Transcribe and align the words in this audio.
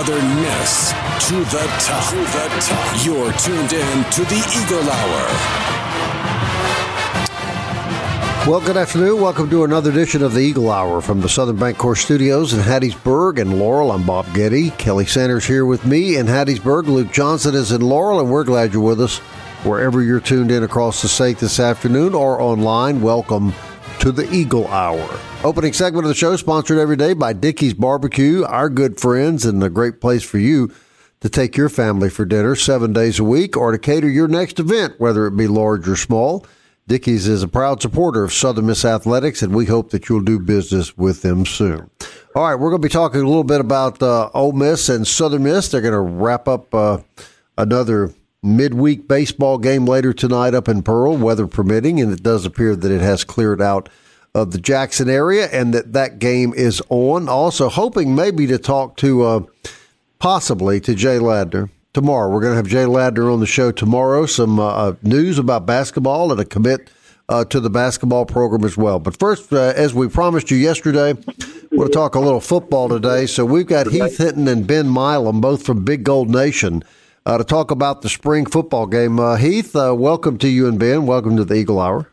To 0.00 0.06
the 0.06 0.12
top. 1.78 2.08
To 2.08 2.16
the 2.16 2.48
top. 2.62 3.04
You're 3.04 3.32
tuned 3.34 3.72
in 3.74 4.04
to 4.12 4.24
the 4.24 4.40
Eagle 4.56 4.90
Hour. 4.90 5.26
Well, 8.48 8.62
good 8.62 8.78
afternoon. 8.78 9.20
Welcome 9.20 9.50
to 9.50 9.64
another 9.64 9.90
edition 9.90 10.22
of 10.22 10.32
the 10.32 10.40
Eagle 10.40 10.70
Hour 10.70 11.02
from 11.02 11.20
the 11.20 11.28
Southern 11.28 11.56
Bank 11.56 11.76
Bancorp 11.76 11.98
Studios 11.98 12.54
in 12.54 12.60
Hattiesburg 12.60 13.42
and 13.42 13.58
Laurel. 13.58 13.92
I'm 13.92 14.06
Bob 14.06 14.24
Getty. 14.32 14.70
Kelly 14.70 15.04
Sanders 15.04 15.44
here 15.44 15.66
with 15.66 15.84
me 15.84 16.16
in 16.16 16.24
Hattiesburg. 16.24 16.86
Luke 16.86 17.12
Johnson 17.12 17.54
is 17.54 17.70
in 17.70 17.82
Laurel, 17.82 18.20
and 18.20 18.30
we're 18.30 18.44
glad 18.44 18.72
you're 18.72 18.80
with 18.80 19.02
us 19.02 19.18
wherever 19.64 20.02
you're 20.02 20.18
tuned 20.18 20.50
in 20.50 20.62
across 20.62 21.02
the 21.02 21.08
state 21.08 21.36
this 21.36 21.60
afternoon 21.60 22.14
or 22.14 22.40
online. 22.40 23.02
Welcome 23.02 23.52
to 24.00 24.10
the 24.10 24.32
Eagle 24.32 24.66
Hour. 24.68 25.20
Opening 25.44 25.74
segment 25.74 26.06
of 26.06 26.08
the 26.08 26.14
show 26.14 26.34
sponsored 26.36 26.78
every 26.78 26.96
day 26.96 27.12
by 27.12 27.34
Dickey's 27.34 27.74
Barbecue, 27.74 28.44
our 28.44 28.70
good 28.70 28.98
friends, 28.98 29.44
and 29.44 29.62
a 29.62 29.68
great 29.68 30.00
place 30.00 30.22
for 30.22 30.38
you 30.38 30.72
to 31.20 31.28
take 31.28 31.54
your 31.54 31.68
family 31.68 32.08
for 32.08 32.24
dinner 32.24 32.56
seven 32.56 32.94
days 32.94 33.18
a 33.18 33.24
week 33.24 33.58
or 33.58 33.72
to 33.72 33.78
cater 33.78 34.08
your 34.08 34.26
next 34.26 34.58
event, 34.58 34.98
whether 34.98 35.26
it 35.26 35.36
be 35.36 35.46
large 35.46 35.86
or 35.86 35.96
small. 35.96 36.46
Dickey's 36.86 37.28
is 37.28 37.42
a 37.42 37.48
proud 37.48 37.82
supporter 37.82 38.24
of 38.24 38.32
Southern 38.32 38.66
Miss 38.66 38.86
Athletics, 38.86 39.42
and 39.42 39.54
we 39.54 39.66
hope 39.66 39.90
that 39.90 40.08
you'll 40.08 40.22
do 40.22 40.38
business 40.38 40.96
with 40.96 41.20
them 41.20 41.44
soon. 41.44 41.90
All 42.34 42.48
right, 42.48 42.54
we're 42.54 42.70
going 42.70 42.80
to 42.80 42.88
be 42.88 42.92
talking 42.92 43.20
a 43.20 43.26
little 43.28 43.44
bit 43.44 43.60
about 43.60 44.02
uh, 44.02 44.30
Ole 44.32 44.52
Miss 44.52 44.88
and 44.88 45.06
Southern 45.06 45.42
Miss. 45.42 45.68
They're 45.68 45.82
going 45.82 45.92
to 45.92 46.00
wrap 46.00 46.48
up 46.48 46.74
uh, 46.74 46.98
another 47.58 48.14
midweek 48.42 49.06
baseball 49.06 49.58
game 49.58 49.84
later 49.84 50.12
tonight 50.12 50.54
up 50.54 50.68
in 50.68 50.82
Pearl, 50.82 51.16
weather 51.16 51.46
permitting, 51.46 52.00
and 52.00 52.12
it 52.12 52.22
does 52.22 52.46
appear 52.46 52.74
that 52.74 52.90
it 52.90 53.00
has 53.00 53.24
cleared 53.24 53.60
out 53.60 53.88
of 54.34 54.52
the 54.52 54.58
Jackson 54.58 55.08
area 55.08 55.48
and 55.52 55.74
that 55.74 55.92
that 55.92 56.18
game 56.18 56.54
is 56.54 56.80
on. 56.88 57.28
Also, 57.28 57.68
hoping 57.68 58.14
maybe 58.14 58.46
to 58.46 58.58
talk 58.58 58.96
to 58.98 59.22
uh, 59.22 59.40
possibly 60.18 60.80
to 60.80 60.94
Jay 60.94 61.18
Ladner 61.18 61.68
tomorrow. 61.92 62.30
We're 62.30 62.40
going 62.40 62.52
to 62.52 62.56
have 62.56 62.68
Jay 62.68 62.84
Ladner 62.84 63.32
on 63.32 63.40
the 63.40 63.46
show 63.46 63.72
tomorrow. 63.72 64.26
Some 64.26 64.58
uh, 64.60 64.94
news 65.02 65.38
about 65.38 65.66
basketball 65.66 66.30
and 66.30 66.40
a 66.40 66.44
commit 66.44 66.90
uh, 67.28 67.44
to 67.46 67.60
the 67.60 67.70
basketball 67.70 68.26
program 68.26 68.64
as 68.64 68.76
well. 68.76 68.98
But 68.98 69.18
first, 69.18 69.52
uh, 69.52 69.72
as 69.76 69.94
we 69.94 70.08
promised 70.08 70.50
you 70.50 70.56
yesterday, 70.56 71.14
we'll 71.72 71.88
talk 71.88 72.14
a 72.14 72.20
little 72.20 72.40
football 72.40 72.88
today. 72.88 73.26
So 73.26 73.44
we've 73.44 73.66
got 73.66 73.88
Heath 73.88 74.18
Hinton 74.18 74.48
and 74.48 74.66
Ben 74.66 74.88
Milam, 74.88 75.40
both 75.40 75.64
from 75.64 75.84
Big 75.84 76.04
Gold 76.04 76.30
Nation. 76.30 76.82
Uh, 77.26 77.38
to 77.38 77.44
talk 77.44 77.70
about 77.70 78.02
the 78.02 78.08
spring 78.08 78.46
football 78.46 78.86
game. 78.86 79.20
Uh, 79.20 79.36
Heath, 79.36 79.76
uh, 79.76 79.94
welcome 79.94 80.38
to 80.38 80.48
you 80.48 80.66
and 80.66 80.78
Ben. 80.78 81.04
Welcome 81.04 81.36
to 81.36 81.44
the 81.44 81.54
Eagle 81.54 81.78
Hour. 81.78 82.10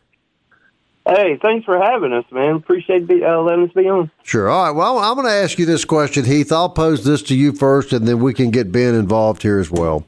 Hey, 1.06 1.38
thanks 1.40 1.64
for 1.64 1.78
having 1.82 2.12
us, 2.12 2.26
man. 2.30 2.56
Appreciate 2.56 3.06
be, 3.06 3.24
uh, 3.24 3.38
letting 3.38 3.66
us 3.66 3.72
be 3.72 3.88
on. 3.88 4.10
Sure. 4.22 4.50
All 4.50 4.66
right. 4.66 4.70
Well, 4.70 4.98
I'm 4.98 5.14
going 5.14 5.26
to 5.26 5.32
ask 5.32 5.58
you 5.58 5.64
this 5.64 5.86
question, 5.86 6.26
Heath. 6.26 6.52
I'll 6.52 6.68
pose 6.68 7.04
this 7.04 7.22
to 7.24 7.34
you 7.34 7.52
first, 7.52 7.94
and 7.94 8.06
then 8.06 8.20
we 8.20 8.34
can 8.34 8.50
get 8.50 8.70
Ben 8.70 8.94
involved 8.94 9.42
here 9.42 9.58
as 9.58 9.70
well. 9.70 10.04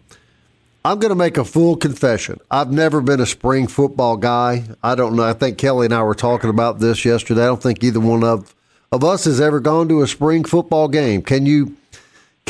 I'm 0.85 0.99
going 0.99 1.11
to 1.11 1.17
make 1.17 1.39
a 1.39 1.45
full 1.45 1.77
confession. 1.77 2.39
I've 2.51 2.71
never 2.71 3.01
been 3.01 3.21
a 3.21 3.27
spring 3.27 3.67
football 3.67 4.19
guy. 4.19 4.65
I 4.83 4.95
don't 4.95 5.17
know. 5.17 5.25
I 5.25 5.33
think 5.33 5.57
Kelly 5.57 5.87
and 5.87 5.95
I 5.95 6.03
were 6.03 6.15
talking 6.15 6.51
about 6.51 6.81
this 6.81 7.07
yesterday. 7.07 7.43
I 7.43 7.47
don't 7.47 7.63
think 7.63 7.83
either 7.83 8.01
one 8.01 8.23
of 8.23 8.55
of 8.93 9.05
us 9.05 9.25
has 9.25 9.41
ever 9.41 9.61
gone 9.61 9.89
to 9.89 10.03
a 10.03 10.07
spring 10.07 10.45
football 10.45 10.89
game. 10.89 11.23
Can 11.23 11.47
you 11.47 11.77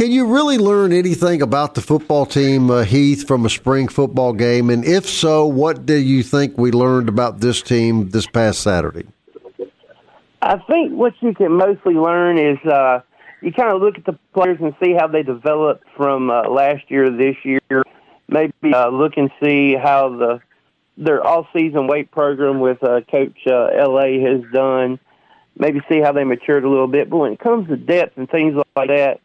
can 0.01 0.11
you 0.11 0.25
really 0.25 0.57
learn 0.57 0.95
anything 0.95 1.43
about 1.43 1.75
the 1.75 1.83
football 1.83 2.25
team, 2.25 2.71
uh, 2.71 2.85
Heath, 2.85 3.27
from 3.27 3.45
a 3.45 3.51
spring 3.51 3.87
football 3.87 4.33
game? 4.33 4.71
And 4.71 4.83
if 4.83 5.07
so, 5.07 5.45
what 5.45 5.85
do 5.85 5.95
you 5.95 6.23
think 6.23 6.57
we 6.57 6.71
learned 6.71 7.11
about 7.11 7.41
this 7.41 7.61
team 7.61 8.09
this 8.09 8.27
past 8.27 8.63
Saturday? 8.63 9.07
I 10.41 10.57
think 10.57 10.93
what 10.93 11.13
you 11.21 11.35
can 11.35 11.53
mostly 11.53 11.93
learn 11.93 12.39
is 12.39 12.57
uh, 12.65 13.01
you 13.43 13.53
kind 13.53 13.75
of 13.75 13.83
look 13.83 13.99
at 13.99 14.07
the 14.07 14.19
players 14.33 14.57
and 14.63 14.75
see 14.83 14.95
how 14.95 15.07
they 15.07 15.23
developed 15.23 15.85
from 15.99 16.31
uh, 16.31 16.49
last 16.49 16.91
year 16.91 17.05
to 17.05 17.15
this 17.15 17.37
year. 17.45 17.83
Maybe 18.27 18.73
uh, 18.73 18.89
look 18.89 19.19
and 19.19 19.31
see 19.45 19.75
how 19.75 20.17
the 20.17 20.41
their 20.97 21.23
all-season 21.23 21.89
weight 21.89 22.11
program 22.11 22.61
with 22.61 22.83
uh, 22.83 23.03
Coach 23.11 23.37
uh, 23.47 23.69
La 23.87 24.05
has 24.05 24.51
done. 24.51 24.99
Maybe 25.59 25.83
see 25.91 26.01
how 26.01 26.13
they 26.13 26.25
matured 26.25 26.65
a 26.65 26.71
little 26.71 26.89
bit. 26.89 27.11
But 27.11 27.19
when 27.19 27.33
it 27.35 27.39
comes 27.39 27.69
to 27.69 27.77
depth 27.77 28.17
and 28.17 28.31
things 28.31 28.55
like 28.75 28.89
that, 28.89 29.21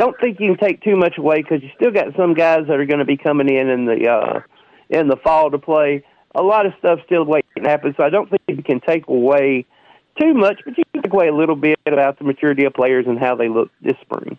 don't 0.00 0.18
think 0.18 0.40
you 0.40 0.54
can 0.54 0.68
take 0.68 0.82
too 0.82 0.96
much 0.96 1.18
away 1.18 1.42
because 1.42 1.62
you 1.62 1.68
still 1.76 1.90
got 1.90 2.16
some 2.16 2.32
guys 2.34 2.66
that 2.68 2.80
are 2.80 2.86
going 2.86 3.00
to 3.00 3.04
be 3.04 3.18
coming 3.18 3.54
in 3.54 3.68
in 3.68 3.84
the 3.84 4.08
uh, 4.08 4.40
in 4.88 5.08
the 5.08 5.16
fall 5.16 5.50
to 5.50 5.58
play. 5.58 6.02
A 6.34 6.42
lot 6.42 6.64
of 6.64 6.72
stuff 6.78 7.00
still 7.04 7.24
waiting 7.24 7.62
to 7.62 7.68
happen, 7.68 7.94
so 7.96 8.04
I 8.04 8.08
don't 8.08 8.30
think 8.30 8.42
you 8.48 8.62
can 8.62 8.80
take 8.80 9.06
away 9.08 9.66
too 10.18 10.32
much, 10.32 10.60
but 10.64 10.78
you 10.78 10.84
can 10.92 11.02
take 11.02 11.12
away 11.12 11.28
a 11.28 11.34
little 11.34 11.56
bit 11.56 11.78
about 11.86 12.18
the 12.18 12.24
maturity 12.24 12.64
of 12.64 12.72
players 12.72 13.06
and 13.06 13.18
how 13.18 13.34
they 13.34 13.48
look 13.48 13.70
this 13.82 13.96
spring. 14.00 14.38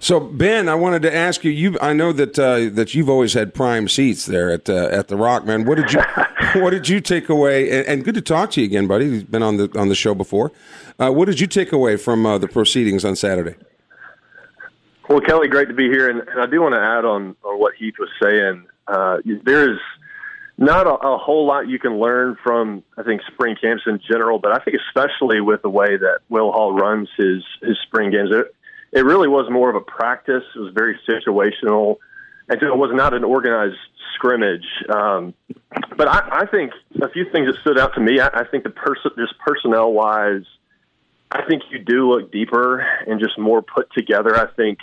So 0.00 0.18
Ben, 0.18 0.68
I 0.68 0.74
wanted 0.74 1.02
to 1.02 1.14
ask 1.14 1.44
you. 1.44 1.52
You, 1.52 1.78
I 1.80 1.92
know 1.92 2.12
that 2.12 2.36
uh, 2.36 2.74
that 2.74 2.94
you've 2.94 3.08
always 3.08 3.34
had 3.34 3.54
prime 3.54 3.88
seats 3.88 4.26
there 4.26 4.50
at 4.50 4.68
uh, 4.68 4.88
at 4.90 5.08
the 5.08 5.16
Rock, 5.16 5.44
man. 5.44 5.64
What 5.64 5.76
did 5.76 5.92
you 5.92 6.02
What 6.60 6.70
did 6.70 6.88
you 6.88 7.00
take 7.00 7.28
away? 7.28 7.70
And, 7.70 7.86
and, 7.86 8.04
good 8.04 8.14
to 8.14 8.22
talk 8.22 8.50
to 8.52 8.60
you 8.60 8.66
again, 8.66 8.86
buddy. 8.86 9.06
You've 9.06 9.30
been 9.30 9.42
on 9.42 9.58
the 9.58 9.70
on 9.78 9.88
the 9.88 9.94
show 9.94 10.14
before. 10.14 10.50
Uh, 10.98 11.10
what 11.10 11.26
did 11.26 11.40
you 11.40 11.46
take 11.46 11.70
away 11.70 11.96
from 11.96 12.24
uh, 12.24 12.38
the 12.38 12.48
proceedings 12.48 13.04
on 13.04 13.14
Saturday? 13.14 13.54
Well, 15.08 15.20
Kelly, 15.20 15.46
great 15.46 15.68
to 15.68 15.74
be 15.74 15.88
here, 15.88 16.10
and, 16.10 16.20
and 16.28 16.40
I 16.40 16.46
do 16.46 16.60
want 16.60 16.74
to 16.74 16.80
add 16.80 17.04
on 17.04 17.36
on 17.44 17.60
what 17.60 17.74
Heath 17.74 17.94
was 17.98 18.08
saying. 18.20 18.66
Uh, 18.88 19.18
there 19.44 19.70
is 19.70 19.78
not 20.58 20.86
a, 20.86 20.94
a, 20.94 21.18
whole 21.18 21.46
lot 21.46 21.68
you 21.68 21.78
can 21.78 22.00
learn 22.00 22.36
from, 22.42 22.82
I 22.96 23.02
think, 23.02 23.20
spring 23.32 23.56
camps 23.60 23.84
in 23.86 24.00
general, 24.00 24.38
but 24.38 24.52
I 24.52 24.64
think 24.64 24.78
especially 24.88 25.40
with 25.40 25.62
the 25.62 25.68
way 25.68 25.96
that 25.96 26.20
Will 26.28 26.50
Hall 26.50 26.72
runs 26.72 27.08
his 27.16 27.44
his 27.62 27.76
spring 27.86 28.10
games, 28.10 28.30
it, 28.32 28.54
it 28.92 29.04
really 29.04 29.28
was 29.28 29.50
more 29.50 29.70
of 29.70 29.76
a 29.76 29.80
practice. 29.80 30.44
It 30.54 30.58
was 30.58 30.72
very 30.74 30.98
situational, 31.08 31.98
and 32.48 32.60
it 32.60 32.76
was 32.76 32.90
not 32.92 33.14
an 33.14 33.22
organized 33.22 33.78
scrimmage. 34.14 34.66
Um, 34.88 35.34
but 35.96 36.08
I, 36.08 36.40
I 36.42 36.46
think 36.46 36.72
a 37.00 37.08
few 37.10 37.30
things 37.30 37.46
that 37.46 37.60
stood 37.60 37.78
out 37.78 37.94
to 37.94 38.00
me. 38.00 38.18
I, 38.18 38.28
I 38.28 38.44
think 38.44 38.64
the 38.64 38.70
person, 38.70 39.12
just 39.16 39.38
personnel 39.38 39.92
wise, 39.92 40.44
I 41.30 41.44
think 41.46 41.62
you 41.70 41.78
do 41.78 42.08
look 42.08 42.32
deeper 42.32 42.80
and 42.80 43.20
just 43.20 43.38
more 43.38 43.62
put 43.62 43.92
together. 43.92 44.36
I 44.36 44.46
think 44.54 44.78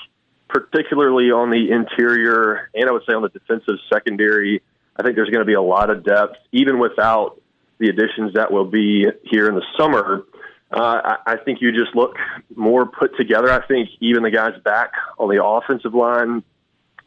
particularly 0.53 1.31
on 1.31 1.49
the 1.49 1.71
interior 1.71 2.69
and 2.75 2.87
I 2.87 2.91
would 2.91 3.01
say 3.07 3.13
on 3.13 3.23
the 3.23 3.29
defensive 3.29 3.75
secondary. 3.91 4.61
I 4.95 5.01
think 5.01 5.15
there's 5.15 5.29
going 5.29 5.41
to 5.41 5.45
be 5.45 5.55
a 5.55 5.61
lot 5.61 5.89
of 5.89 6.03
depth, 6.03 6.35
even 6.51 6.77
without 6.79 7.41
the 7.79 7.89
additions 7.89 8.35
that 8.35 8.51
will 8.51 8.65
be 8.65 9.07
here 9.23 9.47
in 9.47 9.55
the 9.55 9.63
summer. 9.77 10.23
Uh, 10.71 11.15
I, 11.25 11.33
I 11.33 11.37
think 11.37 11.61
you 11.61 11.71
just 11.71 11.95
look 11.95 12.15
more 12.55 12.85
put 12.85 13.17
together. 13.17 13.51
I 13.51 13.65
think 13.65 13.89
even 13.99 14.21
the 14.21 14.29
guys 14.29 14.53
back 14.63 14.91
on 15.17 15.29
the 15.29 15.43
offensive 15.43 15.95
line 15.95 16.43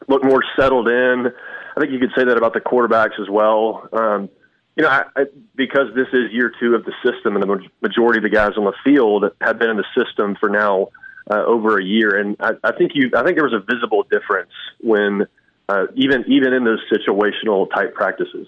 look 0.07 0.23
more 0.23 0.43
settled 0.59 0.89
in. 0.89 1.27
I 1.75 1.79
think 1.79 1.91
you 1.91 1.99
could 1.99 2.11
say 2.17 2.25
that 2.25 2.37
about 2.37 2.53
the 2.53 2.61
quarterbacks 2.61 3.19
as 3.19 3.29
well. 3.29 3.87
Um, 3.93 4.29
you 4.75 4.83
know, 4.83 4.89
I, 4.89 5.03
I, 5.15 5.25
because 5.55 5.87
this 5.95 6.07
is 6.13 6.31
year 6.31 6.51
two 6.59 6.75
of 6.75 6.85
the 6.85 6.93
system, 7.03 7.35
and 7.35 7.43
the 7.43 7.69
majority 7.81 8.19
of 8.19 8.23
the 8.23 8.29
guys 8.29 8.51
on 8.57 8.65
the 8.65 8.73
field 8.83 9.25
have 9.41 9.57
been 9.57 9.69
in 9.69 9.77
the 9.77 9.85
system 9.95 10.35
for 10.39 10.49
now 10.49 10.89
uh, 11.29 11.43
over 11.45 11.77
a 11.77 11.83
year, 11.83 12.17
and 12.19 12.35
I, 12.39 12.51
I 12.63 12.71
think 12.71 12.91
you, 12.95 13.11
I 13.15 13.23
think 13.23 13.37
there 13.37 13.45
was 13.45 13.53
a 13.53 13.63
visible 13.73 14.03
difference 14.09 14.51
when 14.81 15.27
uh, 15.69 15.85
even 15.95 16.23
even 16.27 16.53
in 16.53 16.63
those 16.63 16.79
situational 16.91 17.69
type 17.73 17.93
practices. 17.93 18.47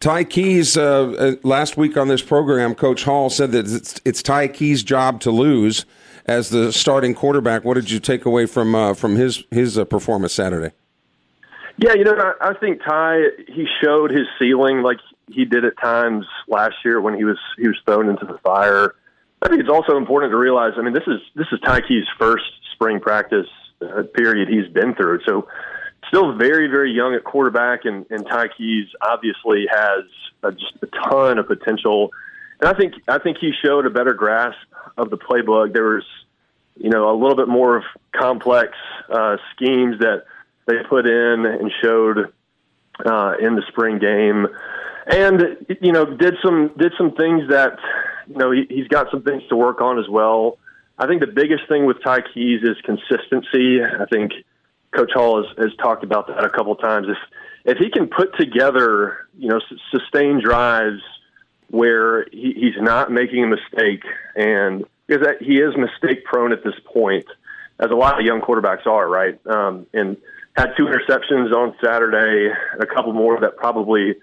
Ty 0.00 0.24
Keyes, 0.24 0.76
uh, 0.76 1.36
last 1.42 1.76
week 1.76 1.96
on 1.96 2.08
this 2.08 2.22
program, 2.22 2.74
Coach 2.74 3.04
Hall 3.04 3.30
said 3.30 3.52
that 3.52 3.66
it's, 3.66 4.00
it's 4.04 4.22
Ty 4.22 4.48
Keyes' 4.48 4.82
job 4.82 5.20
to 5.20 5.30
lose 5.30 5.86
as 6.26 6.50
the 6.50 6.72
starting 6.72 7.14
quarterback. 7.14 7.64
What 7.64 7.74
did 7.74 7.90
you 7.90 8.00
take 8.00 8.24
away 8.24 8.46
from 8.46 8.74
uh, 8.74 8.94
from 8.94 9.16
his 9.16 9.44
his 9.50 9.78
uh, 9.78 9.84
performance 9.84 10.34
Saturday? 10.34 10.74
Yeah, 11.76 11.94
you 11.94 12.04
know, 12.04 12.14
I, 12.16 12.50
I 12.50 12.54
think 12.54 12.82
Ty 12.86 13.20
he 13.48 13.66
showed 13.82 14.10
his 14.10 14.26
ceiling 14.38 14.82
like 14.82 14.98
he 15.30 15.44
did 15.44 15.64
at 15.64 15.76
times 15.78 16.26
last 16.48 16.76
year 16.84 17.00
when 17.00 17.14
he 17.14 17.24
was 17.24 17.38
he 17.58 17.66
was 17.66 17.76
thrown 17.84 18.08
into 18.08 18.26
the 18.26 18.38
fire. 18.38 18.94
I 19.44 19.48
think 19.48 19.60
it's 19.60 19.70
also 19.70 19.98
important 19.98 20.32
to 20.32 20.38
realize. 20.38 20.72
I 20.78 20.82
mean, 20.82 20.94
this 20.94 21.06
is 21.06 21.20
this 21.34 21.46
is 21.52 21.60
Ty 21.60 21.82
Keyes' 21.82 22.06
first 22.18 22.44
spring 22.72 22.98
practice 22.98 23.46
uh, 23.82 24.04
period 24.14 24.48
he's 24.48 24.72
been 24.72 24.94
through, 24.94 25.20
so 25.26 25.46
still 26.08 26.34
very 26.36 26.66
very 26.68 26.92
young 26.92 27.14
at 27.14 27.24
quarterback, 27.24 27.84
and, 27.84 28.06
and 28.10 28.26
Ty 28.26 28.48
Keyes 28.56 28.88
obviously 29.02 29.66
has 29.70 30.04
uh, 30.42 30.50
just 30.52 30.74
a 30.82 30.86
ton 30.86 31.38
of 31.38 31.46
potential. 31.46 32.10
and 32.60 32.68
I 32.68 32.72
think 32.72 32.94
I 33.06 33.18
think 33.18 33.36
he 33.38 33.52
showed 33.62 33.84
a 33.84 33.90
better 33.90 34.14
grasp 34.14 34.56
of 34.96 35.10
the 35.10 35.18
playbook. 35.18 35.74
There 35.74 35.84
was, 35.84 36.06
you 36.76 36.88
know, 36.88 37.10
a 37.10 37.16
little 37.16 37.36
bit 37.36 37.48
more 37.48 37.76
of 37.76 37.84
complex 38.16 38.70
uh, 39.10 39.36
schemes 39.54 39.98
that 39.98 40.24
they 40.66 40.76
put 40.88 41.06
in 41.06 41.44
and 41.44 41.70
showed 41.82 42.32
uh, 43.04 43.34
in 43.38 43.56
the 43.56 43.62
spring 43.68 43.98
game, 43.98 44.46
and 45.06 45.66
you 45.82 45.92
know, 45.92 46.06
did 46.06 46.36
some 46.42 46.70
did 46.78 46.94
some 46.96 47.12
things 47.12 47.50
that 47.50 47.78
you 48.26 48.36
know 48.36 48.50
he, 48.50 48.66
he's 48.68 48.88
got 48.88 49.10
some 49.10 49.22
things 49.22 49.42
to 49.48 49.56
work 49.56 49.80
on 49.80 49.98
as 49.98 50.08
well. 50.08 50.58
I 50.98 51.06
think 51.06 51.20
the 51.20 51.26
biggest 51.26 51.68
thing 51.68 51.86
with 51.86 52.02
Ty 52.04 52.20
Keyes 52.32 52.62
is 52.62 52.76
consistency. 52.84 53.82
I 53.82 54.06
think 54.06 54.32
Coach 54.94 55.10
Hall 55.12 55.42
has, 55.42 55.58
has 55.58 55.76
talked 55.76 56.04
about 56.04 56.28
that 56.28 56.44
a 56.44 56.50
couple 56.50 56.74
times. 56.76 57.08
If 57.08 57.76
if 57.76 57.78
he 57.78 57.90
can 57.90 58.08
put 58.08 58.36
together, 58.38 59.26
you 59.38 59.48
know, 59.48 59.60
sustained 59.90 60.42
drives 60.42 61.00
where 61.68 62.26
he, 62.30 62.54
he's 62.54 62.80
not 62.80 63.10
making 63.10 63.44
a 63.44 63.46
mistake, 63.46 64.04
and 64.36 64.84
because 65.06 65.26
that, 65.26 65.42
he 65.42 65.54
is 65.54 65.74
mistake 65.76 66.24
prone 66.24 66.52
at 66.52 66.62
this 66.62 66.74
point, 66.84 67.26
as 67.80 67.90
a 67.90 67.94
lot 67.94 68.18
of 68.18 68.24
young 68.24 68.40
quarterbacks 68.40 68.86
are, 68.86 69.08
right? 69.08 69.38
Um, 69.46 69.86
and 69.92 70.16
had 70.56 70.74
two 70.76 70.84
interceptions 70.84 71.52
on 71.52 71.74
Saturday, 71.82 72.54
a 72.78 72.86
couple 72.86 73.12
more 73.12 73.40
that 73.40 73.56
probably 73.56 74.14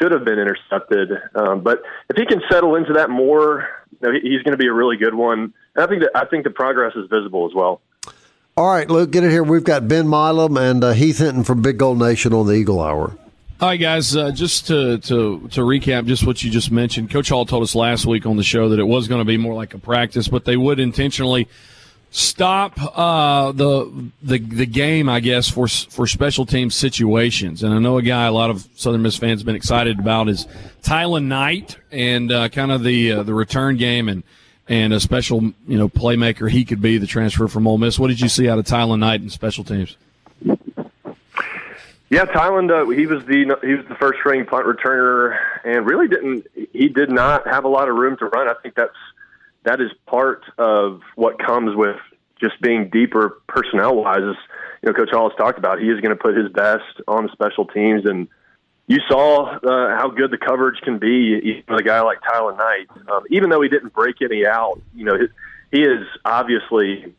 should 0.00 0.12
have 0.12 0.24
been 0.24 0.38
intercepted. 0.38 1.10
Um, 1.34 1.60
but 1.62 1.82
if 2.08 2.16
he 2.16 2.26
can 2.26 2.42
settle 2.50 2.76
into 2.76 2.94
that 2.94 3.10
more, 3.10 3.68
you 4.00 4.08
know, 4.08 4.18
he's 4.20 4.42
going 4.42 4.52
to 4.52 4.58
be 4.58 4.66
a 4.66 4.72
really 4.72 4.96
good 4.96 5.14
one. 5.14 5.52
And 5.74 5.84
I 5.84 5.86
think 5.86 6.02
that 6.02 6.10
I 6.14 6.26
think 6.26 6.44
the 6.44 6.50
progress 6.50 6.94
is 6.96 7.08
visible 7.10 7.46
as 7.46 7.54
well. 7.54 7.80
All 8.56 8.72
right, 8.72 8.88
Luke, 8.88 9.10
get 9.10 9.22
it 9.22 9.30
here. 9.30 9.42
We've 9.42 9.64
got 9.64 9.86
Ben 9.86 10.08
Milam 10.08 10.56
and 10.56 10.82
uh, 10.82 10.92
Heath 10.92 11.18
Hinton 11.18 11.44
from 11.44 11.60
Big 11.60 11.76
Gold 11.78 11.98
Nation 11.98 12.32
on 12.32 12.46
the 12.46 12.54
Eagle 12.54 12.80
Hour. 12.80 13.16
All 13.60 13.68
right, 13.68 13.80
guys. 13.80 14.14
Uh, 14.14 14.32
just 14.32 14.66
to, 14.68 14.98
to 14.98 15.48
to 15.48 15.60
recap, 15.62 16.06
just 16.06 16.26
what 16.26 16.42
you 16.42 16.50
just 16.50 16.70
mentioned. 16.70 17.10
Coach 17.10 17.30
Hall 17.30 17.46
told 17.46 17.62
us 17.62 17.74
last 17.74 18.06
week 18.06 18.26
on 18.26 18.36
the 18.36 18.42
show 18.42 18.70
that 18.70 18.78
it 18.78 18.86
was 18.86 19.08
going 19.08 19.20
to 19.20 19.24
be 19.24 19.36
more 19.36 19.54
like 19.54 19.74
a 19.74 19.78
practice, 19.78 20.28
but 20.28 20.44
they 20.44 20.56
would 20.56 20.78
intentionally 20.78 21.48
stop 22.16 22.78
uh, 22.96 23.52
the 23.52 24.10
the 24.22 24.38
the 24.38 24.66
game, 24.66 25.08
I 25.08 25.20
guess, 25.20 25.48
for 25.50 25.68
for 25.68 26.06
special 26.06 26.46
team 26.46 26.70
situations. 26.70 27.62
And 27.62 27.74
I 27.74 27.78
know 27.78 27.98
a 27.98 28.02
guy 28.02 28.24
a 28.24 28.32
lot 28.32 28.48
of 28.48 28.66
Southern 28.74 29.02
Miss 29.02 29.16
fans 29.16 29.40
have 29.40 29.46
been 29.46 29.54
excited 29.54 29.98
about 29.98 30.28
is 30.28 30.46
Tylan 30.82 31.24
Knight 31.24 31.76
and 31.92 32.32
uh, 32.32 32.48
kind 32.48 32.72
of 32.72 32.82
the 32.82 33.12
uh, 33.12 33.22
the 33.22 33.34
return 33.34 33.76
game 33.76 34.08
and 34.08 34.22
and 34.66 34.94
a 34.94 35.00
special 35.00 35.42
you 35.68 35.78
know 35.78 35.90
playmaker 35.90 36.50
he 36.50 36.64
could 36.64 36.80
be 36.80 36.96
the 36.96 37.06
transfer 37.06 37.48
from 37.48 37.66
Ole 37.66 37.78
Miss. 37.78 37.98
What 37.98 38.08
did 38.08 38.20
you 38.20 38.30
see 38.30 38.48
out 38.48 38.58
of 38.58 38.64
Tylan 38.64 38.98
Knight 39.00 39.20
and 39.20 39.30
special 39.30 39.62
teams? 39.62 39.96
Yeah, 42.08 42.24
Tylan, 42.24 42.70
uh, 42.70 42.88
he 42.88 43.06
was 43.06 43.24
the 43.26 43.58
he 43.62 43.74
was 43.74 43.84
the 43.88 43.96
first 43.96 44.20
string 44.20 44.46
punt 44.46 44.64
returner, 44.64 45.36
and 45.64 45.84
really 45.84 46.08
didn't 46.08 46.46
he 46.72 46.88
did 46.88 47.10
not 47.10 47.46
have 47.46 47.64
a 47.64 47.68
lot 47.68 47.90
of 47.90 47.96
room 47.96 48.16
to 48.18 48.26
run. 48.26 48.48
I 48.48 48.54
think 48.62 48.74
that's 48.74 48.96
that 49.66 49.80
is 49.80 49.90
part 50.06 50.44
of 50.58 51.02
what 51.16 51.38
comes 51.38 51.76
with 51.76 51.96
just 52.40 52.60
being 52.62 52.88
deeper 52.88 53.40
personnel 53.48 53.96
wise. 53.96 54.22
Is 54.22 54.36
you 54.82 54.86
know, 54.86 54.92
Coach 54.94 55.10
Hall 55.10 55.28
has 55.28 55.36
talked 55.36 55.58
about 55.58 55.80
he 55.80 55.88
is 55.88 56.00
going 56.00 56.16
to 56.16 56.22
put 56.22 56.36
his 56.36 56.50
best 56.52 57.02
on 57.06 57.28
special 57.32 57.66
teams, 57.66 58.06
and 58.06 58.28
you 58.86 58.98
saw 59.08 59.56
uh, 59.56 59.98
how 59.98 60.08
good 60.08 60.30
the 60.30 60.38
coverage 60.38 60.80
can 60.82 60.98
be 60.98 61.40
even 61.42 61.64
with 61.68 61.80
a 61.80 61.82
guy 61.82 62.00
like 62.00 62.18
Tylan 62.20 62.56
Knight. 62.56 62.86
Um, 63.10 63.24
even 63.30 63.50
though 63.50 63.60
he 63.60 63.68
didn't 63.68 63.92
break 63.92 64.22
any 64.22 64.46
out, 64.46 64.80
you 64.94 65.04
know, 65.04 65.18
he 65.72 65.82
is 65.82 66.06
obviously 66.24 67.12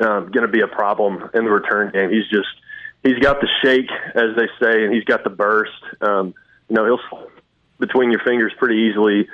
um, 0.00 0.30
going 0.30 0.46
to 0.46 0.48
be 0.48 0.62
a 0.62 0.68
problem 0.68 1.30
in 1.34 1.44
the 1.44 1.50
return 1.50 1.92
game. 1.92 2.10
He's 2.10 2.28
just 2.28 2.48
he's 3.02 3.18
got 3.18 3.42
the 3.42 3.48
shake, 3.62 3.90
as 4.14 4.34
they 4.36 4.48
say, 4.58 4.84
and 4.84 4.94
he's 4.94 5.04
got 5.04 5.22
the 5.22 5.30
burst. 5.30 5.72
Um, 6.00 6.34
you 6.70 6.76
know, 6.76 6.86
he'll 6.86 7.28
between 7.78 8.10
your 8.10 8.20
fingers 8.20 8.52
pretty 8.56 8.76
easily, 8.76 9.28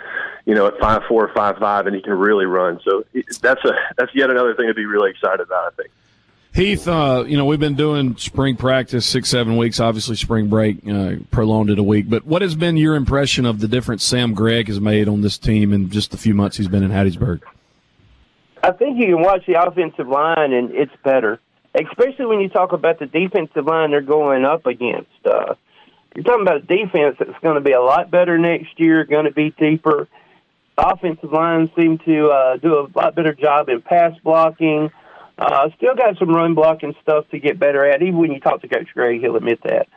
you 0.45 0.55
know, 0.55 0.67
at 0.67 0.79
five 0.79 1.03
four, 1.09 1.31
five 1.35 1.59
five, 1.59 1.87
and 1.87 1.95
he 1.95 2.03
can 2.03 2.13
really 2.13 2.47
run. 2.47 2.81
So 2.85 3.05
that's 3.41 3.65
a 3.65 3.73
that's 3.97 4.15
yet 4.15 4.31
another 4.31 4.55
thing 4.55 4.69
to 4.69 4.75
be 4.75 4.87
really 4.87 5.11
excited 5.11 5.41
about. 5.41 5.73
I 5.73 5.77
think. 5.77 5.91
Heath, 6.53 6.89
uh, 6.89 7.25
you 7.29 7.37
know, 7.37 7.45
we've 7.45 7.61
been 7.61 7.77
doing 7.77 8.17
spring 8.17 8.57
practice 8.57 9.07
six, 9.07 9.29
seven 9.29 9.57
weeks. 9.57 9.79
Obviously, 9.79 10.17
spring 10.17 10.49
break 10.49 10.79
uh, 10.89 11.15
prolonged 11.31 11.71
it 11.71 11.79
a 11.79 11.83
week. 11.83 12.11
But 12.11 12.27
what 12.27 12.43
has 12.43 12.57
been 12.57 12.77
your 12.77 12.97
impression 12.97 13.47
of 13.47 13.61
the 13.61 13.69
difference 13.69 14.03
Sam 14.03 14.35
Gregg 14.35 14.67
has 14.67 14.81
made 14.81 15.07
on 15.07 15.21
this 15.21 15.39
team 15.39 15.73
in 15.73 15.91
just 15.91 16.11
the 16.11 16.17
few 16.17 16.35
months 16.35 16.57
he's 16.57 16.67
been 16.67 16.83
in 16.83 16.91
Hattiesburg? 16.91 17.43
I 18.65 18.73
think 18.73 18.99
you 18.99 19.15
can 19.15 19.23
watch 19.23 19.47
the 19.47 19.63
offensive 19.63 20.09
line, 20.09 20.53
and 20.53 20.73
it's 20.73 20.93
better 21.05 21.41
especially 21.75 22.27
when 22.27 22.41
you 22.41 22.49
talk 22.49 22.73
about 22.73 22.99
the 22.99 23.07
defensive 23.07 23.67
line 23.67 23.91
they're 23.91 24.01
going 24.01 24.45
up 24.45 24.67
against. 24.67 25.11
Uh, 25.25 25.55
you're 26.15 26.25
talking 26.25 26.43
about 26.43 26.57
a 26.57 26.61
defense 26.61 27.17
that's 27.19 27.39
going 27.43 27.55
to 27.55 27.61
be 27.61 27.73
a 27.73 27.81
lot 27.81 28.11
better 28.11 28.39
next 28.39 28.79
year, 28.81 29.05
going 29.05 29.27
to 29.27 29.33
be 29.33 29.51
deeper. 29.51 30.09
Offensive 30.77 31.33
line 31.33 31.71
seem 31.77 31.99
to 31.99 32.29
uh, 32.29 32.57
do 32.57 32.79
a 32.79 32.89
lot 32.95 33.15
better 33.15 33.35
job 33.35 33.69
in 33.69 33.83
pass 33.83 34.13
blocking. 34.25 34.91
Uh, 35.39 35.69
still 35.77 35.95
got 35.95 36.19
some 36.19 36.31
run 36.31 36.55
blocking 36.55 36.95
stuff 37.03 37.29
to 37.31 37.39
get 37.39 37.59
better 37.59 37.87
at. 37.87 38.03
Even 38.03 38.19
when 38.19 38.33
you 38.33 38.41
talk 38.41 38.61
to 38.63 38.69
Coach 38.69 38.89
Gregg, 38.93 39.21
he'll 39.21 39.37
admit 39.37 39.61
that. 39.63 39.89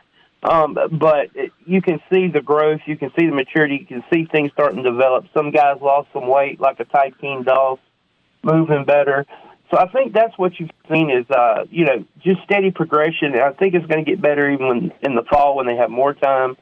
Um, 0.42 0.74
but 0.74 1.30
you 1.64 1.80
can 1.80 2.00
see 2.12 2.28
the 2.28 2.42
growth, 2.42 2.82
you 2.86 2.98
can 2.98 3.10
see 3.18 3.26
the 3.26 3.34
maturity, 3.34 3.78
you 3.80 3.86
can 3.86 4.04
see 4.12 4.26
things 4.26 4.52
starting 4.52 4.82
to 4.82 4.90
develop. 4.90 5.24
Some 5.34 5.50
guys 5.50 5.78
lost 5.80 6.08
some 6.12 6.28
weight, 6.28 6.60
like 6.60 6.78
a 6.80 6.84
Ty 6.84 7.12
King 7.18 7.44
Doss, 7.44 7.78
moving 8.42 8.84
better. 8.84 9.24
So 9.74 9.80
I 9.80 9.88
think 9.88 10.12
that's 10.12 10.38
what 10.38 10.52
you've 10.60 10.70
seen 10.88 11.10
is, 11.10 11.28
uh, 11.30 11.64
you 11.68 11.84
know, 11.84 12.04
just 12.22 12.44
steady 12.44 12.70
progression. 12.70 13.32
And 13.32 13.40
I 13.40 13.50
think 13.50 13.74
it's 13.74 13.86
going 13.86 14.04
to 14.04 14.08
get 14.08 14.22
better 14.22 14.48
even 14.48 14.68
when, 14.68 14.92
in 15.02 15.16
the 15.16 15.24
fall 15.28 15.56
when 15.56 15.66
they 15.66 15.74
have 15.74 15.90
more 15.90 16.14
time. 16.14 16.56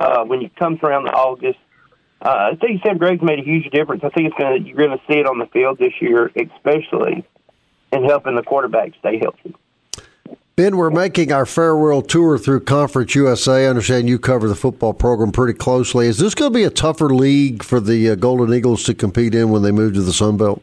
Uh, 0.00 0.24
when 0.24 0.42
it 0.42 0.54
comes 0.56 0.80
around 0.82 1.04
to 1.04 1.12
August, 1.12 1.58
uh, 2.20 2.50
I 2.52 2.56
think 2.60 2.82
Sam 2.84 2.98
Gregg's 2.98 3.22
made 3.22 3.38
a 3.38 3.42
huge 3.42 3.70
difference. 3.70 4.02
I 4.04 4.08
think 4.08 4.26
it's 4.26 4.36
going 4.36 4.62
to 4.62 4.68
you're 4.68 4.76
going 4.76 4.90
to 4.90 5.00
see 5.08 5.18
it 5.18 5.26
on 5.26 5.38
the 5.38 5.46
field 5.46 5.78
this 5.78 5.92
year, 6.00 6.26
especially 6.26 7.24
in 7.92 8.04
helping 8.04 8.34
the 8.34 8.42
quarterback 8.42 8.92
stay 8.98 9.20
healthy. 9.20 9.54
Ben, 10.56 10.76
we're 10.76 10.90
making 10.90 11.30
our 11.32 11.46
farewell 11.46 12.02
tour 12.02 12.36
through 12.36 12.60
Conference 12.60 13.14
USA. 13.14 13.66
I 13.66 13.70
understand 13.70 14.08
you 14.08 14.18
cover 14.18 14.48
the 14.48 14.56
football 14.56 14.92
program 14.92 15.30
pretty 15.30 15.56
closely. 15.56 16.08
Is 16.08 16.18
this 16.18 16.34
going 16.34 16.52
to 16.52 16.54
be 16.54 16.64
a 16.64 16.70
tougher 16.70 17.14
league 17.14 17.62
for 17.62 17.78
the 17.78 18.10
uh, 18.10 18.14
Golden 18.16 18.52
Eagles 18.52 18.82
to 18.84 18.94
compete 18.94 19.34
in 19.34 19.50
when 19.50 19.62
they 19.62 19.72
move 19.72 19.94
to 19.94 20.02
the 20.02 20.12
Sun 20.12 20.38
Belt? 20.38 20.62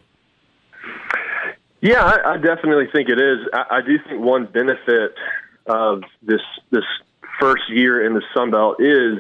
Yeah, 1.84 2.02
I, 2.02 2.36
I 2.36 2.38
definitely 2.38 2.88
think 2.94 3.10
it 3.10 3.20
is. 3.20 3.40
I, 3.54 3.80
I 3.80 3.82
do 3.82 4.00
think 4.08 4.22
one 4.22 4.46
benefit 4.46 5.16
of 5.66 6.04
this 6.22 6.40
this 6.72 6.86
first 7.42 7.64
year 7.68 8.06
in 8.06 8.14
the 8.14 8.22
Sun 8.34 8.52
Belt 8.52 8.78
is, 8.80 9.20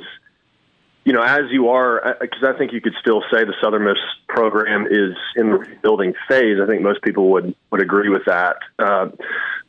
you 1.04 1.12
know, 1.12 1.22
as 1.22 1.52
you 1.52 1.68
are, 1.68 2.16
because 2.22 2.42
I 2.42 2.58
think 2.58 2.72
you 2.72 2.80
could 2.80 2.94
still 3.02 3.22
say 3.34 3.44
the 3.44 3.54
Southern 3.62 3.84
Miss 3.84 3.98
program 4.30 4.88
is 4.90 5.14
in 5.36 5.50
the 5.50 5.58
rebuilding 5.58 6.14
phase. 6.30 6.58
I 6.64 6.66
think 6.66 6.82
most 6.82 7.02
people 7.02 7.32
would 7.32 7.54
would 7.70 7.82
agree 7.82 8.08
with 8.08 8.24
that. 8.28 8.56
Uh, 8.80 9.10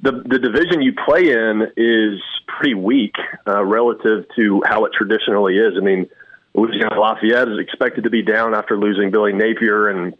the 0.00 0.12
the 0.12 0.38
division 0.38 0.80
you 0.80 0.92
play 1.04 1.32
in 1.32 1.72
is 1.76 2.20
pretty 2.46 2.74
weak 2.74 3.16
uh, 3.44 3.64
relative 3.64 4.26
to 4.36 4.62
how 4.68 4.84
it 4.84 4.92
traditionally 4.96 5.56
is. 5.56 5.72
I 5.76 5.80
mean, 5.80 6.08
Louisiana 6.54 7.00
Lafayette 7.00 7.48
is 7.48 7.58
expected 7.58 8.04
to 8.04 8.10
be 8.10 8.22
down 8.22 8.54
after 8.54 8.78
losing 8.78 9.10
Billy 9.10 9.32
Napier 9.32 9.88
and 9.88 10.14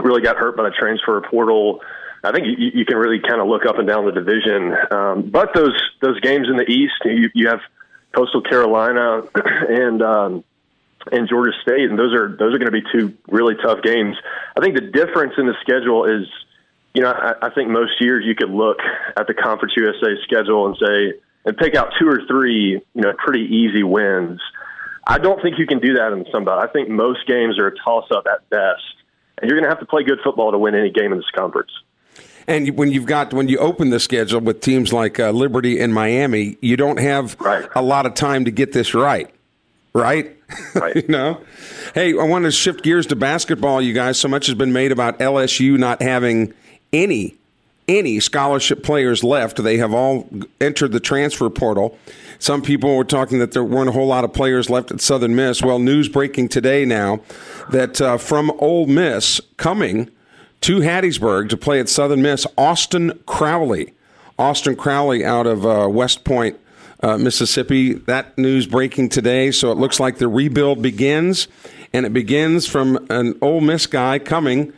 really 0.00 0.22
got 0.22 0.36
hurt 0.36 0.56
by 0.56 0.62
the 0.62 0.70
transfer 0.70 1.20
portal. 1.20 1.82
I 2.26 2.32
think 2.32 2.46
you, 2.46 2.70
you 2.74 2.84
can 2.84 2.96
really 2.96 3.20
kind 3.20 3.40
of 3.40 3.46
look 3.46 3.64
up 3.66 3.78
and 3.78 3.86
down 3.86 4.04
the 4.04 4.12
division. 4.12 4.74
Um, 4.90 5.30
but 5.30 5.54
those 5.54 5.80
those 6.02 6.18
games 6.20 6.48
in 6.48 6.56
the 6.56 6.68
East, 6.68 6.94
you, 7.04 7.30
you 7.34 7.48
have 7.48 7.60
Coastal 8.14 8.42
Carolina 8.42 9.22
and 9.34 10.02
um, 10.02 10.44
and 11.12 11.28
Georgia 11.28 11.52
State, 11.62 11.88
and 11.88 11.98
those 11.98 12.14
are 12.14 12.36
those 12.36 12.54
are 12.54 12.58
going 12.58 12.72
to 12.72 12.72
be 12.72 12.82
two 12.92 13.16
really 13.28 13.54
tough 13.62 13.82
games. 13.82 14.16
I 14.56 14.60
think 14.60 14.74
the 14.74 14.80
difference 14.80 15.34
in 15.38 15.46
the 15.46 15.54
schedule 15.60 16.04
is, 16.04 16.26
you 16.94 17.02
know, 17.02 17.10
I, 17.10 17.46
I 17.46 17.50
think 17.50 17.70
most 17.70 18.00
years 18.00 18.24
you 18.26 18.34
could 18.34 18.50
look 18.50 18.78
at 19.16 19.26
the 19.26 19.34
Conference 19.34 19.74
USA 19.76 20.16
schedule 20.24 20.66
and 20.66 20.76
say 20.76 21.20
and 21.44 21.56
pick 21.56 21.76
out 21.76 21.92
two 21.98 22.08
or 22.08 22.20
three, 22.26 22.80
you 22.94 23.00
know, 23.00 23.12
pretty 23.16 23.44
easy 23.44 23.84
wins. 23.84 24.40
I 25.06 25.18
don't 25.18 25.40
think 25.40 25.58
you 25.58 25.66
can 25.66 25.78
do 25.78 25.94
that 25.94 26.12
in 26.12 26.24
the 26.24 26.30
Sun. 26.32 26.48
I 26.48 26.66
think 26.66 26.88
most 26.88 27.26
games 27.28 27.58
are 27.60 27.68
a 27.68 27.76
toss 27.76 28.10
up 28.10 28.26
at 28.26 28.48
best, 28.50 28.82
and 29.38 29.48
you're 29.48 29.56
going 29.58 29.70
to 29.70 29.70
have 29.70 29.78
to 29.78 29.86
play 29.86 30.02
good 30.02 30.18
football 30.24 30.50
to 30.50 30.58
win 30.58 30.74
any 30.74 30.90
game 30.90 31.12
in 31.12 31.18
this 31.18 31.30
conference. 31.30 31.70
And 32.48 32.76
when 32.76 32.92
you've 32.92 33.06
got 33.06 33.32
when 33.32 33.48
you 33.48 33.58
open 33.58 33.90
the 33.90 34.00
schedule 34.00 34.40
with 34.40 34.60
teams 34.60 34.92
like 34.92 35.18
uh, 35.18 35.30
Liberty 35.30 35.80
and 35.80 35.92
Miami, 35.92 36.56
you 36.60 36.76
don't 36.76 36.98
have 36.98 37.36
right. 37.40 37.68
a 37.74 37.82
lot 37.82 38.06
of 38.06 38.14
time 38.14 38.44
to 38.44 38.50
get 38.50 38.72
this 38.72 38.94
right, 38.94 39.32
right? 39.92 40.32
Right. 40.76 40.94
you 40.94 41.08
know. 41.08 41.40
Hey, 41.92 42.16
I 42.16 42.22
want 42.22 42.44
to 42.44 42.52
shift 42.52 42.84
gears 42.84 43.06
to 43.06 43.16
basketball. 43.16 43.82
You 43.82 43.92
guys, 43.92 44.16
so 44.16 44.28
much 44.28 44.46
has 44.46 44.54
been 44.54 44.72
made 44.72 44.92
about 44.92 45.18
LSU 45.18 45.76
not 45.76 46.00
having 46.00 46.54
any 46.92 47.34
any 47.88 48.20
scholarship 48.20 48.82
players 48.82 49.24
left. 49.24 49.62
They 49.62 49.78
have 49.78 49.92
all 49.92 50.28
entered 50.60 50.92
the 50.92 51.00
transfer 51.00 51.50
portal. 51.50 51.98
Some 52.38 52.62
people 52.62 52.96
were 52.96 53.04
talking 53.04 53.38
that 53.38 53.52
there 53.52 53.64
weren't 53.64 53.88
a 53.88 53.92
whole 53.92 54.06
lot 54.06 54.24
of 54.24 54.32
players 54.32 54.68
left 54.68 54.90
at 54.90 55.00
Southern 55.00 55.34
Miss. 55.34 55.62
Well, 55.62 55.78
news 55.78 56.08
breaking 56.08 56.48
today 56.48 56.84
now 56.84 57.20
that 57.70 58.00
uh, 58.00 58.18
from 58.18 58.52
Ole 58.58 58.86
Miss 58.86 59.40
coming 59.56 60.10
to 60.62 60.78
Hattiesburg 60.78 61.48
to 61.50 61.56
play 61.56 61.80
at 61.80 61.88
Southern 61.88 62.22
Miss, 62.22 62.46
Austin 62.58 63.18
Crowley. 63.26 63.92
Austin 64.38 64.76
Crowley 64.76 65.24
out 65.24 65.46
of 65.46 65.64
uh, 65.64 65.88
West 65.88 66.24
Point, 66.24 66.58
uh, 67.02 67.16
Mississippi. 67.18 67.94
That 67.94 68.36
news 68.36 68.66
breaking 68.66 69.08
today. 69.10 69.50
So 69.50 69.70
it 69.72 69.78
looks 69.78 69.98
like 70.00 70.18
the 70.18 70.28
rebuild 70.28 70.82
begins. 70.82 71.48
and 71.92 72.04
it 72.04 72.12
begins 72.12 72.66
from 72.66 73.06
an 73.10 73.38
Ole 73.40 73.60
Miss 73.60 73.86
guy 73.86 74.18
coming 74.18 74.72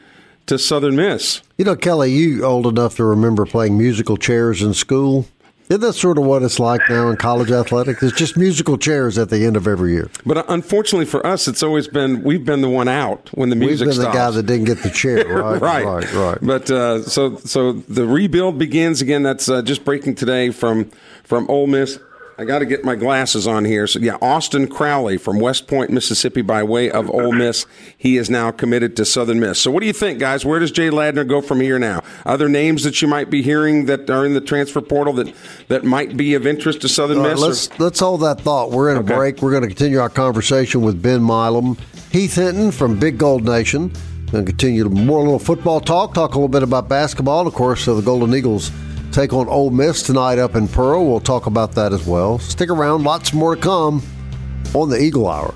to 0.46 0.58
Southern 0.58 0.94
Miss. 0.96 1.42
You 1.56 1.64
know, 1.64 1.74
Kelly, 1.74 2.12
you 2.12 2.44
old 2.44 2.66
enough 2.66 2.96
to 2.96 3.04
remember 3.04 3.44
playing 3.44 3.76
musical 3.76 4.16
chairs 4.16 4.62
in 4.62 4.74
school? 4.74 5.26
Isn't 5.68 5.82
that 5.82 5.92
sort 5.92 6.16
of 6.16 6.24
what 6.24 6.42
it's 6.42 6.58
like 6.58 6.80
now 6.88 7.10
in 7.10 7.16
college 7.18 7.50
athletics? 7.50 8.02
It's 8.02 8.16
just 8.16 8.36
musical 8.38 8.78
chairs 8.78 9.18
at 9.18 9.28
the 9.28 9.44
end 9.44 9.54
of 9.56 9.66
every 9.66 9.92
year. 9.92 10.08
But 10.24 10.48
unfortunately 10.48 11.04
for 11.04 11.26
us, 11.26 11.46
it's 11.46 11.62
always 11.62 11.86
been 11.86 12.22
we've 12.22 12.44
been 12.44 12.62
the 12.62 12.70
one 12.70 12.88
out 12.88 13.28
when 13.34 13.50
the 13.50 13.56
music. 13.56 13.86
We've 13.86 13.94
been 13.96 14.00
stops. 14.02 14.14
the 14.14 14.18
guy 14.18 14.30
that 14.30 14.42
didn't 14.44 14.64
get 14.64 14.82
the 14.82 14.90
chair. 14.90 15.18
Right, 15.28 15.60
right, 15.60 15.84
right, 15.84 16.12
right. 16.14 16.38
But 16.40 16.70
uh, 16.70 17.02
so 17.02 17.36
so 17.38 17.72
the 17.72 18.06
rebuild 18.06 18.58
begins 18.58 19.02
again. 19.02 19.22
That's 19.22 19.48
uh, 19.48 19.62
just 19.62 19.84
breaking 19.84 20.14
today 20.14 20.50
from 20.50 20.90
from 21.22 21.48
Ole 21.50 21.66
Miss. 21.66 21.98
I 22.40 22.44
got 22.44 22.60
to 22.60 22.66
get 22.66 22.84
my 22.84 22.94
glasses 22.94 23.48
on 23.48 23.64
here. 23.64 23.88
So 23.88 23.98
yeah, 23.98 24.16
Austin 24.22 24.68
Crowley 24.68 25.18
from 25.18 25.40
West 25.40 25.66
Point, 25.66 25.90
Mississippi, 25.90 26.40
by 26.40 26.62
way 26.62 26.88
of 26.88 27.10
Ole 27.10 27.32
Miss. 27.32 27.66
He 27.96 28.16
is 28.16 28.30
now 28.30 28.52
committed 28.52 28.94
to 28.96 29.04
Southern 29.04 29.40
Miss. 29.40 29.58
So 29.58 29.72
what 29.72 29.80
do 29.80 29.86
you 29.88 29.92
think, 29.92 30.20
guys? 30.20 30.44
Where 30.44 30.60
does 30.60 30.70
Jay 30.70 30.88
Ladner 30.88 31.26
go 31.28 31.40
from 31.40 31.60
here 31.60 31.80
now? 31.80 32.04
Other 32.24 32.48
names 32.48 32.84
that 32.84 33.02
you 33.02 33.08
might 33.08 33.28
be 33.28 33.42
hearing 33.42 33.86
that 33.86 34.08
are 34.08 34.24
in 34.24 34.34
the 34.34 34.40
transfer 34.40 34.80
portal 34.80 35.12
that 35.14 35.34
that 35.66 35.82
might 35.82 36.16
be 36.16 36.34
of 36.34 36.46
interest 36.46 36.80
to 36.82 36.88
Southern 36.88 37.18
right, 37.18 37.30
Miss? 37.32 37.40
let's 37.40 37.68
or- 37.70 37.74
let's 37.80 37.98
hold 37.98 38.20
that 38.20 38.40
thought. 38.42 38.70
We're 38.70 38.90
in 38.92 38.98
a 38.98 39.00
Okay. 39.00 39.16
break. 39.16 39.42
We're 39.42 39.50
going 39.50 39.62
to 39.62 39.68
continue 39.68 39.98
our 39.98 40.08
conversation 40.08 40.82
with 40.82 41.02
Ben 41.02 41.20
Milam, 41.24 41.76
Heath 42.12 42.36
Hinton 42.36 42.70
from 42.70 43.00
Big 43.00 43.18
Gold 43.18 43.44
Nation. 43.46 43.90
Going 44.30 44.44
to 44.44 44.52
continue 44.52 44.84
to 44.84 44.90
more 44.90 45.22
little 45.22 45.38
football 45.40 45.80
talk, 45.80 46.14
talk 46.14 46.34
a 46.34 46.38
little 46.38 46.48
bit 46.48 46.62
about 46.62 46.88
basketball, 46.88 47.40
and 47.40 47.48
of 47.48 47.54
course, 47.54 47.88
uh, 47.88 47.94
the 47.94 48.02
Golden 48.02 48.32
Eagles 48.34 48.70
take 49.12 49.32
on 49.32 49.48
Ole 49.48 49.70
Miss 49.70 50.02
tonight 50.02 50.38
up 50.38 50.54
in 50.54 50.68
Pearl. 50.68 51.06
We'll 51.06 51.20
talk 51.20 51.46
about 51.46 51.72
that 51.72 51.92
as 51.92 52.06
well. 52.06 52.38
Stick 52.38 52.70
around, 52.70 53.04
lots 53.04 53.32
more 53.32 53.56
to 53.56 53.60
come 53.60 54.02
on 54.74 54.88
the 54.90 55.00
Eagle 55.00 55.28
Hour. 55.28 55.54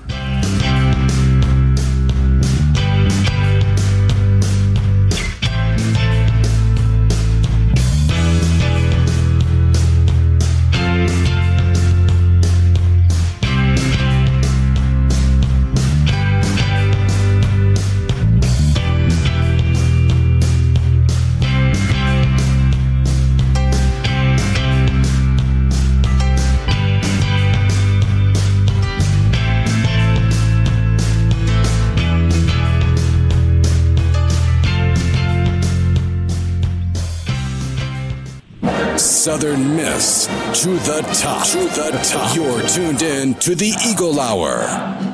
Southern 39.53 39.75
Miss 39.75 40.25
to 40.63 40.69
the 40.69 41.01
top. 41.13 41.45
To 41.47 41.59
the 41.59 41.99
top. 42.03 42.35
You're 42.35 42.61
tuned 42.67 43.03
in 43.03 43.35
to 43.35 43.53
the 43.53 43.71
Eagle 43.87 44.19
Hour. 44.19 44.61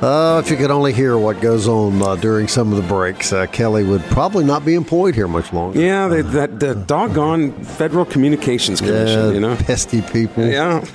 Uh, 0.01 0.39
if 0.39 0.49
you 0.49 0.55
could 0.55 0.71
only 0.71 0.93
hear 0.93 1.17
what 1.17 1.41
goes 1.41 1.67
on 1.67 2.01
uh, 2.01 2.15
during 2.15 2.47
some 2.47 2.71
of 2.71 2.81
the 2.81 2.87
breaks, 2.87 3.33
uh, 3.33 3.47
Kelly 3.47 3.83
would 3.83 4.01
probably 4.03 4.45
not 4.45 4.63
be 4.63 4.75
employed 4.75 5.13
here 5.13 5.27
much 5.27 5.51
longer. 5.51 5.81
yeah, 5.81 6.07
they, 6.07 6.21
that 6.21 6.59
the 6.59 6.73
doggone 6.75 7.51
Federal 7.63 8.05
Communications 8.05 8.79
Commission. 8.79 9.19
Yeah, 9.19 9.31
you 9.31 9.39
know. 9.41 9.55
pesky 9.57 10.01
people. 10.01 10.45
Yeah. 10.45 10.85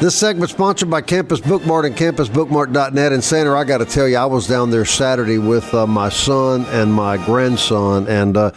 This 0.00 0.16
segment 0.16 0.50
sponsored 0.50 0.90
by 0.90 1.02
Campus 1.02 1.40
Bookmart 1.40 1.86
and 1.86 1.94
CampusBookmart.net. 1.94 3.12
And 3.12 3.22
Sandra, 3.22 3.56
I 3.56 3.64
got 3.64 3.78
to 3.78 3.84
tell 3.84 4.08
you, 4.08 4.16
I 4.16 4.24
was 4.24 4.48
down 4.48 4.70
there 4.70 4.84
Saturday 4.84 5.38
with 5.38 5.72
uh, 5.74 5.86
my 5.86 6.08
son 6.08 6.64
and 6.70 6.92
my 6.92 7.24
grandson, 7.24 8.08
and 8.08 8.36
uh, 8.36 8.50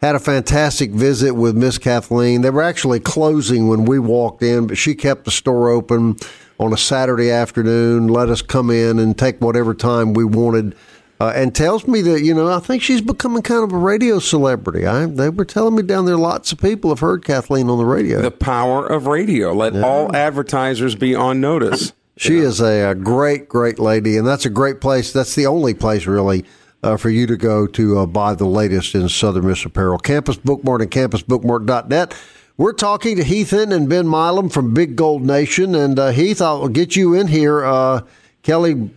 had 0.00 0.14
a 0.14 0.20
fantastic 0.20 0.90
visit 0.90 1.34
with 1.34 1.56
Miss 1.56 1.78
Kathleen. 1.78 2.42
They 2.42 2.50
were 2.50 2.62
actually 2.62 3.00
closing 3.00 3.68
when 3.68 3.84
we 3.84 3.98
walked 3.98 4.42
in, 4.42 4.66
but 4.66 4.78
she 4.78 4.94
kept 4.94 5.24
the 5.24 5.30
store 5.30 5.70
open 5.70 6.16
on 6.58 6.72
a 6.72 6.76
Saturday 6.76 7.30
afternoon, 7.30 8.08
let 8.08 8.28
us 8.28 8.42
come 8.42 8.70
in 8.70 8.98
and 8.98 9.16
take 9.16 9.40
whatever 9.40 9.74
time 9.74 10.12
we 10.12 10.24
wanted. 10.24 10.74
Uh, 11.20 11.32
and 11.34 11.52
tells 11.52 11.88
me 11.88 12.00
that 12.00 12.22
you 12.22 12.32
know 12.32 12.46
I 12.46 12.60
think 12.60 12.80
she's 12.80 13.00
becoming 13.00 13.42
kind 13.42 13.64
of 13.64 13.72
a 13.72 13.76
radio 13.76 14.20
celebrity. 14.20 14.86
I, 14.86 15.06
they 15.06 15.30
were 15.30 15.44
telling 15.44 15.74
me 15.74 15.82
down 15.82 16.04
there 16.06 16.16
lots 16.16 16.52
of 16.52 16.60
people 16.60 16.90
have 16.90 17.00
heard 17.00 17.24
Kathleen 17.24 17.68
on 17.68 17.76
the 17.76 17.84
radio. 17.84 18.22
The 18.22 18.30
power 18.30 18.86
of 18.86 19.08
radio. 19.08 19.52
Let 19.52 19.74
all 19.82 20.14
advertisers 20.14 20.94
be 20.94 21.16
on 21.16 21.40
notice. 21.40 21.92
She 22.16 22.38
is 22.38 22.60
a, 22.60 22.90
a 22.90 22.94
great, 22.94 23.48
great 23.48 23.80
lady, 23.80 24.16
and 24.16 24.24
that's 24.24 24.46
a 24.46 24.50
great 24.50 24.80
place. 24.80 25.12
That's 25.12 25.34
the 25.34 25.46
only 25.46 25.74
place, 25.74 26.06
really, 26.06 26.44
uh, 26.82 26.96
for 26.96 27.10
you 27.10 27.26
to 27.26 27.36
go 27.36 27.66
to 27.66 27.98
uh, 27.98 28.06
buy 28.06 28.34
the 28.34 28.46
latest 28.46 28.94
in 28.94 29.08
Southern 29.08 29.46
Miss 29.46 29.64
apparel. 29.64 29.98
Campus 29.98 30.36
Bookmart 30.36 30.82
and 30.82 30.90
CampusBookmart.net. 30.90 32.14
We're 32.56 32.72
talking 32.72 33.16
to 33.16 33.24
Heath 33.24 33.50
Hinton 33.50 33.72
and 33.72 33.88
Ben 33.88 34.08
Milam 34.08 34.48
from 34.48 34.74
Big 34.74 34.96
Gold 34.96 35.24
Nation. 35.24 35.74
And 35.74 35.98
uh, 35.98 36.10
Heath, 36.10 36.40
I'll 36.42 36.68
get 36.68 36.96
you 36.96 37.14
in 37.14 37.28
here. 37.28 37.64
Uh, 37.64 38.02
Kelly 38.42 38.90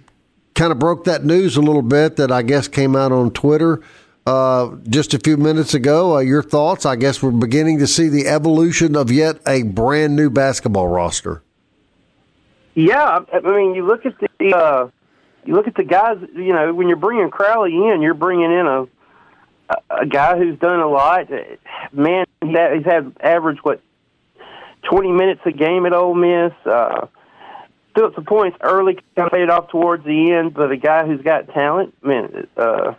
kind 0.56 0.72
of 0.72 0.80
broke 0.80 1.04
that 1.06 1.24
news 1.24 1.58
a 1.58 1.62
little 1.62 1.84
bit 1.84 2.16
that 2.16 2.32
I 2.32 2.42
guess 2.42 2.68
came 2.68 2.96
out 2.96 3.12
on 3.12 3.32
Twitter 3.32 3.82
uh, 4.26 4.76
just 4.88 5.14
a 5.14 5.20
few 5.20 5.38
minutes 5.38 5.74
ago. 5.74 6.16
Uh, 6.18 6.20
your 6.20 6.44
thoughts? 6.44 6.86
I 6.86 6.96
guess 6.96 7.22
we're 7.22 7.32
beginning 7.32 7.80
to 7.80 7.88
see 7.88 8.08
the 8.10 8.28
evolution 8.28 8.96
of 8.96 9.12
yet 9.12 9.40
a 9.48 9.64
brand 9.64 10.16
new 10.16 10.30
basketball 10.30 10.88
roster. 10.88 11.44
Yeah, 12.74 13.20
I 13.34 13.40
mean, 13.42 13.76
you 13.76 13.86
look 13.86 14.06
at 14.06 14.16
the 14.40 14.92
you 15.46 15.56
look 15.56 15.68
at 15.68 15.76
the 15.76 15.84
guys. 15.84 16.18
You 16.34 16.54
know, 16.54 16.74
when 16.74 16.88
you're 16.88 16.98
bringing 16.98 17.30
Crowley 17.30 17.74
in, 17.76 18.02
you're 18.02 18.14
bringing 18.14 18.52
in 18.52 18.68
a 18.68 18.88
a- 19.90 20.06
guy 20.06 20.38
who's 20.38 20.60
done 20.60 20.80
a 20.80 20.88
lot. 20.88 21.30
Man, 21.92 22.26
had- 22.42 22.74
he's 22.74 22.86
had 22.86 23.14
average 23.22 23.60
what 23.64 23.82
twenty 24.84 25.12
minutes 25.12 25.42
a 25.46 25.52
game 25.52 25.86
at 25.86 25.94
Ole 25.94 26.14
Miss. 26.14 26.54
Uh, 26.66 27.08
still 27.92 28.08
at 28.08 28.16
some 28.16 28.26
points 28.26 28.58
early, 28.62 28.96
kind 29.16 29.28
of 29.28 29.32
faded 29.32 29.50
off 29.50 29.70
towards 29.70 30.04
the 30.06 30.32
end, 30.32 30.54
but 30.54 30.72
a 30.72 30.78
guy 30.78 31.06
who's 31.06 31.22
got 31.22 31.50
talent. 31.50 31.94
Man, 32.04 32.48
uh, 32.58 32.94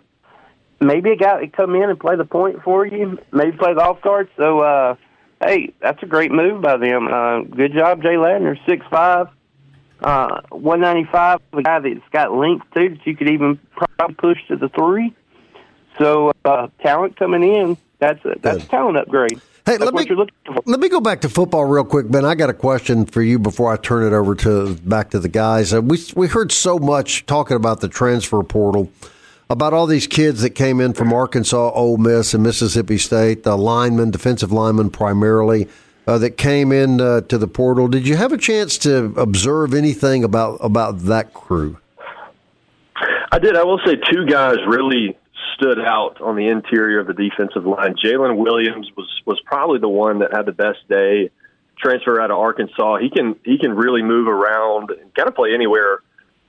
maybe 0.81 1.11
a 1.11 1.17
guy 1.17 1.41
that 1.41 1.53
come 1.53 1.75
in 1.75 1.89
and 1.89 1.99
play 1.99 2.17
the 2.17 2.25
point 2.25 2.63
for 2.63 2.85
you, 2.87 3.19
maybe 3.33 3.57
play 3.57 3.75
the 3.75 3.81
off 3.81 4.03
guard. 4.03 4.29
So, 4.37 4.61
uh, 4.61 4.97
hey, 5.43 5.73
that's 5.81 6.03
a 6.03 6.07
great 6.07 6.31
move 6.31 6.61
by 6.63 6.77
them. 6.77 7.09
Uh, 7.09 7.41
good 7.41 7.73
job, 7.73 8.03
Jay 8.03 8.17
Ladner, 8.17 8.59
six 8.67 8.85
five 8.91 9.29
uh, 10.03 10.41
195, 10.51 11.41
a 11.53 11.63
guy 11.63 11.79
that's 11.81 12.09
got 12.11 12.33
length 12.33 12.67
too 12.75 12.91
that 12.91 13.07
you 13.07 13.17
could 13.17 13.29
even 13.29 13.59
probably 13.71 14.15
push 14.17 14.39
to 14.49 14.57
the 14.57 14.69
three. 14.69 15.15
So 15.99 16.33
uh, 16.45 16.69
talent 16.81 17.17
coming 17.17 17.43
in, 17.43 17.77
that's 17.99 18.25
a 18.25 18.35
that's 18.41 18.65
a 18.65 18.69
talent 18.69 18.97
upgrade. 18.97 19.41
Hey, 19.65 19.77
that's 19.77 19.85
let 19.85 19.95
me 19.95 20.05
you're 20.09 20.17
looking 20.17 20.35
for. 20.45 20.61
let 20.67 20.81
me 20.81 20.89
go 20.89 21.01
back 21.01 21.21
to 21.21 21.29
football 21.29 21.65
real 21.65 21.85
quick, 21.85 22.11
Ben. 22.11 22.25
I 22.25 22.35
got 22.35 22.51
a 22.51 22.55
question 22.55 23.07
for 23.07 23.23
you 23.23 23.39
before 23.39 23.73
I 23.73 23.77
turn 23.77 24.05
it 24.05 24.15
over 24.15 24.35
to 24.37 24.75
back 24.75 25.11
to 25.11 25.21
the 25.21 25.29
guys. 25.29 25.73
Uh, 25.73 25.81
we 25.81 25.99
we 26.17 26.27
heard 26.27 26.51
so 26.51 26.79
much 26.79 27.27
talking 27.27 27.57
about 27.57 27.81
the 27.81 27.89
transfer 27.89 28.43
portal, 28.43 28.91
about 29.49 29.73
all 29.73 29.87
these 29.87 30.09
kids 30.09 30.43
that 30.43 30.51
came 30.51 30.81
in 30.81 30.95
from 30.95 31.13
Arkansas, 31.13 31.71
Ole 31.75 31.97
Miss, 31.97 32.35
and 32.35 32.43
Mississippi 32.43 32.99
State, 32.99 33.45
the 33.45 33.57
linemen, 33.57 34.11
defensive 34.11 34.51
linemen 34.51 34.91
primarily, 34.91 35.69
uh, 36.07 36.19
that 36.19 36.37
came 36.37 36.73
in 36.73 37.01
uh, 37.01 37.21
to 37.23 37.39
the 37.39 37.47
portal. 37.47 37.89
Did 37.89 38.07
you 38.07 38.17
have 38.17 38.33
a 38.33 38.39
chance 38.39 38.79
to 38.79 39.15
observe 39.17 39.75
anything 39.75 40.25
about 40.25 40.59
about 40.61 41.01
that 41.01 41.33
crew? 41.33 41.79
I 43.31 43.39
did. 43.39 43.57
I 43.57 43.65
will 43.65 43.81
say 43.85 43.97
two 43.97 44.27
guys 44.27 44.57
really 44.67 45.17
stood 45.55 45.79
out 45.79 46.21
on 46.21 46.37
the 46.37 46.49
interior 46.49 47.01
of 47.01 47.07
the 47.07 47.15
defensive 47.15 47.65
line. 47.65 47.95
Jalen 48.03 48.37
Williams 48.37 48.91
was 48.97 49.09
was 49.25 49.41
probably 49.45 49.79
the 49.79 49.89
one 49.89 50.19
that 50.21 50.35
had 50.35 50.47
the 50.47 50.53
best 50.53 50.87
day. 50.89 51.31
Transfer 51.79 52.21
out 52.21 52.31
of 52.31 52.39
Arkansas. 52.39 52.99
He 52.99 53.11
can 53.11 53.37
he 53.45 53.59
can 53.59 53.75
really 53.75 54.03
move 54.03 54.29
around 54.29 54.91
and 54.91 55.15
kind 55.15 55.29
of 55.29 55.35
play 55.35 55.55
anywhere 55.55 56.01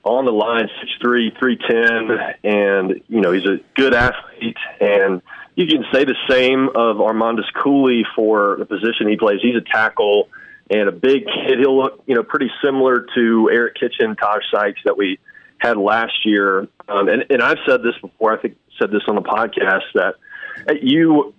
on 0.04 0.24
the 0.24 0.32
line. 0.32 0.68
Six 0.80 0.92
three, 1.00 1.34
three 1.38 1.56
ten, 1.56 2.10
and 2.44 3.00
you 3.08 3.20
know 3.20 3.32
he's 3.32 3.46
a 3.46 3.58
good 3.74 3.94
athlete. 3.94 4.56
And 4.80 5.22
you 5.56 5.66
can 5.66 5.84
say 5.92 6.04
the 6.04 6.16
same 6.28 6.68
of 6.68 6.96
Armandus 6.96 7.52
Cooley 7.62 8.04
for 8.16 8.56
the 8.58 8.64
position 8.64 9.08
he 9.08 9.16
plays. 9.16 9.38
He's 9.40 9.56
a 9.56 9.60
tackle 9.60 10.28
and 10.70 10.88
a 10.88 10.92
big 10.92 11.26
kid. 11.26 11.58
He'll 11.60 11.76
look 11.76 12.02
you 12.06 12.14
know 12.14 12.22
pretty 12.22 12.50
similar 12.62 13.06
to 13.14 13.50
Eric 13.52 13.76
Kitchen, 13.76 14.16
Taj 14.16 14.42
Sykes 14.52 14.80
that 14.84 14.96
we 14.96 15.18
had 15.58 15.76
last 15.76 16.24
year. 16.24 16.68
Um, 16.88 17.08
and, 17.08 17.24
and 17.30 17.42
I've 17.42 17.58
said 17.66 17.82
this 17.82 17.94
before. 18.00 18.36
I 18.36 18.40
think 18.40 18.56
said 18.80 18.90
this 18.90 19.02
on 19.08 19.14
the 19.14 19.22
podcast 19.22 19.82
that 19.94 20.82
you. 20.82 21.34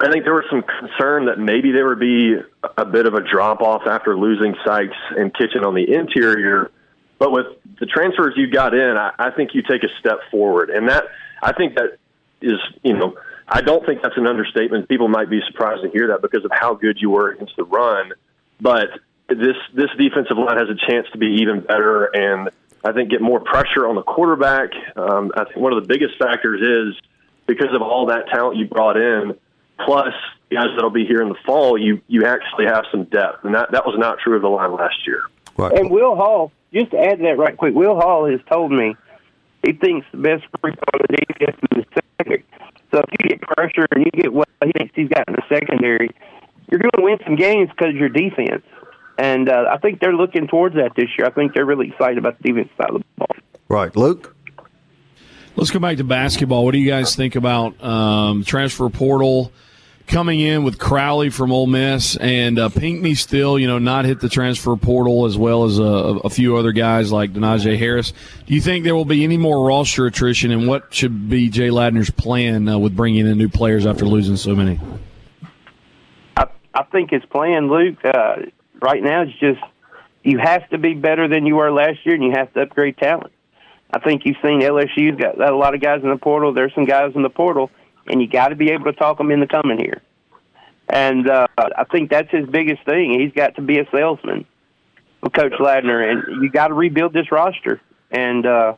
I 0.00 0.10
think 0.10 0.24
there 0.24 0.34
was 0.34 0.44
some 0.50 0.64
concern 0.64 1.26
that 1.26 1.38
maybe 1.38 1.70
there 1.70 1.86
would 1.86 2.00
be 2.00 2.34
a 2.76 2.84
bit 2.84 3.06
of 3.06 3.14
a 3.14 3.20
drop 3.20 3.60
off 3.60 3.82
after 3.86 4.18
losing 4.18 4.56
Sykes 4.66 4.96
and 5.16 5.32
Kitchen 5.32 5.64
on 5.64 5.76
the 5.76 5.94
interior. 5.94 6.72
But 7.20 7.30
with 7.30 7.46
the 7.78 7.86
transfers 7.86 8.34
you 8.36 8.50
got 8.50 8.74
in, 8.74 8.96
I, 8.96 9.12
I 9.16 9.30
think 9.30 9.50
you 9.54 9.62
take 9.62 9.84
a 9.84 9.88
step 10.00 10.18
forward, 10.32 10.70
and 10.70 10.88
that 10.88 11.04
I 11.40 11.52
think 11.52 11.76
that 11.76 11.98
is 12.42 12.58
you 12.82 12.94
know 12.94 13.14
I 13.48 13.60
don't 13.60 13.84
think 13.84 14.02
that's 14.02 14.16
an 14.16 14.26
understatement. 14.26 14.88
People 14.88 15.08
might 15.08 15.28
be 15.28 15.40
surprised 15.46 15.82
to 15.82 15.90
hear 15.90 16.08
that 16.08 16.22
because 16.22 16.44
of 16.44 16.50
how 16.52 16.74
good 16.74 16.98
you 17.00 17.10
were 17.10 17.30
against 17.30 17.56
the 17.56 17.64
run, 17.64 18.12
but 18.60 18.88
this 19.28 19.56
this 19.74 19.90
defensive 19.98 20.36
line 20.36 20.56
has 20.56 20.68
a 20.68 20.90
chance 20.90 21.06
to 21.12 21.18
be 21.18 21.38
even 21.42 21.60
better, 21.60 22.04
and 22.06 22.50
I 22.84 22.92
think 22.92 23.10
get 23.10 23.20
more 23.20 23.40
pressure 23.40 23.86
on 23.86 23.96
the 23.96 24.02
quarterback. 24.02 24.70
Um, 24.96 25.32
I 25.36 25.44
think 25.44 25.56
one 25.56 25.72
of 25.72 25.82
the 25.82 25.88
biggest 25.88 26.18
factors 26.18 26.60
is 26.60 27.00
because 27.46 27.74
of 27.74 27.82
all 27.82 28.06
that 28.06 28.28
talent 28.28 28.56
you 28.56 28.66
brought 28.66 28.96
in, 28.96 29.38
plus 29.84 30.14
guys 30.50 30.68
that'll 30.74 30.90
be 30.90 31.04
here 31.04 31.20
in 31.22 31.28
the 31.28 31.38
fall, 31.46 31.78
you 31.78 32.00
you 32.06 32.24
actually 32.24 32.66
have 32.66 32.84
some 32.90 33.04
depth, 33.04 33.44
and 33.44 33.54
that 33.54 33.72
that 33.72 33.86
was 33.86 33.96
not 33.98 34.18
true 34.18 34.36
of 34.36 34.42
the 34.42 34.48
line 34.48 34.72
last 34.72 35.06
year. 35.06 35.22
Right. 35.56 35.72
And 35.72 35.90
Will 35.90 36.16
Hall, 36.16 36.52
just 36.72 36.90
to 36.90 36.98
add 36.98 37.18
to 37.18 37.24
that 37.24 37.38
right 37.38 37.56
quick, 37.56 37.74
Will 37.74 37.96
Hall 37.96 38.26
has 38.26 38.40
told 38.48 38.72
me 38.72 38.96
he 39.64 39.72
thinks 39.72 40.06
the 40.12 40.18
best 40.18 40.44
group 40.60 40.76
on 40.92 41.00
the 41.08 41.16
defense 41.16 41.56
is 41.72 41.84
the 41.94 42.02
secondary. 42.18 42.44
So 42.94 43.00
if 43.00 43.18
you 43.18 43.28
get 43.30 43.40
pressure 43.40 43.86
and 43.90 44.04
you 44.04 44.22
get 44.22 44.32
what 44.32 44.48
he 44.64 44.70
thinks 44.70 44.94
he's 44.94 45.08
got 45.08 45.26
in 45.26 45.34
the 45.34 45.42
secondary, 45.48 46.10
you're 46.70 46.78
going 46.78 46.92
to 46.96 47.02
win 47.02 47.18
some 47.24 47.34
games 47.34 47.68
because 47.70 47.88
of 47.88 47.96
your 47.96 48.08
defense. 48.08 48.62
And 49.18 49.48
uh, 49.48 49.64
I 49.72 49.78
think 49.78 49.98
they're 50.00 50.14
looking 50.14 50.46
towards 50.46 50.76
that 50.76 50.92
this 50.94 51.08
year. 51.18 51.26
I 51.26 51.30
think 51.30 51.54
they're 51.54 51.64
really 51.64 51.88
excited 51.88 52.18
about 52.18 52.40
the 52.40 52.52
defense 52.52 52.70
side 52.78 52.90
of 52.90 52.98
the 52.98 53.04
ball. 53.16 53.36
Right, 53.68 53.94
Luke. 53.96 54.36
Let's 55.56 55.72
go 55.72 55.80
back 55.80 55.96
to 55.96 56.04
basketball. 56.04 56.64
What 56.64 56.70
do 56.70 56.78
you 56.78 56.88
guys 56.88 57.16
think 57.16 57.34
about 57.34 57.82
um, 57.82 58.44
transfer 58.44 58.88
portal 58.88 59.50
coming 60.06 60.40
in 60.40 60.64
with 60.64 60.78
Crowley 60.78 61.30
from 61.30 61.52
Ole 61.52 61.66
Miss 61.66 62.16
and 62.16 62.58
uh, 62.58 62.68
Pinckney 62.68 63.14
still, 63.14 63.58
you 63.58 63.66
know, 63.66 63.78
not 63.78 64.04
hit 64.04 64.20
the 64.20 64.28
transfer 64.28 64.76
portal 64.76 65.24
as 65.24 65.36
well 65.36 65.64
as 65.64 65.78
a, 65.78 65.82
a 65.82 66.30
few 66.30 66.56
other 66.56 66.72
guys 66.72 67.10
like 67.10 67.32
Denijay 67.32 67.78
Harris. 67.78 68.12
Do 68.46 68.54
you 68.54 68.60
think 68.60 68.84
there 68.84 68.94
will 68.94 69.04
be 69.04 69.24
any 69.24 69.36
more 69.36 69.66
roster 69.66 70.06
attrition, 70.06 70.50
and 70.50 70.66
what 70.68 70.92
should 70.94 71.28
be 71.28 71.48
Jay 71.48 71.68
Ladner's 71.68 72.10
plan 72.10 72.68
uh, 72.68 72.78
with 72.78 72.94
bringing 72.94 73.26
in 73.26 73.38
new 73.38 73.48
players 73.48 73.86
after 73.86 74.04
losing 74.04 74.36
so 74.36 74.54
many? 74.54 74.78
I, 76.36 76.46
I 76.74 76.82
think 76.84 77.10
his 77.10 77.24
plan, 77.24 77.68
Luke, 77.68 78.04
uh, 78.04 78.36
right 78.80 79.02
now 79.02 79.22
is 79.22 79.32
just 79.40 79.60
you 80.22 80.38
have 80.38 80.68
to 80.70 80.78
be 80.78 80.94
better 80.94 81.28
than 81.28 81.46
you 81.46 81.56
were 81.56 81.70
last 81.70 82.04
year, 82.04 82.14
and 82.14 82.24
you 82.24 82.32
have 82.32 82.52
to 82.54 82.62
upgrade 82.62 82.96
talent. 82.98 83.32
I 83.92 84.00
think 84.00 84.24
you've 84.24 84.38
seen 84.42 84.60
LSU's 84.60 85.16
got 85.20 85.40
a 85.40 85.56
lot 85.56 85.74
of 85.74 85.80
guys 85.80 86.02
in 86.02 86.10
the 86.10 86.16
portal. 86.16 86.52
There's 86.52 86.74
some 86.74 86.84
guys 86.84 87.12
in 87.14 87.22
the 87.22 87.30
portal, 87.30 87.70
and 88.06 88.20
you 88.20 88.28
got 88.28 88.48
to 88.48 88.56
be 88.56 88.70
able 88.70 88.84
to 88.84 88.92
talk 88.92 89.18
them 89.18 89.30
into 89.30 89.46
coming 89.46 89.78
here. 89.78 90.02
And 90.88 91.28
uh, 91.28 91.46
I 91.56 91.84
think 91.84 92.10
that's 92.10 92.30
his 92.30 92.46
biggest 92.46 92.84
thing. 92.84 93.18
He's 93.18 93.32
got 93.32 93.56
to 93.56 93.62
be 93.62 93.78
a 93.78 93.86
salesman 93.90 94.46
with 95.22 95.32
Coach 95.32 95.54
Ladner, 95.54 96.10
and 96.10 96.42
you 96.42 96.50
got 96.50 96.68
to 96.68 96.74
rebuild 96.74 97.12
this 97.12 97.32
roster. 97.32 97.80
And 98.10 98.46
uh, 98.46 98.74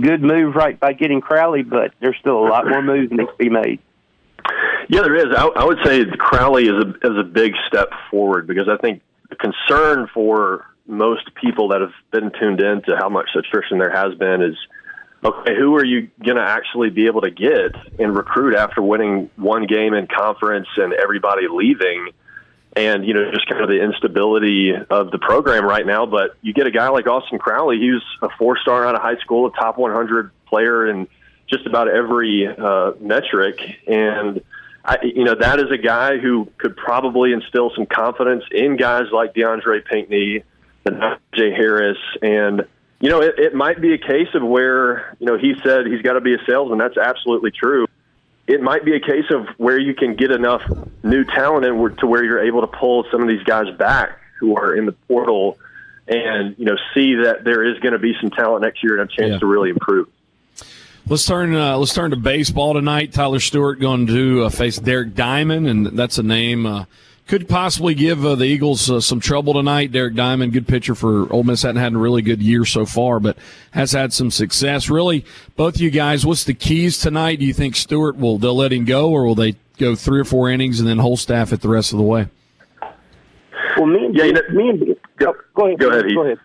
good 0.00 0.22
move 0.22 0.54
right 0.54 0.78
by 0.78 0.92
getting 0.92 1.20
Crowley, 1.20 1.62
but 1.62 1.92
there's 2.00 2.16
still 2.20 2.38
a 2.38 2.48
lot 2.48 2.68
more 2.68 2.82
moves 2.82 3.08
that 3.10 3.16
need 3.16 3.26
to 3.26 3.36
be 3.38 3.48
made. 3.48 3.80
Yeah, 4.88 5.02
there 5.02 5.16
is. 5.16 5.34
I, 5.36 5.46
I 5.46 5.64
would 5.64 5.78
say 5.84 6.04
Crowley 6.18 6.64
is 6.64 6.72
a 6.72 6.88
is 7.06 7.18
a 7.18 7.24
big 7.24 7.52
step 7.66 7.90
forward 8.10 8.46
because 8.46 8.68
I 8.68 8.76
think 8.78 9.02
the 9.28 9.36
concern 9.36 10.08
for 10.12 10.66
most 10.86 11.34
people 11.34 11.68
that 11.68 11.80
have 11.82 11.92
been 12.10 12.32
tuned 12.40 12.60
in 12.60 12.82
to 12.82 12.96
how 12.96 13.08
much 13.08 13.28
attrition 13.36 13.78
there 13.78 13.94
has 13.94 14.14
been 14.14 14.40
is 14.42 14.56
okay, 15.24 15.54
who 15.56 15.74
are 15.76 15.84
you 15.84 16.10
going 16.24 16.36
to 16.36 16.42
actually 16.42 16.90
be 16.90 17.06
able 17.06 17.22
to 17.22 17.30
get 17.30 17.74
and 17.98 18.16
recruit 18.16 18.54
after 18.54 18.80
winning 18.82 19.30
one 19.36 19.66
game 19.66 19.94
in 19.94 20.06
conference 20.06 20.68
and 20.76 20.92
everybody 20.92 21.46
leaving? 21.50 22.10
And, 22.76 23.04
you 23.04 23.14
know, 23.14 23.30
just 23.32 23.48
kind 23.48 23.62
of 23.62 23.68
the 23.68 23.82
instability 23.82 24.72
of 24.72 25.10
the 25.10 25.18
program 25.18 25.64
right 25.64 25.84
now. 25.84 26.06
But 26.06 26.36
you 26.42 26.52
get 26.52 26.66
a 26.66 26.70
guy 26.70 26.88
like 26.90 27.06
Austin 27.08 27.38
Crowley, 27.38 27.78
he's 27.78 28.02
a 28.22 28.28
four 28.38 28.56
star 28.58 28.86
out 28.86 28.94
of 28.94 29.02
high 29.02 29.16
school, 29.16 29.46
a 29.46 29.52
top 29.52 29.78
100 29.78 30.30
player 30.46 30.88
in 30.88 31.08
just 31.48 31.66
about 31.66 31.88
every 31.88 32.46
uh, 32.46 32.92
metric. 33.00 33.58
And, 33.88 34.42
I, 34.84 34.98
you 35.02 35.24
know, 35.24 35.34
that 35.34 35.58
is 35.58 35.70
a 35.72 35.78
guy 35.78 36.18
who 36.18 36.50
could 36.58 36.76
probably 36.76 37.32
instill 37.32 37.72
some 37.74 37.86
confidence 37.86 38.44
in 38.52 38.76
guys 38.76 39.06
like 39.12 39.34
DeAndre 39.34 39.84
Pinckney, 39.84 40.44
and 40.84 41.02
Jay 41.34 41.50
Harris, 41.50 41.98
and 42.22 42.66
you 43.00 43.08
know, 43.10 43.20
it, 43.22 43.38
it 43.38 43.54
might 43.54 43.80
be 43.80 43.92
a 43.94 43.98
case 43.98 44.28
of 44.34 44.42
where 44.42 45.16
you 45.20 45.26
know 45.26 45.38
he 45.38 45.54
said 45.62 45.86
he's 45.86 46.02
got 46.02 46.14
to 46.14 46.20
be 46.20 46.34
a 46.34 46.38
salesman. 46.46 46.78
That's 46.78 46.96
absolutely 46.96 47.50
true. 47.52 47.86
It 48.46 48.62
might 48.62 48.84
be 48.84 48.94
a 48.96 49.00
case 49.00 49.26
of 49.30 49.46
where 49.58 49.78
you 49.78 49.94
can 49.94 50.16
get 50.16 50.30
enough 50.30 50.62
new 51.02 51.22
talent 51.24 51.66
in 51.66 51.96
to 51.96 52.06
where 52.06 52.24
you're 52.24 52.42
able 52.42 52.62
to 52.62 52.66
pull 52.66 53.04
some 53.10 53.22
of 53.22 53.28
these 53.28 53.42
guys 53.42 53.66
back 53.76 54.18
who 54.40 54.56
are 54.56 54.74
in 54.74 54.86
the 54.86 54.92
portal, 54.92 55.58
and 56.06 56.54
you 56.58 56.64
know, 56.64 56.76
see 56.94 57.14
that 57.16 57.44
there 57.44 57.62
is 57.64 57.78
going 57.80 57.92
to 57.92 57.98
be 57.98 58.14
some 58.20 58.30
talent 58.30 58.62
next 58.62 58.82
year 58.82 58.98
and 59.00 59.10
a 59.10 59.14
chance 59.14 59.32
Yeah. 59.32 59.38
to 59.38 59.46
really 59.46 59.70
improve. 59.70 60.08
Let's 61.06 61.24
turn. 61.24 61.54
Uh, 61.54 61.76
let's 61.78 61.94
turn 61.94 62.10
to 62.10 62.16
baseball 62.16 62.74
tonight. 62.74 63.12
Tyler 63.12 63.40
Stewart 63.40 63.80
going 63.80 64.06
to 64.08 64.44
uh, 64.44 64.48
face 64.50 64.78
Derek 64.78 65.14
Diamond, 65.14 65.66
and 65.66 65.86
that's 65.86 66.18
a 66.18 66.22
name 66.22 66.66
uh, 66.66 66.84
could 67.28 67.48
possibly 67.48 67.94
give 67.94 68.24
uh, 68.24 68.34
the 68.34 68.44
Eagles 68.46 68.90
uh, 68.90 69.00
some 69.00 69.20
trouble 69.20 69.52
tonight. 69.54 69.92
Derek 69.92 70.14
Diamond, 70.14 70.52
good 70.52 70.66
pitcher 70.66 70.94
for 70.94 71.30
Ole 71.32 71.44
Miss, 71.44 71.62
hadn't 71.62 71.80
had 71.80 71.92
a 71.92 71.98
really 71.98 72.22
good 72.22 72.42
year 72.42 72.64
so 72.64 72.86
far, 72.86 73.20
but 73.20 73.36
has 73.72 73.92
had 73.92 74.12
some 74.12 74.30
success. 74.30 74.88
Really, 74.88 75.24
both 75.54 75.76
of 75.76 75.80
you 75.80 75.90
guys, 75.90 76.24
what's 76.26 76.44
the 76.44 76.54
keys 76.54 76.98
tonight? 76.98 77.38
Do 77.38 77.44
you 77.44 77.52
think 77.52 77.76
Stewart 77.76 78.16
will 78.16 78.38
they'll 78.38 78.56
let 78.56 78.72
him 78.72 78.84
go, 78.86 79.10
or 79.10 79.24
will 79.26 79.34
they 79.34 79.56
go 79.78 79.94
three 79.94 80.18
or 80.18 80.24
four 80.24 80.50
innings 80.50 80.80
and 80.80 80.88
then 80.88 80.98
whole 80.98 81.16
staff 81.18 81.52
it 81.52 81.60
the 81.60 81.68
rest 81.68 81.92
of 81.92 81.98
the 81.98 82.04
way? 82.04 82.26
Well, 83.76 83.86
me 83.86 84.06
and 84.06 84.16
Yeah, 84.16 84.24
you 84.24 84.32
know- 84.32 84.40
me 84.50 84.68
and 84.70 84.96
Go- 85.18 85.36
go 85.54 85.66
ahead. 85.66 85.78
go 85.78 85.90
ahead, 85.90 86.04
Go 86.14 86.24
ahead. 86.24 86.38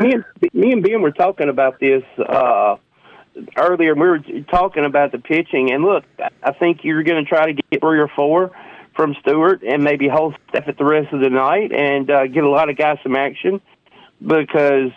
Me 0.00 0.12
and 0.12 0.24
me 0.52 0.72
and 0.72 0.82
Ben 0.82 1.00
were 1.02 1.10
talking 1.10 1.48
about 1.48 1.80
this 1.80 2.02
uh, 2.18 2.76
earlier. 3.56 3.94
We 3.94 4.00
were 4.00 4.18
talking 4.50 4.84
about 4.84 5.10
the 5.12 5.18
pitching, 5.18 5.72
and 5.72 5.82
look, 5.82 6.04
I 6.42 6.52
think 6.52 6.84
you're 6.84 7.02
going 7.02 7.24
to 7.24 7.28
try 7.28 7.46
to 7.46 7.52
get 7.70 7.80
three 7.80 7.98
or 7.98 8.08
four 8.08 8.50
from 8.94 9.14
Stewart, 9.20 9.62
and 9.62 9.82
maybe 9.82 10.08
hold 10.08 10.36
staff 10.48 10.68
it 10.68 10.78
the 10.78 10.84
rest 10.84 11.12
of 11.12 11.20
the 11.20 11.30
night, 11.30 11.72
and 11.72 12.10
uh, 12.10 12.26
get 12.26 12.44
a 12.44 12.48
lot 12.48 12.68
of 12.70 12.76
guys 12.76 12.98
some 13.02 13.16
action. 13.16 13.60
Because 14.24 14.90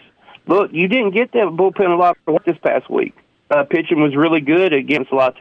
look, 0.48 0.72
you 0.74 0.88
didn't 0.88 1.12
get 1.12 1.32
that 1.34 1.48
bullpen 1.48 1.92
a 1.92 1.96
lot 1.96 2.18
this 2.46 2.58
past 2.64 2.90
week. 2.90 3.16
Uh, 3.50 3.64
pitching 3.64 4.02
was 4.02 4.16
really 4.16 4.42
good 4.42 4.74
against 4.74 5.12
La. 5.12 5.32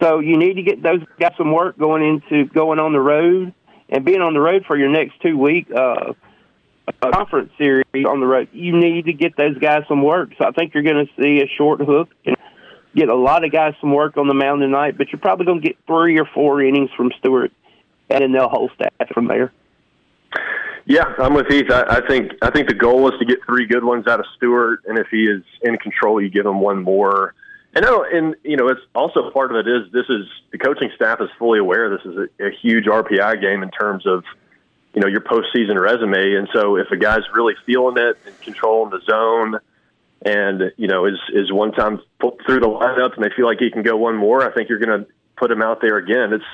So 0.00 0.18
you 0.18 0.36
need 0.36 0.54
to 0.54 0.62
get 0.62 0.82
those 0.82 1.00
guys 1.18 1.32
some 1.38 1.52
work 1.52 1.78
going 1.78 2.02
into 2.04 2.44
going 2.52 2.78
on 2.78 2.92
the 2.92 3.00
road 3.00 3.54
and 3.88 4.04
being 4.04 4.20
on 4.20 4.34
the 4.34 4.40
road 4.40 4.64
for 4.66 4.76
your 4.76 4.90
next 4.90 5.20
two 5.22 5.38
week 5.38 5.68
uh, 5.70 6.12
uh, 7.02 7.10
conference 7.10 7.50
series 7.56 8.04
on 8.06 8.20
the 8.20 8.26
road. 8.26 8.48
You 8.52 8.76
need 8.76 9.06
to 9.06 9.12
get 9.12 9.36
those 9.36 9.56
guys 9.58 9.84
some 9.88 10.02
work. 10.02 10.30
So 10.38 10.44
I 10.44 10.50
think 10.50 10.74
you're 10.74 10.82
going 10.82 11.06
to 11.06 11.22
see 11.22 11.40
a 11.40 11.48
short 11.56 11.80
hook 11.80 12.10
and 12.24 12.36
get 12.96 13.08
a 13.08 13.14
lot 13.14 13.44
of 13.44 13.52
guys 13.52 13.74
some 13.80 13.92
work 13.92 14.16
on 14.16 14.26
the 14.26 14.34
mound 14.34 14.62
tonight. 14.62 14.98
But 14.98 15.12
you're 15.12 15.20
probably 15.20 15.46
going 15.46 15.60
to 15.60 15.66
get 15.66 15.76
three 15.86 16.18
or 16.18 16.24
four 16.24 16.62
innings 16.62 16.90
from 16.96 17.12
Stewart, 17.18 17.52
and 18.10 18.22
then 18.22 18.32
they'll 18.32 18.48
hold 18.48 18.72
staff 18.74 19.08
from 19.12 19.28
there. 19.28 19.52
Yeah, 20.86 21.04
I'm 21.18 21.34
with 21.34 21.48
Heath. 21.48 21.70
I, 21.70 21.96
I 21.96 22.06
think 22.06 22.32
I 22.42 22.50
think 22.50 22.68
the 22.68 22.74
goal 22.74 23.12
is 23.12 23.18
to 23.18 23.24
get 23.24 23.38
three 23.44 23.66
good 23.66 23.84
ones 23.84 24.06
out 24.06 24.20
of 24.20 24.26
Stewart, 24.36 24.82
and 24.86 24.98
if 24.98 25.08
he 25.10 25.24
is 25.24 25.42
in 25.62 25.76
control, 25.78 26.20
you 26.20 26.30
give 26.30 26.46
him 26.46 26.60
one 26.60 26.82
more. 26.82 27.34
And 27.74 27.84
I 27.84 27.90
don't, 27.90 28.14
and 28.14 28.36
you 28.44 28.56
know, 28.56 28.68
it's 28.68 28.80
also 28.94 29.30
part 29.30 29.50
of 29.50 29.58
it 29.58 29.68
is 29.68 29.92
this 29.92 30.06
is 30.08 30.26
the 30.52 30.58
coaching 30.58 30.90
staff 30.94 31.20
is 31.20 31.28
fully 31.38 31.58
aware 31.58 31.90
this 31.90 32.06
is 32.06 32.16
a, 32.16 32.46
a 32.46 32.50
huge 32.50 32.84
RPI 32.84 33.40
game 33.40 33.62
in 33.64 33.70
terms 33.70 34.06
of 34.06 34.24
you 34.94 35.02
know 35.02 35.08
your 35.08 35.20
postseason 35.20 35.78
resume, 35.78 36.36
and 36.36 36.48
so 36.54 36.76
if 36.76 36.90
a 36.92 36.96
guy's 36.96 37.24
really 37.34 37.54
feeling 37.66 37.96
it 37.98 38.16
and 38.24 38.40
controlling 38.40 38.90
the 38.90 39.00
zone, 39.10 39.58
and 40.24 40.72
you 40.76 40.88
know 40.88 41.04
is 41.06 41.18
is 41.32 41.52
one 41.52 41.72
time 41.72 42.00
through 42.20 42.60
the 42.60 42.68
lineup 42.68 43.14
and 43.14 43.24
they 43.24 43.30
feel 43.36 43.46
like 43.46 43.58
he 43.58 43.70
can 43.70 43.82
go 43.82 43.96
one 43.96 44.16
more, 44.16 44.42
I 44.42 44.52
think 44.52 44.68
you're 44.68 44.78
going 44.78 45.04
to 45.04 45.06
put 45.36 45.50
him 45.50 45.62
out 45.62 45.80
there 45.80 45.96
again. 45.98 46.32
It's 46.32 46.44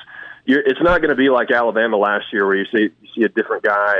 you're, 0.45 0.61
it's 0.61 0.81
not 0.81 0.99
going 0.99 1.09
to 1.09 1.15
be 1.15 1.29
like 1.29 1.51
Alabama 1.51 1.97
last 1.97 2.25
year 2.33 2.45
where 2.45 2.55
you 2.57 2.65
see 2.65 2.89
you 3.01 3.09
see 3.15 3.23
a 3.23 3.29
different 3.29 3.63
guy 3.63 3.95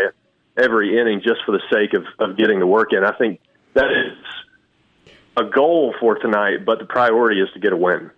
every 0.58 1.00
inning 1.00 1.22
just 1.24 1.42
for 1.46 1.52
the 1.54 1.62
sake 1.72 1.94
of, 1.94 2.06
of 2.20 2.38
getting 2.38 2.60
the 2.60 2.68
work 2.68 2.94
in. 2.94 3.04
I 3.04 3.12
think 3.18 3.40
that 3.74 3.86
is 3.92 4.18
a 5.38 5.46
goal 5.46 5.96
for 6.00 6.16
tonight, 6.16 6.64
but 6.66 6.78
the 6.80 6.86
priority 6.86 7.42
is 7.42 7.50
to 7.54 7.60
get 7.60 7.74
a 7.74 7.78
win. 7.78 8.12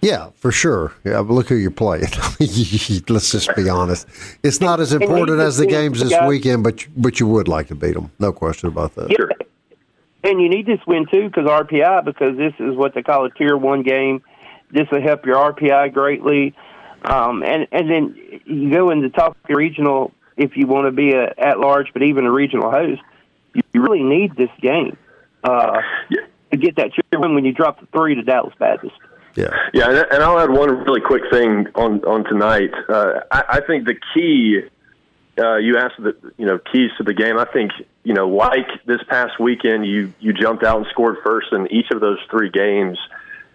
Yeah, 0.00 0.30
for 0.36 0.52
sure. 0.52 0.92
Yeah, 1.04 1.22
but 1.22 1.32
look 1.34 1.48
who 1.48 1.56
you're 1.56 1.70
playing. 1.72 2.04
Let's 2.40 3.32
just 3.32 3.54
be 3.56 3.68
honest. 3.68 4.06
It's 4.44 4.60
not 4.60 4.78
as 4.80 4.92
important 4.92 5.40
as 5.40 5.56
the 5.56 5.66
games 5.66 6.00
this 6.00 6.12
weekend, 6.26 6.62
but 6.64 6.84
you- 6.84 6.90
but 6.96 7.18
you 7.20 7.26
would 7.26 7.48
like 7.48 7.68
to 7.68 7.74
beat 7.74 7.94
them. 7.94 8.10
No 8.20 8.32
question 8.32 8.68
about 8.68 8.94
that. 8.94 9.10
Sure. 9.16 9.30
And 10.28 10.42
you 10.42 10.50
need 10.50 10.66
this 10.66 10.80
win 10.86 11.06
too, 11.10 11.28
because 11.28 11.46
RPI, 11.46 12.04
because 12.04 12.36
this 12.36 12.52
is 12.58 12.76
what 12.76 12.92
they 12.94 13.02
call 13.02 13.24
a 13.24 13.30
tier 13.30 13.56
one 13.56 13.82
game. 13.82 14.22
This 14.70 14.86
will 14.92 15.00
help 15.00 15.24
your 15.24 15.36
RPI 15.36 15.94
greatly. 15.94 16.54
Um, 17.02 17.42
and 17.42 17.66
and 17.72 17.90
then 17.90 18.40
you 18.44 18.70
go 18.70 18.90
into 18.90 19.08
top 19.08 19.38
regional 19.48 20.12
if 20.36 20.56
you 20.56 20.66
want 20.66 20.86
to 20.86 20.92
be 20.92 21.12
a 21.12 21.32
at 21.38 21.58
large, 21.58 21.86
but 21.94 22.02
even 22.02 22.26
a 22.26 22.30
regional 22.30 22.70
host. 22.70 23.00
You 23.54 23.82
really 23.82 24.02
need 24.02 24.36
this 24.36 24.50
game 24.60 24.98
uh, 25.42 25.80
Yeah. 26.10 26.20
to 26.52 26.58
get 26.58 26.76
that 26.76 26.90
tier 26.92 27.20
win 27.20 27.34
when 27.34 27.46
you 27.46 27.52
drop 27.52 27.80
the 27.80 27.86
three 27.86 28.14
to 28.14 28.22
Dallas 28.22 28.52
Baptist. 28.58 28.94
Yeah. 29.34 29.48
Yeah, 29.72 29.88
and, 29.88 30.06
and 30.12 30.22
I'll 30.22 30.38
add 30.38 30.50
one 30.50 30.68
really 30.84 31.00
quick 31.00 31.22
thing 31.32 31.68
on 31.74 32.04
on 32.04 32.24
tonight. 32.24 32.70
Uh, 32.88 33.20
I, 33.30 33.44
I 33.48 33.60
think 33.66 33.86
the 33.86 33.94
key. 34.14 34.60
Uh, 35.40 35.56
you 35.56 35.78
asked 35.78 35.94
the 35.98 36.14
you 36.36 36.44
know 36.44 36.58
keys 36.58 36.90
to 36.98 37.04
the 37.04 37.14
game. 37.14 37.38
I 37.38 37.46
think 37.46 37.70
you 38.08 38.14
know 38.14 38.26
like 38.26 38.86
this 38.86 39.02
past 39.06 39.38
weekend, 39.38 39.84
you 39.84 40.14
you 40.18 40.32
jumped 40.32 40.64
out 40.64 40.78
and 40.78 40.86
scored 40.86 41.18
first 41.22 41.52
in 41.52 41.70
each 41.70 41.90
of 41.90 42.00
those 42.00 42.18
three 42.30 42.48
games. 42.48 42.98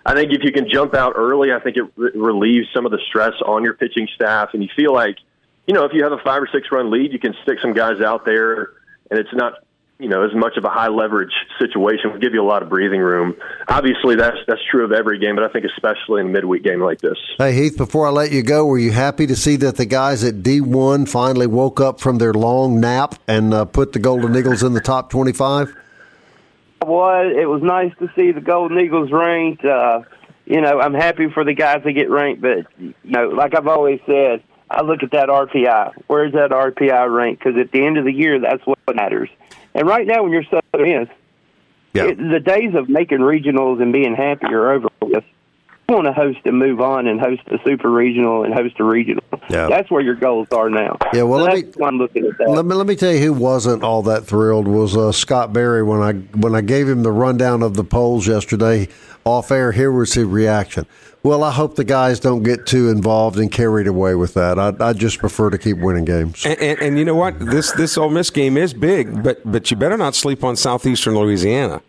I 0.05 0.13
think 0.13 0.31
if 0.31 0.43
you 0.43 0.51
can 0.51 0.69
jump 0.69 0.93
out 0.93 1.13
early, 1.15 1.51
I 1.51 1.59
think 1.59 1.75
it 1.75 1.85
re- 1.95 2.11
relieves 2.13 2.67
some 2.71 2.85
of 2.85 2.91
the 2.91 2.99
stress 3.07 3.33
on 3.43 3.63
your 3.63 3.73
pitching 3.73 4.07
staff, 4.13 4.49
and 4.53 4.61
you 4.61 4.69
feel 4.75 4.93
like 4.93 5.17
you 5.65 5.73
know 5.73 5.85
if 5.85 5.93
you 5.93 6.03
have 6.03 6.11
a 6.11 6.19
five 6.19 6.43
or 6.43 6.47
six 6.53 6.67
run 6.71 6.91
lead, 6.91 7.13
you 7.13 7.17
can 7.17 7.33
stick 7.41 7.57
some 7.63 7.73
guys 7.73 7.99
out 7.99 8.25
there, 8.25 8.73
and 9.09 9.19
it's 9.19 9.33
not 9.33 9.65
you 10.03 10.09
know 10.09 10.23
as 10.25 10.35
much 10.35 10.57
of 10.57 10.65
a 10.65 10.69
high 10.69 10.89
leverage 10.89 11.31
situation 11.57 12.11
would 12.11 12.21
give 12.21 12.33
you 12.33 12.43
a 12.43 12.45
lot 12.45 12.61
of 12.61 12.69
breathing 12.69 12.99
room. 12.99 13.35
Obviously, 13.69 14.15
that's 14.15 14.37
that's 14.47 14.59
true 14.69 14.83
of 14.83 14.91
every 14.91 15.17
game, 15.17 15.35
but 15.35 15.45
I 15.45 15.47
think 15.47 15.65
especially 15.65 16.19
in 16.19 16.27
a 16.27 16.29
midweek 16.29 16.61
game 16.61 16.81
like 16.81 16.99
this. 16.99 17.17
Hey 17.37 17.53
Heath, 17.53 17.77
before 17.77 18.05
I 18.05 18.09
let 18.09 18.31
you 18.31 18.43
go, 18.43 18.65
were 18.65 18.77
you 18.77 18.91
happy 18.91 19.25
to 19.27 19.35
see 19.35 19.55
that 19.57 19.77
the 19.77 19.85
guys 19.85 20.25
at 20.25 20.43
D 20.43 20.59
one 20.59 21.05
finally 21.05 21.47
woke 21.47 21.79
up 21.79 22.01
from 22.01 22.17
their 22.17 22.33
long 22.33 22.81
nap 22.81 23.15
and 23.27 23.53
uh, 23.53 23.63
put 23.63 23.93
the 23.93 23.99
Golden 23.99 24.35
Eagles 24.35 24.61
in 24.61 24.73
the 24.73 24.81
top 24.81 25.09
twenty 25.09 25.31
five? 25.31 25.73
Was 26.81 27.33
it 27.37 27.45
was 27.45 27.63
nice 27.63 27.93
to 27.99 28.11
see 28.13 28.33
the 28.33 28.41
Golden 28.41 28.77
Eagles 28.79 29.09
ranked. 29.09 29.63
Uh, 29.63 30.01
you 30.45 30.59
know, 30.59 30.81
I'm 30.81 30.93
happy 30.93 31.29
for 31.33 31.45
the 31.45 31.53
guys 31.53 31.81
that 31.85 31.93
get 31.93 32.09
ranked, 32.09 32.41
but 32.41 32.67
you 32.77 32.93
know, 33.05 33.29
like 33.29 33.55
I've 33.55 33.67
always 33.67 34.01
said, 34.05 34.43
I 34.69 34.81
look 34.81 35.01
at 35.01 35.11
that 35.11 35.29
RPI. 35.29 35.93
Where's 36.07 36.33
that 36.33 36.49
RPI 36.49 37.15
rank? 37.15 37.39
Because 37.39 37.57
at 37.57 37.71
the 37.71 37.85
end 37.85 37.97
of 37.97 38.03
the 38.03 38.11
year, 38.11 38.39
that's 38.41 38.65
what 38.65 38.77
matters. 38.93 39.29
And 39.75 39.87
right 39.87 40.05
now, 40.05 40.23
when 40.23 40.31
you're 40.31 40.43
Southern 40.43 40.87
Miss, 40.87 41.09
Yeah. 41.93 42.05
it, 42.05 42.17
the 42.17 42.39
days 42.39 42.75
of 42.75 42.89
making 42.89 43.19
regionals 43.19 43.81
and 43.81 43.91
being 43.93 44.15
happy 44.15 44.47
are 44.47 44.71
over 44.71 44.87
with. 45.01 45.23
You 45.93 45.97
want 46.03 46.07
to 46.07 46.13
host 46.19 46.39
and 46.45 46.57
move 46.57 46.81
on 46.81 47.05
and 47.05 47.21
host 47.21 47.43
a 47.51 47.59
super 47.63 47.87
regional 47.91 48.43
and 48.43 48.51
host 48.51 48.79
a 48.79 48.83
regional. 48.83 49.23
Yeah. 49.47 49.67
That's 49.67 49.91
where 49.91 50.01
your 50.01 50.15
goals 50.15 50.47
are 50.51 50.67
now. 50.67 50.97
Yeah, 51.13 51.21
well, 51.21 51.41
So 51.41 51.45
let 51.45 51.65
that's 51.65 51.77
me- 51.77 51.85
I'm 51.85 51.97
looking 51.99 52.25
at 52.25 52.35
that. 52.39 52.49
Let 52.49 52.65
me 52.65 52.73
let 52.73 52.87
me 52.87 52.95
tell 52.95 53.11
you 53.11 53.19
who 53.19 53.33
wasn't 53.33 53.83
all 53.83 54.01
that 54.03 54.25
thrilled 54.25 54.67
was 54.67 54.97
uh, 54.97 55.11
Scott 55.11 55.53
Berry 55.53 55.83
when 55.83 56.01
I 56.01 56.13
when 56.35 56.55
I 56.55 56.61
gave 56.61 56.89
him 56.89 57.03
the 57.03 57.11
rundown 57.11 57.61
of 57.61 57.75
the 57.75 57.83
polls 57.83 58.25
yesterday 58.25 58.87
off 59.23 59.51
air. 59.51 59.71
Here 59.71 59.91
was 59.91 60.13
his 60.15 60.25
reaction. 60.25 60.87
Well, 61.21 61.43
I 61.43 61.51
hope 61.51 61.75
the 61.75 61.83
guys 61.83 62.19
don't 62.19 62.41
get 62.41 62.65
too 62.65 62.89
involved 62.89 63.37
and 63.37 63.51
carried 63.51 63.85
away 63.85 64.15
with 64.15 64.33
that. 64.33 64.57
I, 64.57 64.73
I 64.79 64.93
just 64.93 65.19
prefer 65.19 65.51
to 65.51 65.59
keep 65.59 65.77
winning 65.77 66.05
games. 66.05 66.43
And, 66.43 66.59
and, 66.59 66.79
and 66.81 66.97
you 66.97 67.05
know 67.05 67.13
what? 67.15 67.39
This 67.39 67.71
this 67.73 67.99
Ole 67.99 68.09
Miss 68.09 68.31
game 68.31 68.57
is 68.57 68.73
big, 68.73 69.21
but 69.21 69.39
but 69.49 69.69
you 69.69 69.77
better 69.77 69.97
not 69.97 70.15
sleep 70.15 70.43
on 70.43 70.55
southeastern 70.55 71.13
Louisiana. 71.15 71.83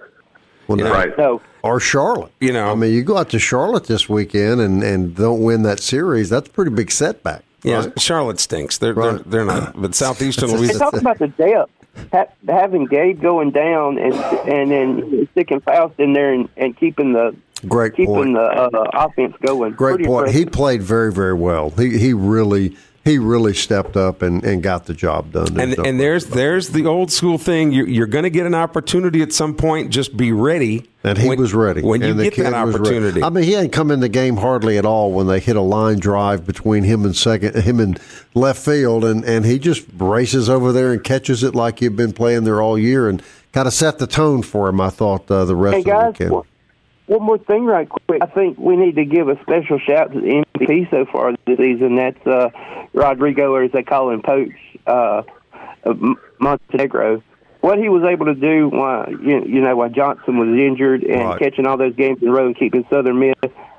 Well, 0.69 0.77
no. 0.77 0.93
Right. 0.93 1.17
no, 1.17 1.40
Or 1.64 1.81
Charlotte. 1.81 2.31
You 2.40 2.53
know. 2.53 2.70
I 2.70 2.74
mean, 2.74 2.92
you 2.92 3.03
go 3.03 3.16
out 3.16 3.31
to 3.31 3.38
Charlotte 3.38 3.85
this 3.85 4.09
weekend 4.09 4.61
and, 4.61 4.83
and 4.83 5.16
don't 5.16 5.42
win 5.42 5.62
that 5.62 5.81
series. 5.81 6.29
That's 6.29 6.48
a 6.48 6.53
pretty 6.53 6.70
big 6.72 6.90
setback. 6.90 7.42
Yeah, 7.62 7.87
right? 7.87 8.00
Charlotte 8.00 8.38
stinks. 8.38 8.77
They're, 8.79 8.92
Right. 8.92 9.12
they're 9.31 9.44
they're 9.44 9.44
not. 9.46 9.81
But 9.81 9.94
southeastern 9.94 10.48
They 10.50 10.57
Louisiana. 10.59 10.79
talk 10.79 10.94
about 10.94 11.18
the 11.18 11.29
depth. 11.29 11.70
Ha- 12.12 12.27
having 12.46 12.85
Gabe 12.87 13.20
going 13.22 13.50
down 13.53 13.98
and 13.98 14.12
and 14.14 14.70
then 14.70 15.29
sticking 15.33 15.61
Faust 15.61 15.94
in 15.98 16.12
there 16.12 16.33
and, 16.35 16.48
and 16.57 16.77
keeping 16.77 17.12
the 17.14 17.35
Great 17.66 17.92
keeping 17.94 18.14
point. 18.14 18.35
the 18.35 18.40
uh, 18.42 18.90
offense 18.92 19.35
going. 19.40 19.72
Great 19.72 19.94
Pretty 19.94 20.05
point. 20.07 20.31
He 20.33 20.44
played 20.44 20.83
very, 20.83 21.11
very 21.12 21.33
well. 21.35 21.70
He 21.70 21.96
he 21.98 22.12
really 22.12 22.77
he 23.05 23.19
really 23.19 23.53
stepped 23.53 23.97
up 23.99 24.23
and, 24.23 24.43
and 24.45 24.62
got 24.62 24.87
the 24.87 24.95
job 24.95 25.33
done. 25.33 25.49
And 25.49 25.57
There's 25.57 25.79
no 25.79 25.85
and 25.85 26.01
there's 26.01 26.27
there's 26.27 26.69
the 26.71 26.87
old 26.87 27.12
school 27.12 27.37
thing. 27.37 27.71
You're, 27.71 27.87
you're 27.87 28.07
going 28.07 28.23
to 28.25 28.31
get 28.31 28.47
an 28.47 28.55
opportunity 28.55 29.21
at 29.21 29.33
some 29.33 29.55
point. 29.55 29.90
Just 29.90 30.17
be 30.17 30.33
ready. 30.33 30.88
And 31.05 31.19
he 31.19 31.29
when- 31.29 31.38
was 31.38 31.53
ready. 31.53 31.83
when 31.83 32.01
you 32.01 32.09
and 32.12 32.19
the 32.19 32.25
get 32.25 32.33
kid 32.33 32.45
that 32.47 32.55
opportunity. 32.55 33.23
I 33.23 33.29
mean, 33.29 33.45
he 33.45 33.53
hadn't 33.53 33.73
come 33.73 33.90
in 33.90 34.01
the 34.01 34.09
game 34.09 34.38
hardly 34.38 34.79
at 34.79 34.87
all 34.87 35.12
when 35.12 35.27
they 35.27 35.38
hit 35.38 35.55
a 35.55 35.61
line 35.61 35.99
drive 35.99 36.47
between 36.47 36.83
him 36.85 37.05
and 37.05 37.14
second, 37.14 37.55
him 37.57 37.79
and 37.79 38.01
left 38.33 38.64
field, 38.64 39.05
and, 39.05 39.23
and 39.25 39.45
he 39.45 39.59
just 39.59 39.85
races 39.99 40.49
over 40.49 40.73
there 40.73 40.93
and 40.93 41.05
catches 41.05 41.43
it 41.45 41.55
like 41.55 41.81
he'd 41.81 41.97
been 41.97 42.12
playing 42.14 42.45
there 42.45 42.62
all 42.62 42.79
year, 42.79 43.07
and 43.09 43.23
kind 43.53 43.69
of 43.69 43.75
set 43.75 43.99
the 43.99 44.07
tone 44.07 44.40
for 44.43 44.67
him. 44.69 44.81
I 44.81 44.88
thought 44.88 45.31
uh, 45.31 45.45
the 45.45 45.55
rest 45.55 45.75
Hey 45.75 45.79
of 45.81 45.85
the 45.85 45.90
guys, 45.90 46.12
weekend. 46.12 46.31
one, 46.31 46.45
one 47.07 47.23
more 47.23 47.37
thing, 47.38 47.64
right 47.67 47.87
quick. 47.87 48.23
I 48.23 48.27
think 48.27 48.57
we 48.59 48.77
need 48.77 48.95
to 48.97 49.05
give 49.05 49.29
a 49.29 49.38
special 49.43 49.79
shout 49.79 50.11
to 50.14 50.21
the 50.23 50.43
MVP 50.57 50.90
so 50.90 51.05
far 51.07 51.33
this 51.47 51.57
season. 51.59 51.97
That's 51.97 52.27
uh, 52.27 52.51
Rodrigo, 52.93 53.53
or 53.55 53.64
as 53.64 53.73
they 53.73 53.83
call 53.83 54.11
him, 54.11 54.23
Poach 54.23 54.51
uh, 54.87 55.23
of 55.85 56.01
Montenegro. 56.38 57.23
What 57.61 57.79
he 57.79 57.88
was 57.88 58.03
able 58.05 58.27
to 58.27 58.35
do, 58.35 58.69
while 58.69 59.11
you, 59.11 59.43
you 59.47 59.61
know, 59.62 59.75
while 59.77 59.88
Johnson 59.88 60.38
was 60.38 60.49
injured 60.59 61.03
and 61.03 61.21
Right. 61.25 61.38
catching 61.38 61.67
all 61.67 61.77
those 61.79 61.95
games 61.97 62.23
in 62.23 62.29
a 62.29 62.33
row 62.33 62.47
and 62.47 62.57
keeping 62.57 62.85
Southern 62.90 63.19
Miss. 63.19 63.35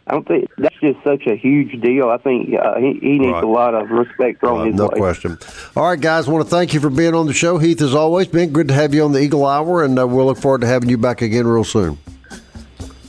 I 0.08 0.14
don't 0.14 0.28
think 0.28 0.48
that's 0.60 0.76
just 0.82 1.04
such 1.04 1.26
a 1.26 1.36
huge 1.36 1.82
deal. 1.82 2.10
I 2.10 2.18
think 2.18 2.54
uh, 2.54 2.78
he, 2.78 2.94
he 3.02 3.18
needs 3.20 3.34
Right. 3.34 3.44
a 3.44 3.48
lot 3.48 3.74
of 3.74 3.90
respect 3.90 4.40
thrown 4.40 4.62
Uh, 4.62 4.64
his 4.66 4.76
no 4.76 4.86
way. 4.88 4.98
question. 4.98 5.38
All 5.76 5.88
right, 5.88 6.00
guys, 6.00 6.28
want 6.28 6.44
to 6.46 6.50
thank 6.50 6.74
you 6.76 6.80
for 6.80 6.92
being 6.92 7.16
on 7.16 7.26
the 7.26 7.34
show. 7.34 7.58
Heath, 7.58 7.82
as 7.82 7.96
always, 7.96 8.28
been 8.28 8.52
good 8.52 8.68
to 8.68 8.74
have 8.76 8.94
you 8.94 9.04
on 9.04 9.14
the 9.14 9.20
Eagle 9.20 9.46
Hour, 9.46 9.84
and 9.84 9.98
uh, 10.00 10.06
we'll 10.08 10.26
look 10.28 10.38
forward 10.38 10.62
to 10.62 10.68
having 10.68 10.90
you 10.90 10.98
back 11.00 11.22
again 11.24 11.48
real 11.48 11.64
soon. 11.64 11.98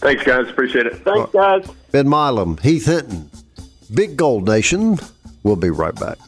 Thanks, 0.01 0.23
guys. 0.25 0.49
Appreciate 0.49 0.87
it. 0.87 0.97
Thanks, 1.05 1.33
guys. 1.33 1.67
Ben 1.91 2.09
Milam, 2.09 2.57
Heath 2.63 2.87
Hinton, 2.87 3.31
Big 3.95 4.17
Gold 4.17 4.47
Nation. 4.47 4.99
We'll 5.43 5.57
be 5.57 5.71
right 5.71 5.95
back. 5.95 6.19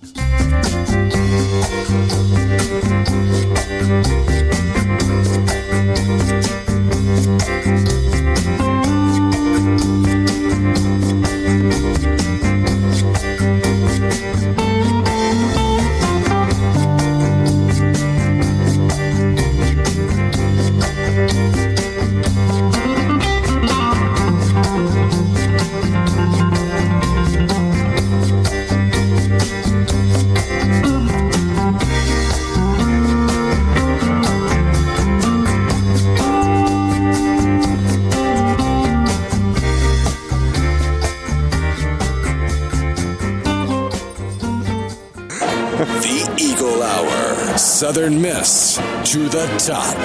Southern 47.99 48.23
Miss 48.23 48.77
to 49.11 49.29
the 49.29 49.45
top. 49.59 49.97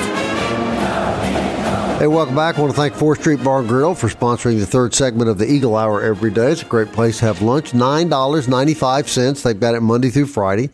Hey, 1.99 2.08
welcome 2.08 2.36
back. 2.36 2.58
I 2.58 2.62
want 2.62 2.73
to 2.73 2.75
thank 2.75 2.95
4th 2.95 3.19
Street 3.19 3.43
Bar 3.43 3.60
and 3.60 3.69
Grill 3.69 3.93
for 3.93 4.08
sponsoring 4.10 4.58
the 4.58 4.65
third 4.65 4.95
segment 4.95 5.29
of 5.29 5.38
the 5.38 5.45
Eagle 5.45 5.75
Hour 5.75 6.01
every 6.01 6.32
day. 6.32 6.51
It's 6.51 6.63
a 6.63 6.65
great 6.65 6.91
place 6.91 7.19
to 7.19 7.25
have 7.25 7.43
lunch. 7.43 7.71
$9.95. 7.71 9.43
They've 9.43 9.60
got 9.60 9.75
it 9.75 9.82
Monday 9.82 10.10
through 10.10 10.25
Friday. 10.25 10.71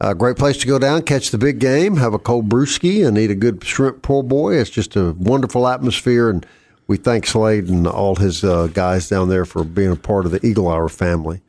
A 0.00 0.14
great 0.14 0.38
place 0.38 0.56
to 0.56 0.66
go 0.66 0.78
down, 0.78 1.02
catch 1.02 1.32
the 1.32 1.36
big 1.36 1.58
game, 1.58 1.98
have 1.98 2.14
a 2.14 2.18
cold 2.18 2.48
brewski, 2.48 3.06
and 3.06 3.18
eat 3.18 3.30
a 3.30 3.34
good 3.34 3.62
shrimp 3.62 4.00
po' 4.00 4.22
boy. 4.22 4.54
It's 4.54 4.70
just 4.70 4.96
a 4.96 5.12
wonderful 5.18 5.68
atmosphere, 5.68 6.30
and 6.30 6.46
we 6.86 6.96
thank 6.96 7.26
Slade 7.26 7.68
and 7.68 7.86
all 7.86 8.16
his 8.16 8.42
uh, 8.42 8.68
guys 8.68 9.10
down 9.10 9.28
there 9.28 9.44
for 9.44 9.64
being 9.64 9.92
a 9.92 9.96
part 9.96 10.24
of 10.24 10.32
the 10.32 10.44
Eagle 10.44 10.70
Hour 10.70 10.88
family. 10.88 11.42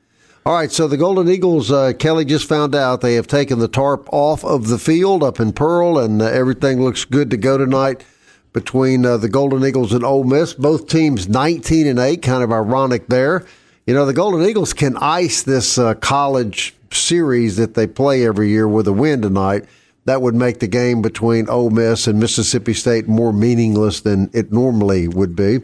All 0.47 0.53
right, 0.53 0.71
so 0.71 0.87
the 0.87 0.95
Golden 0.95 1.27
Eagles, 1.27 1.71
uh, 1.71 1.93
Kelly 1.97 2.23
just 2.23 2.47
found 2.47 2.75
out 2.75 3.01
they 3.01 3.15
have 3.15 3.25
taken 3.25 3.57
the 3.57 3.67
tarp 3.67 4.07
off 4.13 4.45
of 4.45 4.67
the 4.67 4.77
field 4.77 5.23
up 5.23 5.39
in 5.39 5.51
Pearl, 5.53 5.97
and 5.97 6.21
uh, 6.21 6.25
everything 6.25 6.83
looks 6.83 7.03
good 7.03 7.31
to 7.31 7.37
go 7.37 7.57
tonight 7.57 8.05
between 8.53 9.07
uh, 9.07 9.17
the 9.17 9.27
Golden 9.27 9.65
Eagles 9.65 9.91
and 9.91 10.05
Ole 10.05 10.23
Miss. 10.23 10.53
Both 10.53 10.87
teams 10.87 11.27
19 11.27 11.87
and 11.87 11.97
8, 11.97 12.21
kind 12.21 12.43
of 12.43 12.51
ironic 12.51 13.07
there. 13.07 13.43
You 13.87 13.95
know, 13.95 14.05
the 14.05 14.13
Golden 14.13 14.47
Eagles 14.47 14.71
can 14.71 14.95
ice 14.97 15.41
this 15.41 15.79
uh, 15.79 15.95
college 15.95 16.75
series 16.91 17.55
that 17.55 17.73
they 17.73 17.87
play 17.87 18.23
every 18.23 18.49
year 18.49 18.67
with 18.67 18.87
a 18.87 18.93
win 18.93 19.23
tonight. 19.23 19.65
That 20.03 20.21
would 20.21 20.35
make 20.35 20.59
the 20.59 20.67
game 20.67 21.01
between 21.01 21.49
Ole 21.49 21.71
Miss 21.71 22.05
and 22.05 22.19
Mississippi 22.19 22.75
State 22.75 23.07
more 23.07 23.33
meaningless 23.33 24.01
than 24.01 24.29
it 24.31 24.51
normally 24.51 25.07
would 25.07 25.35
be. 25.35 25.61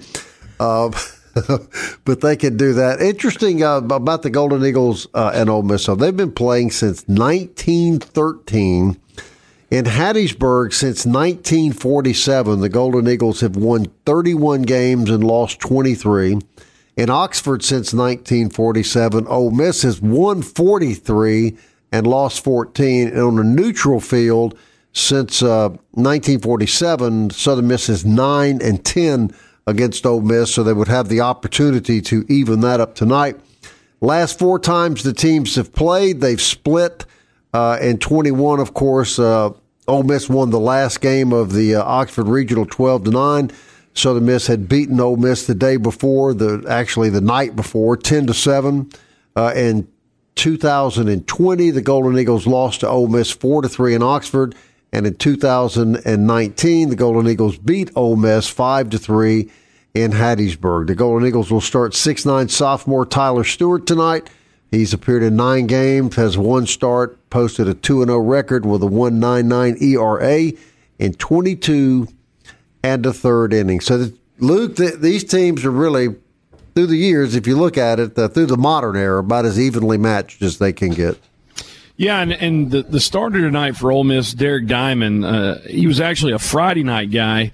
But 2.04 2.22
they 2.22 2.36
can 2.36 2.58
do 2.58 2.74
that. 2.74 3.00
Interesting 3.00 3.64
uh, 3.64 3.78
about 3.78 4.24
the 4.24 4.30
Golden 4.30 4.66
Eagles 4.66 5.08
uh, 5.14 5.32
and 5.34 5.50
Ole 5.50 5.62
Miss. 5.64 5.86
So 5.86 5.96
they've 5.96 6.16
been 6.16 6.32
playing 6.32 6.72
since 6.72 7.08
1913. 7.08 9.00
In 9.70 9.86
Hattiesburg 9.86 10.74
since 10.74 11.06
1947, 11.06 12.60
the 12.60 12.68
Golden 12.68 13.08
Eagles 13.08 13.40
have 13.40 13.56
won 13.56 13.86
31 14.06 14.64
games 14.64 15.10
and 15.10 15.24
lost 15.24 15.62
23. 15.62 16.40
In 16.98 17.10
Oxford 17.10 17.64
since 17.64 17.94
1947, 17.94 19.28
Ole 19.28 19.52
Miss 19.52 19.84
has 19.84 20.02
won 20.02 20.42
43 20.42 21.56
and 21.92 22.06
lost 22.06 22.44
14. 22.44 23.08
And 23.08 23.20
on 23.20 23.40
a 23.40 23.44
neutral 23.44 24.02
field 24.02 24.58
since 24.92 25.42
uh, 25.42 25.70
1947, 25.92 27.30
Southern 27.30 27.68
Miss 27.68 27.88
is 27.88 28.06
9 28.06 28.62
and 28.62 28.84
10 28.84 29.34
against 29.68 30.06
Ole 30.06 30.22
Miss, 30.22 30.54
so 30.54 30.64
they 30.64 30.74
would 30.74 30.88
have 30.88 31.10
the 31.10 31.22
opportunity 31.22 32.02
to 32.02 32.26
even 32.28 32.62
that 32.62 32.80
up 32.80 32.96
tonight. 32.96 33.40
Last 34.00 34.40
four 34.40 34.60
times 34.60 35.04
the 35.04 35.14
teams 35.14 35.56
have 35.56 35.74
played, 35.74 36.22
they've 36.22 36.42
split. 36.42 37.06
Uh, 37.54 37.78
and 37.82 38.00
21, 38.00 38.60
of 38.60 38.74
course, 38.74 39.20
uh, 39.20 39.50
Ole 39.88 40.04
Miss 40.04 40.30
won 40.30 40.52
the 40.52 40.60
last 40.60 41.02
game 41.02 41.34
of 41.34 41.54
the 41.54 41.76
uh, 41.76 41.84
Oxford 41.84 42.28
Regional 42.28 42.66
12 42.66 43.06
to 43.06 43.12
9. 43.12 43.52
Southern 43.94 44.26
Miss 44.26 44.48
had 44.48 44.70
beaten 44.70 45.00
Ole 45.00 45.18
Miss 45.18 45.46
the 45.46 45.56
day 45.56 45.76
before, 45.76 46.34
the 46.34 46.66
actually 46.70 47.10
the 47.10 47.22
night 47.22 47.56
before, 47.56 47.98
10 47.98 48.28
to 48.28 48.34
7. 48.34 48.90
Uh, 49.36 49.54
in 49.56 49.88
2020, 50.36 51.72
the 51.72 51.82
Golden 51.82 52.18
Eagles 52.18 52.48
lost 52.48 52.80
to 52.80 52.88
Ole 52.88 53.08
Miss 53.08 53.32
4 53.32 53.64
to 53.64 53.70
3 53.70 53.96
in 53.96 54.04
Oxford. 54.04 54.56
And 54.94 55.08
in 55.08 55.16
2019, 55.16 56.90
the 56.90 56.96
Golden 56.96 57.32
Eagles 57.32 57.58
beat 57.58 57.92
Ole 57.96 58.18
Miss 58.18 58.50
5 58.50 58.90
to 58.90 58.98
3 58.98 59.50
in 59.94 60.12
Hattiesburg. 60.12 60.88
The 60.88 60.96
Golden 60.96 61.28
Eagles 61.28 61.52
will 61.52 61.62
start 61.62 61.94
6'9 61.94 62.50
sophomore 62.50 63.06
Tyler 63.06 63.44
Stewart 63.44 63.88
tonight. 63.88 64.30
He's 64.70 64.94
appeared 64.94 65.24
in 65.24 65.36
nine 65.36 65.68
games, 65.68 66.16
has 66.16 66.38
one 66.38 66.66
start, 66.66 67.30
posted 67.30 67.68
a 67.68 67.74
2 67.74 68.06
0 68.06 68.20
record 68.20 68.66
with 68.66 68.84
a 68.84 68.88
1.99 68.88 69.82
ERA 69.82 70.58
in 70.98 71.14
22 71.14 72.08
and 72.84 73.06
a 73.06 73.14
third 73.14 73.54
inning. 73.54 73.82
So, 73.82 73.98
the, 73.98 74.18
Luke, 74.40 74.78
the, 74.78 74.92
these 74.92 75.24
teams 75.24 75.66
are 75.66 75.72
really, 75.72 76.16
through 76.74 76.88
the 76.88 76.98
years, 76.98 77.36
if 77.36 77.48
you 77.48 77.58
look 77.58 77.78
at 77.78 78.00
it, 78.00 78.18
uh, 78.18 78.30
through 78.30 78.46
the 78.48 78.58
modern 78.58 78.96
era, 78.96 79.20
about 79.20 79.46
as 79.46 79.60
evenly 79.60 79.98
matched 79.98 80.42
as 80.42 80.58
they 80.58 80.74
can 80.74 80.92
get. 80.92 81.18
Yeah, 82.02 82.20
and, 82.20 82.32
and 82.32 82.72
the, 82.72 82.82
the 82.82 83.00
starter 83.00 83.42
tonight 83.42 83.78
for 83.78 83.92
Ole 83.92 84.04
Miss, 84.04 84.34
Derek 84.34 84.66
Diamond, 84.66 85.24
uh, 85.24 85.60
he 85.60 85.86
was 85.86 86.02
actually 86.02 86.32
a 86.32 86.40
Friday 86.40 86.82
night 86.82 87.12
guy. 87.12 87.52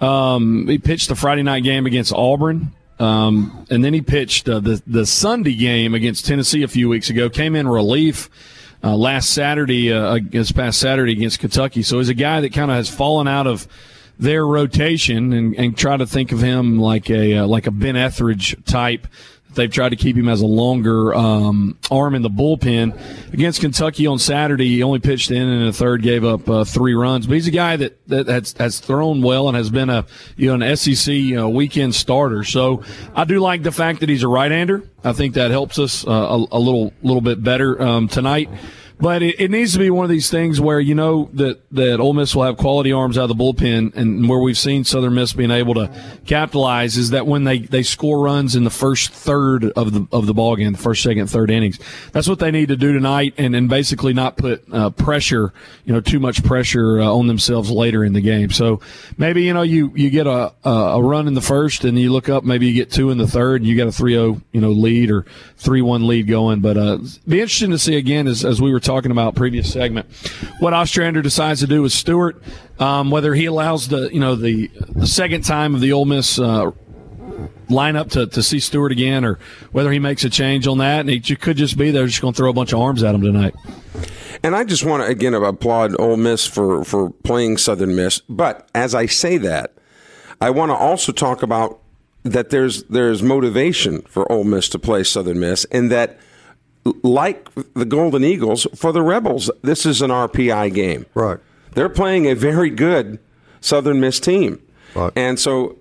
Um, 0.00 0.66
he 0.66 0.78
pitched 0.78 1.10
the 1.10 1.14
Friday 1.14 1.42
night 1.42 1.64
game 1.64 1.84
against 1.84 2.10
Auburn. 2.10 2.72
Um, 2.98 3.66
and 3.68 3.84
then 3.84 3.92
he 3.92 4.00
pitched 4.00 4.48
uh, 4.48 4.60
the 4.60 4.82
the 4.86 5.04
Sunday 5.04 5.54
game 5.54 5.92
against 5.92 6.24
Tennessee 6.24 6.62
a 6.62 6.68
few 6.68 6.88
weeks 6.88 7.10
ago. 7.10 7.28
Came 7.28 7.54
in 7.54 7.68
relief 7.68 8.30
uh, 8.82 8.96
last 8.96 9.34
Saturday, 9.34 9.92
uh, 9.92 10.18
this 10.30 10.50
past 10.50 10.80
Saturday 10.80 11.12
against 11.12 11.38
Kentucky. 11.38 11.82
So 11.82 11.98
he's 11.98 12.08
a 12.08 12.14
guy 12.14 12.40
that 12.40 12.54
kind 12.54 12.70
of 12.70 12.78
has 12.78 12.88
fallen 12.88 13.28
out 13.28 13.46
of 13.46 13.68
their 14.18 14.46
rotation, 14.46 15.34
and, 15.34 15.54
and 15.56 15.76
try 15.76 15.98
to 15.98 16.06
think 16.06 16.32
of 16.32 16.40
him 16.40 16.78
like 16.78 17.10
a 17.10 17.38
uh, 17.38 17.46
like 17.46 17.66
a 17.66 17.70
Ben 17.70 17.96
Ethridge 17.96 18.56
type 18.64 19.06
They've 19.54 19.70
tried 19.70 19.90
to 19.90 19.96
keep 19.96 20.16
him 20.16 20.28
as 20.28 20.40
a 20.40 20.46
longer 20.46 21.14
um, 21.14 21.76
arm 21.90 22.14
in 22.14 22.22
the 22.22 22.30
bullpen. 22.30 23.32
Against 23.32 23.60
Kentucky 23.60 24.06
on 24.06 24.18
Saturday, 24.18 24.68
he 24.68 24.82
only 24.82 25.00
pitched 25.00 25.30
in 25.30 25.48
in 25.48 25.66
the 25.66 25.72
third, 25.72 26.02
gave 26.02 26.24
up 26.24 26.48
uh, 26.48 26.64
three 26.64 26.94
runs. 26.94 27.26
But 27.26 27.34
he's 27.34 27.48
a 27.48 27.52
guy 27.52 27.76
that, 27.76 28.08
that 28.08 28.28
has, 28.28 28.52
has 28.58 28.78
thrown 28.78 29.22
well 29.22 29.48
and 29.48 29.56
has 29.56 29.70
been 29.70 29.90
a 29.90 30.06
you 30.36 30.56
know 30.56 30.64
an 30.64 30.76
SEC 30.76 31.14
uh, 31.36 31.48
weekend 31.48 31.94
starter. 31.94 32.44
So 32.44 32.84
I 33.14 33.24
do 33.24 33.40
like 33.40 33.62
the 33.62 33.72
fact 33.72 34.00
that 34.00 34.08
he's 34.08 34.22
a 34.22 34.28
right-hander. 34.28 34.84
I 35.02 35.12
think 35.12 35.34
that 35.34 35.50
helps 35.50 35.78
us 35.78 36.06
uh, 36.06 36.10
a, 36.10 36.36
a, 36.52 36.58
little 36.58 36.92
little 37.02 37.22
bit 37.22 37.42
better 37.42 37.80
um, 37.82 38.08
tonight. 38.08 38.50
But 39.00 39.22
it, 39.22 39.40
it, 39.40 39.50
needs 39.50 39.72
to 39.72 39.78
be 39.78 39.88
one 39.88 40.04
of 40.04 40.10
these 40.10 40.28
things 40.28 40.60
where 40.60 40.78
you 40.78 40.94
know 40.94 41.30
that 41.32 41.60
that 41.72 42.00
Ole 42.00 42.12
Miss 42.12 42.34
will 42.34 42.42
have 42.42 42.58
quality 42.58 42.92
arms 42.92 43.16
out 43.16 43.30
of 43.30 43.36
the 43.36 43.42
bullpen, 43.42 43.94
and 43.96 44.28
where 44.28 44.38
we've 44.38 44.58
seen 44.58 44.84
Southern 44.84 45.14
Miss 45.14 45.32
being 45.32 45.50
able 45.50 45.72
to 45.74 45.90
capitalize 46.26 46.98
is 46.98 47.10
that 47.10 47.26
when 47.26 47.44
they, 47.44 47.60
they 47.60 47.82
score 47.82 48.22
runs 48.22 48.54
in 48.54 48.64
the 48.64 48.70
first 48.70 49.10
third 49.10 49.64
of 49.64 49.94
the 49.94 50.06
of 50.12 50.26
the 50.26 50.34
ball 50.34 50.54
game, 50.54 50.72
the 50.72 50.78
first, 50.78 51.02
second, 51.02 51.28
third 51.28 51.50
innings. 51.50 51.78
That's 52.12 52.28
what 52.28 52.40
they 52.40 52.50
need 52.50 52.68
to 52.68 52.76
do 52.76 52.92
tonight, 52.92 53.32
and, 53.38 53.56
and 53.56 53.70
basically 53.70 54.12
not 54.12 54.36
put 54.36 54.62
uh, 54.70 54.90
pressure, 54.90 55.54
you 55.86 55.94
know, 55.94 56.00
too 56.00 56.20
much 56.20 56.44
pressure 56.44 57.00
uh, 57.00 57.06
on 57.06 57.26
themselves 57.26 57.70
later 57.70 58.04
in 58.04 58.12
the 58.12 58.20
game. 58.20 58.50
So 58.50 58.80
maybe 59.16 59.44
you 59.44 59.54
know 59.54 59.62
you 59.62 59.92
you 59.94 60.10
get 60.10 60.26
a 60.26 60.52
a 60.62 61.02
run 61.02 61.26
in 61.26 61.32
the 61.32 61.40
first, 61.40 61.84
and 61.84 61.98
you 61.98 62.12
look 62.12 62.28
up, 62.28 62.44
maybe 62.44 62.66
you 62.66 62.74
get 62.74 62.90
two 62.90 63.10
in 63.10 63.16
the 63.16 63.26
third, 63.26 63.62
and 63.62 63.68
you 63.68 63.78
got 63.78 63.86
a 63.86 64.02
3-0 64.02 64.42
you 64.52 64.60
know 64.60 64.72
lead 64.72 65.10
or 65.10 65.24
three 65.56 65.80
one 65.80 66.06
lead 66.06 66.26
going. 66.26 66.60
But 66.60 66.76
uh, 66.76 66.98
be 67.26 67.40
interesting 67.40 67.70
to 67.70 67.78
see 67.78 67.96
again 67.96 68.26
as 68.26 68.44
as 68.44 68.60
we 68.60 68.72
were 68.72 68.80
talking 68.80 68.89
about 68.90 69.34
previous 69.34 69.72
segment. 69.72 70.06
What 70.58 70.72
Ostrander 70.72 71.22
decides 71.22 71.60
to 71.60 71.66
do 71.66 71.82
with 71.82 71.92
Stewart, 71.92 72.42
um, 72.78 73.10
whether 73.10 73.34
he 73.34 73.46
allows 73.46 73.88
the 73.88 74.08
you 74.12 74.20
know 74.20 74.34
the, 74.34 74.68
the 74.88 75.06
second 75.06 75.44
time 75.44 75.74
of 75.74 75.80
the 75.80 75.92
Ole 75.92 76.04
Miss 76.04 76.38
uh, 76.38 76.70
lineup 77.68 78.10
to, 78.10 78.26
to 78.26 78.42
see 78.42 78.60
Stewart 78.60 78.92
again, 78.92 79.24
or 79.24 79.38
whether 79.72 79.90
he 79.92 79.98
makes 79.98 80.24
a 80.24 80.30
change 80.30 80.66
on 80.66 80.78
that, 80.78 81.00
and 81.00 81.10
he 81.10 81.20
could 81.36 81.56
just 81.56 81.78
be 81.78 81.90
they're 81.90 82.06
just 82.06 82.20
going 82.20 82.34
to 82.34 82.36
throw 82.36 82.50
a 82.50 82.52
bunch 82.52 82.72
of 82.72 82.80
arms 82.80 83.02
at 83.02 83.14
him 83.14 83.22
tonight. 83.22 83.54
And 84.42 84.56
I 84.56 84.64
just 84.64 84.84
want 84.84 85.02
to 85.02 85.08
again 85.08 85.34
applaud 85.34 85.98
Ole 86.00 86.16
Miss 86.16 86.46
for 86.46 86.84
for 86.84 87.10
playing 87.10 87.58
Southern 87.58 87.94
Miss. 87.94 88.20
But 88.28 88.68
as 88.74 88.94
I 88.94 89.06
say 89.06 89.36
that, 89.38 89.74
I 90.40 90.50
want 90.50 90.70
to 90.70 90.76
also 90.76 91.12
talk 91.12 91.42
about 91.42 91.80
that 92.22 92.50
there's 92.50 92.82
there's 92.84 93.22
motivation 93.22 94.02
for 94.02 94.30
Ole 94.30 94.44
Miss 94.44 94.68
to 94.70 94.78
play 94.78 95.04
Southern 95.04 95.40
Miss, 95.40 95.64
and 95.66 95.90
that 95.90 96.18
like 97.02 97.48
the 97.74 97.84
Golden 97.84 98.24
Eagles, 98.24 98.66
for 98.74 98.92
the 98.92 99.02
Rebels, 99.02 99.50
this 99.62 99.84
is 99.84 100.00
an 100.02 100.10
RPI 100.10 100.74
game. 100.74 101.06
Right. 101.14 101.38
They're 101.74 101.88
playing 101.88 102.26
a 102.26 102.34
very 102.34 102.70
good 102.70 103.18
Southern 103.60 104.00
Miss 104.00 104.18
team. 104.18 104.60
Right. 104.94 105.12
And 105.14 105.38
so 105.38 105.78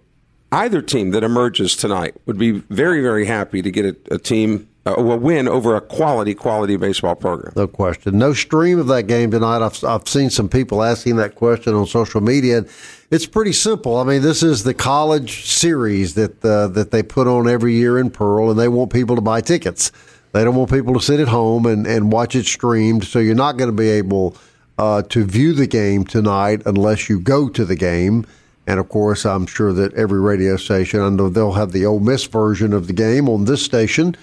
either 0.52 0.82
team 0.82 1.12
that 1.12 1.24
emerges 1.24 1.76
tonight 1.76 2.16
would 2.26 2.38
be 2.38 2.52
very, 2.52 3.02
very 3.02 3.26
happy 3.26 3.62
to 3.62 3.72
get 3.72 3.86
a, 3.86 4.16
a 4.16 4.20
team, 4.20 4.68
uh, 4.86 4.96
a 4.96 5.18
win 5.18 5.48
over 5.48 5.76
a 5.76 5.82
quality, 5.82 6.36
quality 6.36 6.76
baseball 6.76 7.16
program. 7.16 7.54
No 7.56 7.68
question. 7.68 8.18
No 8.18 8.34
stream 8.34 8.78
of 8.80 8.88
that 8.88 9.04
game 9.04 9.32
tonight. 9.32 9.66
I've, 9.66 9.84
I've 9.84 10.08
seen 10.08 10.30
some 10.30 10.50
people 10.50 10.84
asking 10.84 11.16
that 11.16 11.36
question 11.36 11.74
on 11.74 11.88
social 11.88 12.22
media. 12.22 12.60
And 12.60 12.70
It's 13.10 13.26
pretty 13.26 13.54
simple. 13.54 13.98
I 13.98 14.04
mean, 14.04 14.22
this 14.22 14.44
is 14.44 14.64
the 14.64 14.74
college 14.74 15.48
series 15.48 16.16
that 16.16 16.44
uh, 16.46 16.68
that 16.68 16.92
they 16.92 17.04
put 17.04 17.28
on 17.28 17.48
every 17.48 17.74
year 17.74 17.98
in 17.98 18.10
Pearl, 18.12 18.52
and 18.52 18.60
they 18.60 18.68
want 18.68 18.92
people 18.92 19.16
to 19.16 19.22
buy 19.22 19.42
tickets. 19.42 19.92
They 20.32 20.44
don't 20.44 20.56
want 20.56 20.72
people 20.72 20.94
to 20.94 21.00
sit 21.00 21.20
at 21.20 21.28
home 21.28 21.66
and, 21.66 21.88
and 21.88 22.12
watch 22.12 22.36
it 22.36 22.46
streamed. 22.46 23.04
So 23.04 23.20
you're 23.20 23.36
not 23.36 23.58
going 23.58 23.70
to 23.70 23.76
be 23.76 23.90
able 23.90 24.36
uh, 24.78 25.02
to 25.04 25.26
view 25.26 25.54
the 25.54 25.68
game 25.68 26.06
tonight 26.06 26.62
unless 26.66 27.10
you 27.10 27.20
go 27.20 27.50
to 27.50 27.66
the 27.66 27.76
game. 27.76 28.26
And 28.68 28.80
of 28.80 28.90
course, 28.90 29.26
I'm 29.26 29.48
sure 29.48 29.74
that 29.74 29.94
every 29.96 30.20
radio 30.20 30.56
station, 30.56 31.02
I 31.02 31.10
know 31.10 31.30
they'll 31.30 31.54
have 31.54 31.72
the 31.72 31.86
Ole 31.86 32.00
Miss 32.00 32.26
version 32.26 32.74
of 32.74 32.86
the 32.86 32.94
game 32.94 33.28
on 33.28 33.46
this 33.46 33.64
station 33.64 34.16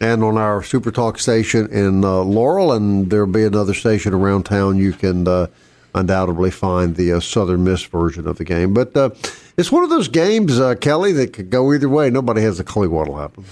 and 0.00 0.22
on 0.22 0.38
our 0.38 0.62
Super 0.62 0.92
Talk 0.92 1.18
station 1.18 1.68
in 1.72 2.04
uh, 2.04 2.20
Laurel. 2.20 2.72
And 2.72 3.10
there'll 3.10 3.26
be 3.26 3.42
another 3.42 3.74
station 3.74 4.14
around 4.14 4.44
town 4.44 4.76
you 4.76 4.92
can 4.92 5.26
uh, 5.26 5.48
undoubtedly 5.94 6.52
find 6.52 6.94
the 6.94 7.14
uh, 7.14 7.20
Southern 7.20 7.64
Miss 7.64 7.82
version 7.82 8.28
of 8.28 8.38
the 8.38 8.44
game. 8.44 8.72
But 8.72 8.96
uh, 8.96 9.10
it's 9.56 9.72
one 9.72 9.82
of 9.82 9.90
those 9.90 10.06
games, 10.06 10.60
uh, 10.60 10.76
Kelly, 10.76 11.10
that 11.14 11.32
could 11.32 11.50
go 11.50 11.72
either 11.72 11.88
way. 11.88 12.08
Nobody 12.10 12.42
has 12.42 12.60
a 12.60 12.64
clue 12.64 12.88
what'll 12.88 13.16
happen. 13.16 13.44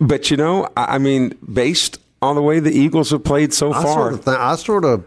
But 0.00 0.30
you 0.30 0.36
know, 0.36 0.68
I 0.76 0.98
mean, 0.98 1.34
based 1.52 1.98
on 2.22 2.36
the 2.36 2.42
way 2.42 2.58
the 2.60 2.72
Eagles 2.72 3.10
have 3.10 3.24
played 3.24 3.52
so 3.52 3.72
I 3.72 3.82
far, 3.82 3.94
sort 3.94 4.12
of 4.14 4.24
th- 4.24 4.36
I 4.36 4.56
sort 4.56 4.84
of. 4.84 5.04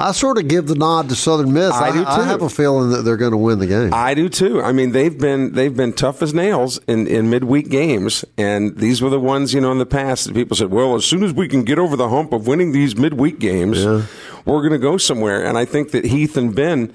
I 0.00 0.12
sort 0.12 0.38
of 0.38 0.46
give 0.46 0.68
the 0.68 0.76
nod 0.76 1.08
to 1.08 1.16
Southern 1.16 1.52
Miss. 1.52 1.72
I, 1.72 1.90
do 1.90 2.04
too. 2.04 2.06
I 2.08 2.22
have 2.24 2.40
a 2.42 2.48
feeling 2.48 2.90
that 2.90 3.02
they're 3.02 3.16
going 3.16 3.32
to 3.32 3.36
win 3.36 3.58
the 3.58 3.66
game. 3.66 3.90
I 3.92 4.14
do 4.14 4.28
too. 4.28 4.62
I 4.62 4.70
mean, 4.70 4.92
they've 4.92 5.18
been 5.18 5.54
they've 5.54 5.76
been 5.76 5.92
tough 5.92 6.22
as 6.22 6.32
nails 6.32 6.78
in, 6.86 7.08
in 7.08 7.30
midweek 7.30 7.68
games, 7.68 8.24
and 8.36 8.78
these 8.78 9.02
were 9.02 9.10
the 9.10 9.18
ones 9.18 9.52
you 9.52 9.60
know 9.60 9.72
in 9.72 9.78
the 9.78 9.86
past 9.86 10.26
that 10.26 10.34
people 10.34 10.56
said, 10.56 10.70
"Well, 10.70 10.94
as 10.94 11.04
soon 11.04 11.24
as 11.24 11.32
we 11.32 11.48
can 11.48 11.64
get 11.64 11.80
over 11.80 11.96
the 11.96 12.08
hump 12.10 12.32
of 12.32 12.46
winning 12.46 12.70
these 12.70 12.96
midweek 12.96 13.40
games, 13.40 13.82
Yeah. 13.84 14.02
we're 14.44 14.60
going 14.60 14.70
to 14.70 14.78
go 14.78 14.98
somewhere." 14.98 15.44
And 15.44 15.58
I 15.58 15.64
think 15.64 15.90
that 15.90 16.04
Heath 16.04 16.36
and 16.36 16.54
Ben. 16.54 16.92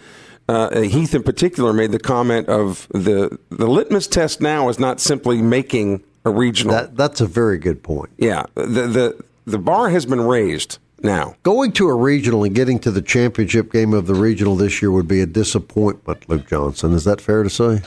Uh, 0.47 0.82
Heath 0.82 1.13
in 1.15 1.23
particular 1.23 1.71
made 1.73 1.91
the 1.93 1.99
comment 1.99 2.47
of 2.49 2.88
the 2.93 3.38
the 3.49 3.67
litmus 3.67 4.08
test 4.08 4.39
now 4.41 4.67
is 4.69 4.77
not 4.79 4.99
simply 5.01 5.41
making 5.41 6.03
a 6.25 6.31
regional. 6.31 6.73
That 6.73 6.95
that's 6.95 7.21
a 7.21 7.25
very 7.25 7.57
good 7.57 7.83
point. 7.83 8.12
yeah, 8.17 8.43
the 8.55 8.63
the 8.65 9.23
the 9.45 9.57
bar 9.59 9.89
has 9.89 10.05
been 10.05 10.21
raised 10.21 10.79
now. 11.01 11.36
Going 11.43 11.71
to 11.73 11.89
a 11.89 11.93
regional 11.93 12.43
and 12.43 12.55
getting 12.55 12.79
to 12.79 12.91
the 12.91 13.01
championship 13.01 13.71
game 13.71 13.93
of 13.93 14.07
the 14.07 14.15
regional 14.15 14.55
this 14.55 14.81
year 14.81 14.91
would 14.91 15.07
be 15.07 15.21
a 15.21 15.25
disappointment, 15.25 16.29
Luke 16.29 16.47
Johnson. 16.47 16.93
Is 16.93 17.03
that 17.03 17.19
fair 17.19 17.43
to 17.43 17.49
say? 17.49 17.81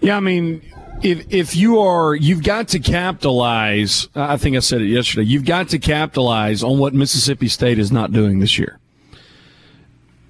Yeah, 0.00 0.16
I 0.18 0.20
mean, 0.20 0.62
if 1.02 1.24
if 1.30 1.56
you 1.56 1.78
are, 1.80 2.14
you've 2.14 2.42
got 2.42 2.68
to 2.68 2.78
capitalize. 2.78 4.08
I 4.14 4.36
think 4.36 4.56
I 4.56 4.60
said 4.60 4.82
it 4.82 4.88
yesterday. 4.88 5.26
You've 5.26 5.46
got 5.46 5.70
to 5.70 5.78
capitalize 5.78 6.62
on 6.62 6.78
what 6.78 6.94
Mississippi 6.94 7.48
State 7.48 7.78
is 7.78 7.90
not 7.90 8.12
doing 8.12 8.40
this 8.40 8.58
year. 8.58 8.78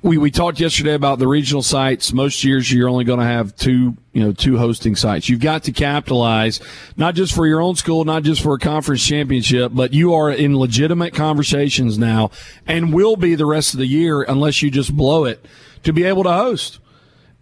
We 0.07 0.19
we 0.19 0.31
talked 0.31 0.61
yesterday 0.61 0.95
about 0.95 1.19
the 1.19 1.27
regional 1.27 1.65
sites. 1.65 2.13
Most 2.13 2.45
years 2.45 2.73
you're 2.73 2.89
only 2.89 3.03
going 3.03 3.19
to 3.19 3.27
have 3.27 3.57
two, 3.57 3.97
you 4.13 4.23
know, 4.23 4.31
two 4.31 4.57
hosting 4.57 4.95
sites. 4.95 5.29
You've 5.29 5.41
got 5.41 5.65
to 5.65 5.73
capitalize 5.73 6.61
not 6.97 7.17
just 7.17 7.35
for 7.35 7.45
your 7.45 7.61
own 7.61 7.75
school, 7.75 8.05
not 8.05 8.23
just 8.23 8.41
for 8.41 8.55
a 8.55 8.59
conference 8.61 9.05
championship, 9.05 9.73
but 9.75 9.93
you 9.93 10.15
are 10.15 10.31
in 10.31 10.57
legitimate 10.57 11.13
conversations 11.13 11.99
now 11.99 12.31
and 12.69 12.95
will 12.95 13.17
be 13.17 13.35
the 13.35 13.47
rest 13.47 13.75
of 13.75 13.81
the 13.81 13.87
year 13.89 14.23
unless 14.23 14.63
you 14.63 14.71
just 14.71 14.97
blow 14.97 15.25
it 15.25 15.45
to 15.83 15.93
be 15.93 16.05
able 16.05 16.23
to 16.23 16.33
host. 16.33 16.79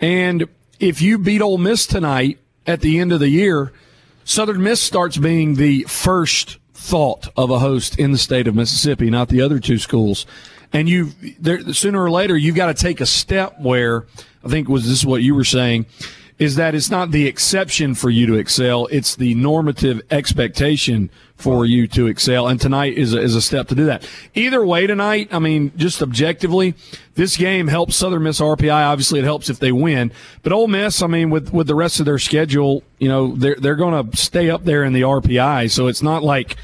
And 0.00 0.48
if 0.80 1.02
you 1.02 1.18
beat 1.18 1.42
Ole 1.42 1.58
Miss 1.58 1.86
tonight 1.86 2.38
at 2.66 2.80
the 2.80 2.98
end 2.98 3.12
of 3.12 3.20
the 3.20 3.28
year, 3.28 3.74
Southern 4.24 4.62
Miss 4.62 4.80
starts 4.80 5.18
being 5.18 5.56
the 5.56 5.82
first 5.82 6.56
thought 6.72 7.28
of 7.36 7.50
a 7.50 7.58
host 7.58 7.98
in 7.98 8.12
the 8.12 8.18
state 8.18 8.48
of 8.48 8.54
Mississippi, 8.54 9.10
not 9.10 9.28
the 9.28 9.42
other 9.42 9.58
two 9.58 9.76
schools. 9.76 10.24
And 10.74 10.88
you, 10.88 11.12
there, 11.38 11.72
sooner 11.72 12.02
or 12.02 12.10
later, 12.10 12.36
you've 12.36 12.56
got 12.56 12.66
to 12.66 12.74
take 12.74 13.00
a 13.00 13.06
step 13.06 13.60
where 13.60 14.06
I 14.44 14.48
think 14.48 14.68
was 14.68 14.82
this 14.82 14.98
is 14.98 15.06
what 15.06 15.22
you 15.22 15.34
were 15.36 15.44
saying, 15.44 15.86
is 16.36 16.56
that 16.56 16.74
it's 16.74 16.90
not 16.90 17.12
the 17.12 17.28
exception 17.28 17.94
for 17.94 18.10
you 18.10 18.26
to 18.26 18.34
excel; 18.34 18.88
it's 18.90 19.14
the 19.14 19.36
normative 19.36 20.02
expectation 20.10 21.10
for 21.36 21.64
you 21.64 21.86
to 21.86 22.08
excel. 22.08 22.48
And 22.48 22.60
tonight 22.60 22.94
is 22.94 23.14
a, 23.14 23.20
is 23.20 23.36
a 23.36 23.40
step 23.40 23.68
to 23.68 23.76
do 23.76 23.84
that. 23.86 24.08
Either 24.34 24.66
way, 24.66 24.88
tonight, 24.88 25.28
I 25.30 25.38
mean, 25.38 25.70
just 25.76 26.02
objectively, 26.02 26.74
this 27.14 27.36
game 27.36 27.68
helps 27.68 27.94
Southern 27.94 28.24
Miss 28.24 28.40
RPI. 28.40 28.72
Obviously, 28.72 29.20
it 29.20 29.24
helps 29.24 29.48
if 29.48 29.60
they 29.60 29.70
win. 29.70 30.10
But 30.42 30.52
Ole 30.52 30.66
Miss, 30.66 31.02
I 31.02 31.06
mean, 31.06 31.30
with 31.30 31.52
with 31.52 31.68
the 31.68 31.76
rest 31.76 32.00
of 32.00 32.06
their 32.06 32.18
schedule, 32.18 32.82
you 32.98 33.08
know, 33.08 33.36
they're 33.36 33.56
they're 33.56 33.76
going 33.76 34.10
to 34.10 34.16
stay 34.16 34.50
up 34.50 34.64
there 34.64 34.82
in 34.82 34.92
the 34.92 35.02
RPI. 35.02 35.70
So 35.70 35.86
it's 35.86 36.02
not 36.02 36.24
like 36.24 36.56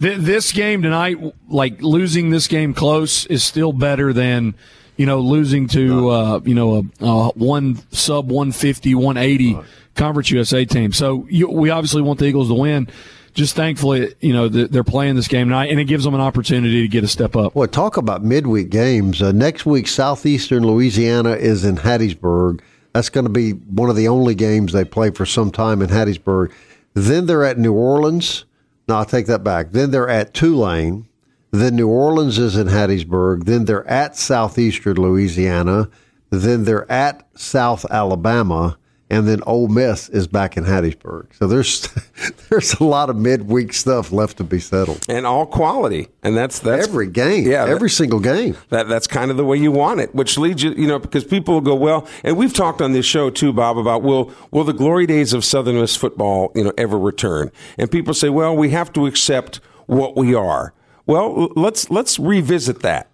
th- 0.00 0.18
this 0.18 0.52
game 0.52 0.82
tonight, 0.82 1.18
like 1.48 1.80
losing 1.82 2.30
this 2.30 2.48
game 2.48 2.74
close, 2.74 3.26
is 3.26 3.42
still 3.44 3.72
better 3.72 4.12
than 4.12 4.54
you 4.96 5.06
know, 5.06 5.20
losing 5.20 5.68
to 5.68 6.08
uh, 6.08 6.40
you 6.44 6.54
know 6.54 6.76
a, 7.00 7.04
a 7.04 7.28
one 7.30 7.76
sub 7.90 8.30
150, 8.30 8.94
180 8.94 9.58
Conference 9.94 10.30
USA 10.30 10.64
team. 10.64 10.92
So 10.92 11.26
you, 11.30 11.48
we 11.48 11.70
obviously 11.70 12.02
want 12.02 12.18
the 12.18 12.26
Eagles 12.26 12.48
to 12.48 12.54
win. 12.54 12.88
Just 13.34 13.54
thankfully, 13.54 14.14
you 14.20 14.32
know, 14.32 14.48
they're 14.48 14.82
playing 14.82 15.14
this 15.14 15.28
game 15.28 15.48
tonight, 15.48 15.70
and 15.70 15.78
it 15.78 15.84
gives 15.84 16.04
them 16.04 16.14
an 16.14 16.22
opportunity 16.22 16.80
to 16.80 16.88
get 16.88 17.04
a 17.04 17.08
step 17.08 17.36
up. 17.36 17.54
Well, 17.54 17.68
talk 17.68 17.98
about 17.98 18.24
midweek 18.24 18.70
games. 18.70 19.20
Uh, 19.20 19.30
next 19.30 19.66
week, 19.66 19.88
Southeastern 19.88 20.66
Louisiana 20.66 21.32
is 21.32 21.62
in 21.62 21.76
Hattiesburg. 21.76 22.62
That's 22.94 23.10
going 23.10 23.26
to 23.26 23.30
be 23.30 23.50
one 23.50 23.90
of 23.90 23.96
the 23.96 24.08
only 24.08 24.34
games 24.34 24.72
they 24.72 24.86
play 24.86 25.10
for 25.10 25.26
some 25.26 25.50
time 25.50 25.82
in 25.82 25.90
Hattiesburg. 25.90 26.50
Then 26.94 27.26
they're 27.26 27.44
at 27.44 27.58
New 27.58 27.74
Orleans. 27.74 28.45
No, 28.88 28.96
I'll 28.96 29.04
take 29.04 29.26
that 29.26 29.42
back. 29.42 29.72
Then 29.72 29.90
they're 29.90 30.08
at 30.08 30.34
Tulane. 30.34 31.08
Then 31.50 31.76
New 31.76 31.88
Orleans 31.88 32.38
is 32.38 32.56
in 32.56 32.68
Hattiesburg. 32.68 33.44
Then 33.44 33.64
they're 33.64 33.88
at 33.88 34.16
Southeastern 34.16 34.96
Louisiana. 34.96 35.88
Then 36.30 36.64
they're 36.64 36.90
at 36.90 37.26
South 37.34 37.84
Alabama 37.90 38.78
and 39.08 39.28
then 39.28 39.40
Ole 39.46 39.68
Miss 39.68 40.08
is 40.08 40.26
back 40.26 40.56
in 40.56 40.64
Hattiesburg. 40.64 41.34
So 41.34 41.46
there's 41.46 41.88
there's 42.48 42.74
a 42.74 42.84
lot 42.84 43.10
of 43.10 43.16
midweek 43.16 43.72
stuff 43.72 44.12
left 44.12 44.38
to 44.38 44.44
be 44.44 44.58
settled, 44.58 45.04
and 45.08 45.26
all 45.26 45.46
quality, 45.46 46.08
and 46.22 46.36
that's 46.36 46.58
that's 46.58 46.86
every 46.86 47.08
game, 47.08 47.48
yeah, 47.48 47.64
every 47.64 47.88
that, 47.88 47.94
single 47.94 48.20
game. 48.20 48.56
That 48.70 48.88
that's 48.88 49.06
kind 49.06 49.30
of 49.30 49.36
the 49.36 49.44
way 49.44 49.56
you 49.56 49.70
want 49.70 50.00
it, 50.00 50.14
which 50.14 50.36
leads 50.38 50.62
you, 50.62 50.72
you 50.72 50.86
know, 50.86 50.98
because 50.98 51.24
people 51.24 51.54
will 51.54 51.60
go 51.60 51.74
well, 51.74 52.06
and 52.24 52.36
we've 52.36 52.54
talked 52.54 52.82
on 52.82 52.92
this 52.92 53.06
show 53.06 53.30
too, 53.30 53.52
Bob, 53.52 53.78
about 53.78 54.02
will 54.02 54.32
will 54.50 54.64
the 54.64 54.74
glory 54.74 55.06
days 55.06 55.32
of 55.32 55.44
Southern 55.44 55.76
Miss 55.76 55.96
football, 55.96 56.50
you 56.54 56.64
know, 56.64 56.72
ever 56.76 56.98
return? 56.98 57.52
And 57.78 57.90
people 57.90 58.14
say, 58.14 58.28
well, 58.28 58.56
we 58.56 58.70
have 58.70 58.92
to 58.94 59.06
accept 59.06 59.60
what 59.86 60.16
we 60.16 60.34
are. 60.34 60.72
Well, 61.06 61.52
let's 61.54 61.90
let's 61.90 62.18
revisit 62.18 62.82
that. 62.82 63.08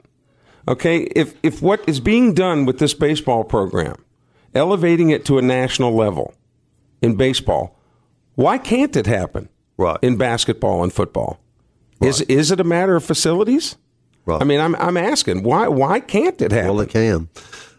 Okay, 0.67 1.01
if 1.17 1.35
if 1.43 1.61
what 1.61 1.87
is 1.87 2.01
being 2.01 2.33
done 2.33 2.65
with 2.65 2.79
this 2.79 2.95
baseball 2.95 3.45
program 3.45 4.03
elevating 4.55 5.11
it 5.11 5.25
to 5.27 5.39
a 5.39 5.43
national 5.43 5.95
level 5.95 6.35
in 7.01 7.17
baseball. 7.17 7.77
Why 8.35 8.59
can't 8.59 8.97
it 8.97 9.07
happen 9.07 9.49
right. 9.77 9.99
in 10.03 10.17
basketball 10.17 10.83
and 10.83 10.93
football? 10.93 11.39
Right. 12.01 12.09
Is 12.09 12.21
is 12.23 12.51
it 12.51 12.61
a 12.61 12.65
matter 12.65 12.97
of 12.97 13.05
facilities? 13.05 13.77
Right. 14.25 14.41
I 14.41 14.45
mean, 14.45 14.61
I'm 14.61 14.75
I'm 14.77 14.97
asking 14.97 15.43
why 15.43 15.69
why 15.69 16.01
can't 16.01 16.41
it 16.41 16.53
happen? 16.53 16.69
Well, 16.69 16.81
it 16.81 16.91
can. 16.91 17.29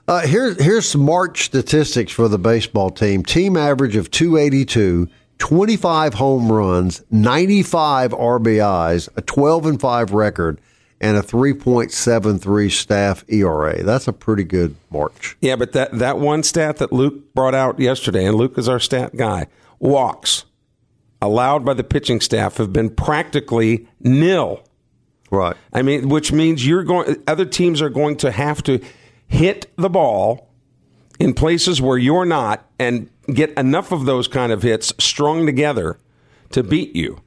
Uh, 0.05 0.27
here, 0.27 0.53
here's 0.55 0.89
some 0.89 1.05
March 1.05 1.45
statistics 1.45 2.11
for 2.11 2.27
the 2.27 2.37
baseball 2.37 2.89
team. 2.89 3.23
Team 3.23 3.55
average 3.55 3.95
of 3.95 4.11
282, 4.11 5.07
25 5.37 6.13
home 6.15 6.51
runs, 6.51 7.01
95 7.09 8.11
RBIs, 8.11 9.07
a 9.15 9.21
12 9.21 9.65
and 9.65 9.79
5 9.79 10.11
record, 10.11 10.59
and 11.03 11.17
a 11.17 11.21
3.73 11.21 12.71
staff 12.71 13.25
ERA. 13.27 13.83
That's 13.83 14.07
a 14.07 14.13
pretty 14.13 14.45
good 14.45 14.77
March. 14.89 15.35
Yeah, 15.41 15.57
but 15.57 15.73
that, 15.73 15.91
that 15.99 16.17
one 16.17 16.43
stat 16.43 16.77
that 16.77 16.93
Luke 16.93 17.33
brought 17.33 17.53
out 17.53 17.77
yesterday, 17.77 18.25
and 18.25 18.37
Luke 18.37 18.57
is 18.57 18.69
our 18.69 18.79
stat 18.79 19.17
guy, 19.17 19.47
walks 19.79 20.45
allowed 21.21 21.65
by 21.65 21.73
the 21.73 21.83
pitching 21.83 22.21
staff 22.21 22.55
have 22.55 22.71
been 22.71 22.89
practically 22.89 23.85
nil. 23.99 24.63
Right. 25.29 25.57
I 25.73 25.81
mean, 25.81 26.07
which 26.07 26.31
means 26.31 26.65
you're 26.65 26.83
going 26.83 27.21
other 27.27 27.45
teams 27.45 27.81
are 27.81 27.89
going 27.89 28.15
to 28.17 28.31
have 28.31 28.63
to 28.63 28.79
hit 29.27 29.71
the 29.75 29.89
ball 29.89 30.49
in 31.19 31.33
places 31.33 31.81
where 31.81 31.97
you're 31.97 32.25
not 32.25 32.65
and 32.79 33.09
get 33.33 33.51
enough 33.57 33.91
of 33.91 34.05
those 34.05 34.29
kind 34.29 34.53
of 34.53 34.63
hits 34.63 34.93
strung 34.99 35.45
together 35.45 35.97
to 36.51 36.63
beat 36.63 36.95
you. 36.95 37.21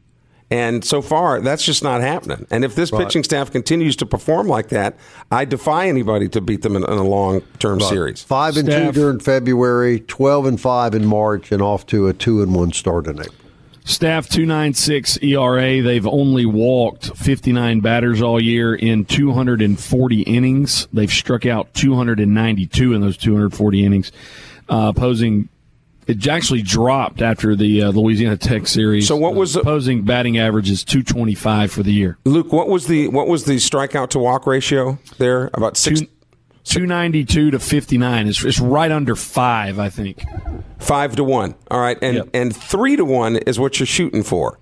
And 0.51 0.85
so 0.85 1.03
far, 1.03 1.41
that's 1.41 1.65
just 1.65 1.83
not 1.83 2.01
happening. 2.03 2.47
And 2.51 2.65
if 2.65 2.77
this 2.77 2.93
right. 2.93 3.05
pitching 3.05 3.25
staff 3.25 3.51
continues 3.51 3.97
to 3.97 4.07
perform 4.07 4.47
like 4.47 4.69
that, 4.69 4.97
I 5.31 5.45
defy 5.45 5.89
anybody 5.89 6.29
to 6.29 6.41
beat 6.41 6.63
them 6.63 6.77
in, 6.77 6.85
in 6.85 6.99
a 6.99 7.03
long 7.03 7.41
term 7.59 7.81
series. 7.81 8.23
Five 8.23 8.57
and 8.57 8.69
staff. 8.69 8.95
two 8.95 9.01
during 9.01 9.19
February, 9.19 10.01
twelve 10.01 10.47
and 10.47 10.61
five 10.61 10.95
in 10.95 11.05
March, 11.05 11.51
and 11.51 11.61
off 11.61 11.85
to 11.87 12.07
a 12.07 12.13
two 12.13 12.43
and 12.43 12.55
one 12.55 12.73
start 12.73 13.09
in 13.09 13.19
April. 13.19 13.35
Staff 13.87 14.29
296 14.29 15.19
ERA. 15.23 15.81
They've 15.81 16.07
only 16.09 16.45
walked 16.45 17.17
59 17.17 17.79
batters 17.79 18.21
all 18.21 18.43
year 18.43 18.75
in 18.75 19.05
240 19.05 20.23
innings. 20.23 20.89
They've 20.93 21.11
struck 21.11 21.47
out 21.47 21.73
292 21.75 22.95
in 22.95 23.01
those 23.01 23.17
240 23.17 23.85
innings, 23.85 24.11
uh, 24.69 24.93
opposing 24.95 25.49
it 26.07 26.27
actually 26.27 26.63
dropped 26.63 27.21
after 27.21 27.57
the 27.57 27.83
uh, 27.83 27.91
Louisiana 27.91 28.37
Tech 28.37 28.67
series. 28.67 29.09
So 29.09 29.17
what 29.17 29.35
was 29.35 29.55
the 29.55 29.61
opposing 29.61 30.03
batting 30.03 30.39
average 30.39 30.71
is 30.71 30.85
225 30.85 31.73
for 31.73 31.83
the 31.83 31.93
year. 31.93 32.19
Luke, 32.25 32.53
what 32.53 32.69
was 32.69 32.87
the 32.87 33.09
what 33.09 33.29
was 33.29 33.45
the 33.45 33.57
strikeout 33.57 34.11
to 34.11 34.19
walk 34.19 34.47
ratio 34.47 34.99
there? 35.19 35.51
About 35.55 35.77
six. 35.77 36.01
Two, 36.01 36.07
292 36.65 37.53
to 37.53 37.61
59. 37.61 38.27
It's, 38.27 38.45
it's 38.45 38.59
right 38.59 38.91
under 38.91 39.15
five, 39.15 39.79
I 39.79 39.89
think. 39.89 40.25
Five 40.79 41.15
to 41.17 41.25
one. 41.25 41.55
All 41.71 41.81
right, 41.81 41.97
and 42.03 42.17
yep. 42.17 42.29
and 42.35 42.55
three 42.55 42.97
to 42.97 43.05
one 43.05 43.37
is 43.37 43.59
what 43.59 43.79
you're 43.79 43.87
shooting 43.87 44.25
for, 44.25 44.59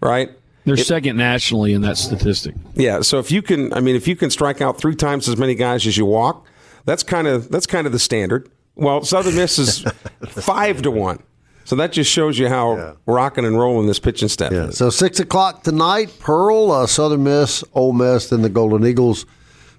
right? 0.00 0.30
They're 0.64 0.74
it, 0.74 0.84
second 0.86 1.16
nationally 1.16 1.72
in 1.72 1.80
that 1.82 1.96
statistic. 1.96 2.54
Yeah. 2.74 3.00
So 3.00 3.18
if 3.18 3.32
you 3.32 3.40
can, 3.40 3.72
I 3.72 3.80
mean, 3.80 3.96
if 3.96 4.06
you 4.06 4.14
can 4.14 4.28
strike 4.28 4.60
out 4.60 4.78
three 4.78 4.94
times 4.94 5.26
as 5.26 5.38
many 5.38 5.54
guys 5.54 5.86
as 5.86 5.96
you 5.96 6.04
walk, 6.04 6.46
that's 6.84 7.02
kind 7.02 7.26
of 7.26 7.50
that's 7.50 7.66
kind 7.66 7.86
of 7.86 7.92
the 7.92 7.98
standard. 7.98 8.50
Well, 8.78 9.02
Southern 9.04 9.34
Miss 9.34 9.58
is 9.58 9.80
five 10.28 10.82
to 10.82 10.90
one. 10.90 11.22
So 11.64 11.76
that 11.76 11.92
just 11.92 12.10
shows 12.10 12.38
you 12.38 12.48
how 12.48 12.76
yeah. 12.76 12.94
rocking 13.04 13.44
and 13.44 13.58
rolling 13.58 13.88
this 13.88 13.98
pitching 13.98 14.28
staff 14.28 14.52
yeah. 14.52 14.68
is. 14.68 14.78
So 14.78 14.88
six 14.88 15.20
o'clock 15.20 15.64
tonight, 15.64 16.10
Pearl, 16.18 16.72
uh, 16.72 16.86
Southern 16.86 17.24
Miss, 17.24 17.62
Ole 17.74 17.92
Miss, 17.92 18.30
then 18.30 18.40
the 18.40 18.48
Golden 18.48 18.86
Eagles 18.86 19.26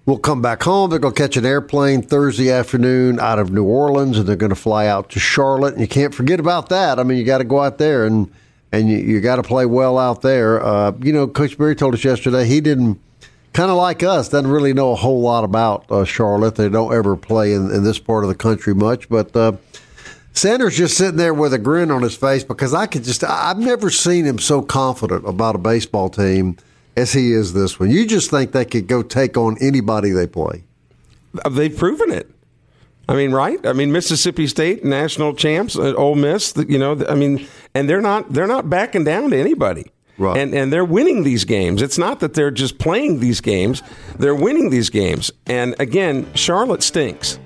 will 0.05 0.19
come 0.19 0.41
back 0.41 0.61
home. 0.61 0.89
They're 0.89 0.99
going 0.99 1.15
to 1.15 1.19
catch 1.19 1.37
an 1.37 1.45
airplane 1.45 2.03
Thursday 2.03 2.51
afternoon 2.51 3.19
out 3.19 3.39
of 3.39 3.51
New 3.51 3.63
Orleans, 3.63 4.19
and 4.19 4.27
they're 4.27 4.35
going 4.35 4.51
to 4.51 4.55
fly 4.55 4.85
out 4.85 5.09
to 5.11 5.19
Charlotte. 5.19 5.73
And 5.73 5.81
you 5.81 5.87
can't 5.87 6.13
forget 6.13 6.39
about 6.39 6.69
that. 6.69 6.99
I 6.99 7.03
mean, 7.03 7.17
you 7.17 7.23
got 7.23 7.39
to 7.39 7.43
go 7.43 7.61
out 7.61 7.77
there 7.79 8.05
and 8.05 8.31
and 8.71 8.87
you, 8.87 8.97
you 8.97 9.21
got 9.21 9.37
to 9.37 9.43
play 9.43 9.65
well 9.65 9.97
out 9.97 10.21
there. 10.21 10.63
Uh, 10.63 10.91
you 11.01 11.11
know, 11.11 11.27
Coach 11.27 11.57
Berry 11.57 11.75
told 11.75 11.95
us 11.95 12.03
yesterday 12.03 12.45
he 12.45 12.61
didn't 12.61 13.01
kind 13.53 13.71
of 13.71 13.77
like 13.77 14.03
us, 14.03 14.29
doesn't 14.29 14.49
really 14.49 14.73
know 14.73 14.91
a 14.91 14.95
whole 14.95 15.21
lot 15.21 15.43
about 15.43 15.89
uh, 15.91 16.05
Charlotte. 16.05 16.55
They 16.55 16.69
don't 16.69 16.93
ever 16.93 17.15
play 17.15 17.53
in, 17.53 17.71
in, 17.71 17.83
this 17.83 17.99
part 17.99 18.23
of 18.23 18.29
the 18.29 18.35
country 18.35 18.73
much, 18.73 19.09
but 19.09 19.35
uh, 19.35 19.53
Sanders 20.33 20.77
just 20.77 20.97
sitting 20.97 21.17
there 21.17 21.33
with 21.33 21.53
a 21.53 21.57
grin 21.57 21.91
on 21.91 22.01
his 22.01 22.15
face 22.15 22.43
because 22.43 22.73
I 22.73 22.85
could 22.85 23.03
just, 23.03 23.23
I've 23.23 23.59
never 23.59 23.89
seen 23.89 24.25
him 24.25 24.39
so 24.39 24.61
confident 24.61 25.27
about 25.27 25.55
a 25.55 25.59
baseball 25.59 26.09
team 26.09 26.57
as 26.95 27.13
he 27.13 27.33
is 27.33 27.53
this 27.53 27.79
one. 27.79 27.91
You 27.91 28.05
just 28.05 28.29
think 28.29 28.51
they 28.51 28.65
could 28.65 28.87
go 28.87 29.01
take 29.01 29.37
on 29.37 29.57
anybody 29.59 30.11
they 30.11 30.27
play. 30.27 30.63
They've 31.49 31.75
proven 31.75 32.11
it. 32.11 32.29
I 33.07 33.15
mean, 33.15 33.31
right? 33.31 33.65
I 33.65 33.73
mean, 33.73 33.91
Mississippi 33.91 34.45
State 34.45 34.85
national 34.85 35.33
champs, 35.33 35.75
uh, 35.75 35.93
Ole 35.95 36.13
Miss. 36.13 36.53
You 36.55 36.77
know, 36.77 37.03
I 37.09 37.15
mean, 37.15 37.47
and 37.73 37.89
they're 37.89 38.01
not 38.01 38.31
they're 38.31 38.47
not 38.47 38.69
backing 38.69 39.03
down 39.03 39.31
to 39.31 39.37
anybody. 39.37 39.91
Right. 40.19 40.37
And 40.37 40.53
and 40.53 40.71
they're 40.71 40.85
winning 40.85 41.23
these 41.23 41.45
games. 41.45 41.81
It's 41.81 41.97
not 41.97 42.19
that 42.19 42.33
they're 42.33 42.51
just 42.51 42.77
playing 42.77 43.21
these 43.21 43.41
games; 43.41 43.81
they're 44.17 44.35
winning 44.35 44.69
these 44.69 44.89
games. 44.89 45.31
And 45.47 45.75
again, 45.79 46.27
Charlotte 46.35 46.83
stinks. 46.83 47.39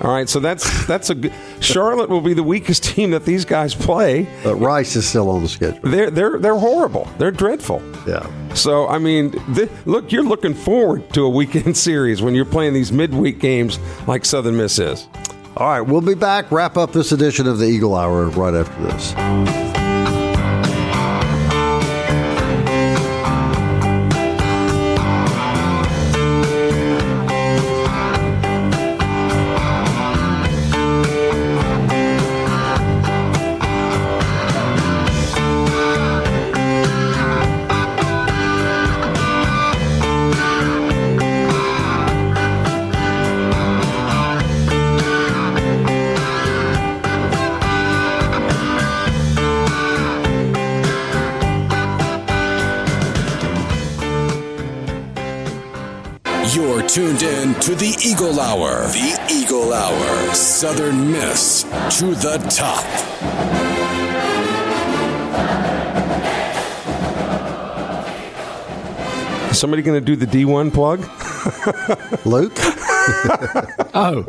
All 0.00 0.12
right, 0.12 0.28
so 0.28 0.38
that's 0.38 0.86
that's 0.86 1.10
a 1.10 1.14
good. 1.14 1.32
Charlotte 1.60 2.08
will 2.08 2.20
be 2.20 2.34
the 2.34 2.42
weakest 2.42 2.84
team 2.84 3.10
that 3.12 3.24
these 3.24 3.44
guys 3.44 3.74
play. 3.74 4.28
But 4.44 4.56
Rice 4.56 4.96
is 4.96 5.08
still 5.08 5.30
on 5.30 5.42
the 5.42 5.48
schedule. 5.48 5.80
They're 5.82 6.10
they're 6.10 6.38
they're 6.38 6.58
horrible. 6.58 7.08
They're 7.18 7.30
dreadful. 7.30 7.82
Yeah. 8.06 8.28
So 8.54 8.88
I 8.88 8.98
mean, 8.98 9.32
th- 9.54 9.70
look, 9.86 10.12
you're 10.12 10.24
looking 10.24 10.54
forward 10.54 11.12
to 11.14 11.22
a 11.22 11.28
weekend 11.28 11.76
series 11.88 12.22
when 12.22 12.34
you're 12.34 12.44
playing 12.44 12.74
these 12.74 12.92
midweek 12.92 13.38
games 13.38 13.78
like 14.06 14.24
Southern 14.24 14.56
Miss 14.56 14.78
is. 14.78 15.08
All 15.56 15.68
right, 15.68 15.80
we'll 15.80 16.00
be 16.00 16.14
back. 16.14 16.52
Wrap 16.52 16.76
up 16.76 16.92
this 16.92 17.10
edition 17.10 17.48
of 17.48 17.58
the 17.58 17.66
Eagle 17.66 17.96
Hour 17.96 18.28
right 18.30 18.54
after 18.54 18.82
this. 18.84 19.77
Eagle 58.28 58.40
Hour. 58.40 58.82
The 58.88 59.26
Eagle 59.32 59.72
Hour. 59.72 60.34
Southern 60.34 61.10
Miss 61.12 61.62
to 61.62 62.14
the 62.14 62.36
top. 62.50 62.84
Is 69.50 69.58
Somebody 69.58 69.80
going 69.80 69.98
to 69.98 70.04
do 70.04 70.14
the 70.14 70.26
D1 70.26 70.74
plug? 70.74 71.00
Luke? 72.26 72.52
oh, 73.94 74.26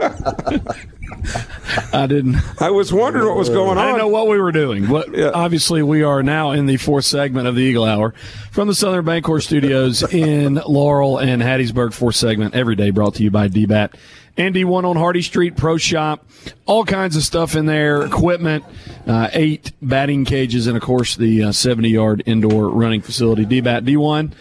I 2.00 2.08
didn't. 2.08 2.38
I 2.62 2.70
was 2.72 2.91
wondering 2.93 3.28
what 3.28 3.38
was 3.38 3.50
going 3.50 3.72
on. 3.72 3.78
I 3.78 3.86
didn't 3.88 4.00
know 4.00 4.08
what 4.08 4.28
we 4.28 4.39
were 4.39 4.52
doing. 4.52 4.86
But 4.88 5.14
Yeah. 5.16 5.32
obviously, 5.34 5.84
we 5.84 6.02
are 6.04 6.24
now 6.24 6.52
in 6.52 6.66
the 6.66 6.78
fourth 6.78 7.06
segment 7.06 7.47
of 7.47 7.56
the 7.56 7.62
Eagle 7.62 7.84
Hour 7.84 8.14
from 8.52 8.68
the 8.68 8.74
Southern 8.76 9.06
Bancorp 9.06 9.41
Studios 9.41 10.02
in 10.14 10.56
Laurel 10.66 11.18
and 11.18 11.41
Hattiesburg. 11.41 11.93
Fourth 11.93 12.16
segment 12.16 12.56
every 12.56 12.76
day 12.76 12.89
brought 12.89 13.16
to 13.16 13.24
you 13.24 13.32
by 13.32 13.47
DBAT. 13.50 13.93
And 14.38 14.56
D1 14.56 14.86
on 14.86 14.95
Hardy 14.95 15.22
Street 15.22 15.58
Pro 15.58 15.76
Shop. 15.78 16.26
All 16.66 16.86
kinds 16.86 17.18
of 17.18 17.24
stuff 17.24 17.56
in 17.56 17.66
there, 17.66 18.04
equipment, 18.04 18.64
uh, 19.06 19.28
eight 19.34 19.74
batting 19.82 20.24
cages, 20.24 20.66
and 20.68 20.78
of 20.78 20.84
course 20.84 21.18
the 21.18 21.52
70 21.52 21.89
yard 21.89 22.24
indoor 22.26 22.70
running 22.70 23.02
facility. 23.02 23.45
DBAT 23.45 23.84
D1, 23.86 24.32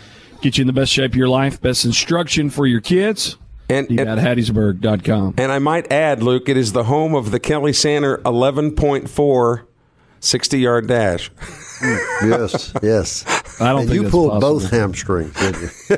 get 0.41 0.57
you 0.57 0.63
in 0.63 0.67
the 0.69 0.73
best 0.73 0.93
shape 0.93 1.11
of 1.13 1.17
your 1.17 1.29
life, 1.29 1.61
best 1.61 1.85
instruction 1.85 2.49
for 2.49 2.65
your 2.67 2.81
kids. 2.81 3.37
And, 3.71 3.89
and, 3.91 3.99
DBATHattiesburg.com. 3.99 5.35
and 5.37 5.53
I 5.53 5.59
might 5.59 5.93
add, 5.93 6.23
Luke, 6.23 6.49
it 6.49 6.57
is 6.57 6.73
the 6.73 6.85
home 6.85 7.15
of 7.15 7.31
the 7.31 7.39
Kelly 7.41 7.73
Sander 7.73 8.19
11.4 8.25 9.65
60 10.21 10.59
yard 10.59 10.87
dash. 10.89 11.31
yes, 12.25 12.73
yes. 12.83 13.25
I 13.61 13.71
don't 13.71 13.81
And 13.83 13.89
think 13.89 13.95
you 13.97 14.03
that's 14.03 14.13
pulled 14.13 14.31
possible. 14.33 14.61
both 14.61 14.71
hamstrings, 14.71 15.35
didn't 15.35 15.61
you? 15.63 15.69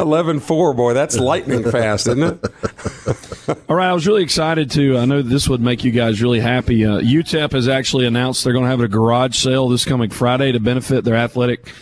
11.4, 0.00 0.76
boy, 0.76 0.94
that's 0.94 1.16
lightning 1.20 1.62
fast, 1.70 2.08
isn't 2.08 2.22
it? 2.22 3.58
All 3.68 3.76
right, 3.76 3.90
I 3.90 3.92
was 3.92 4.06
really 4.06 4.22
excited 4.24 4.70
to. 4.72 4.98
I 4.98 5.04
know 5.04 5.22
this 5.22 5.48
would 5.48 5.60
make 5.60 5.84
you 5.84 5.90
guys 5.92 6.20
really 6.22 6.40
happy. 6.40 6.84
Uh, 6.84 7.00
UTEP 7.00 7.52
has 7.52 7.68
actually 7.68 8.06
announced 8.06 8.42
they're 8.42 8.52
going 8.52 8.64
to 8.64 8.70
have 8.70 8.80
a 8.80 8.88
garage 8.88 9.36
sale 9.36 9.68
this 9.68 9.84
coming 9.84 10.10
Friday 10.10 10.50
to 10.52 10.60
benefit 10.60 11.04
their 11.04 11.16
athletic 11.16 11.72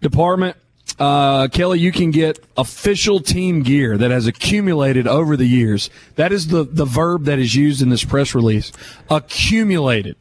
department. 0.00 0.56
Uh, 0.98 1.48
Kelly, 1.48 1.80
you 1.80 1.90
can 1.90 2.10
get 2.10 2.38
official 2.56 3.20
team 3.20 3.62
gear 3.62 3.96
that 3.96 4.10
has 4.10 4.26
accumulated 4.26 5.06
over 5.08 5.36
the 5.36 5.46
years. 5.46 5.90
That 6.16 6.32
is 6.32 6.48
the, 6.48 6.64
the 6.64 6.84
verb 6.84 7.24
that 7.24 7.38
is 7.38 7.54
used 7.54 7.82
in 7.82 7.88
this 7.88 8.04
press 8.04 8.34
release. 8.34 8.72
Accumulated. 9.10 10.16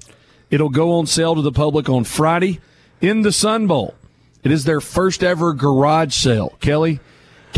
It'll 0.50 0.70
go 0.70 0.94
on 0.94 1.08
sale 1.08 1.36
to 1.36 1.42
the 1.42 1.52
public 1.52 1.88
on 1.90 2.04
Friday 2.04 2.60
in 3.00 3.22
the 3.22 3.32
Sun 3.32 3.68
Bowl. 3.68 3.96
It 4.44 4.52
is 4.52 4.64
their 4.64 4.82
first 4.82 5.24
ever 5.24 5.54
garage 5.54 6.16
sale. 6.16 6.58
Kelly, 6.60 7.00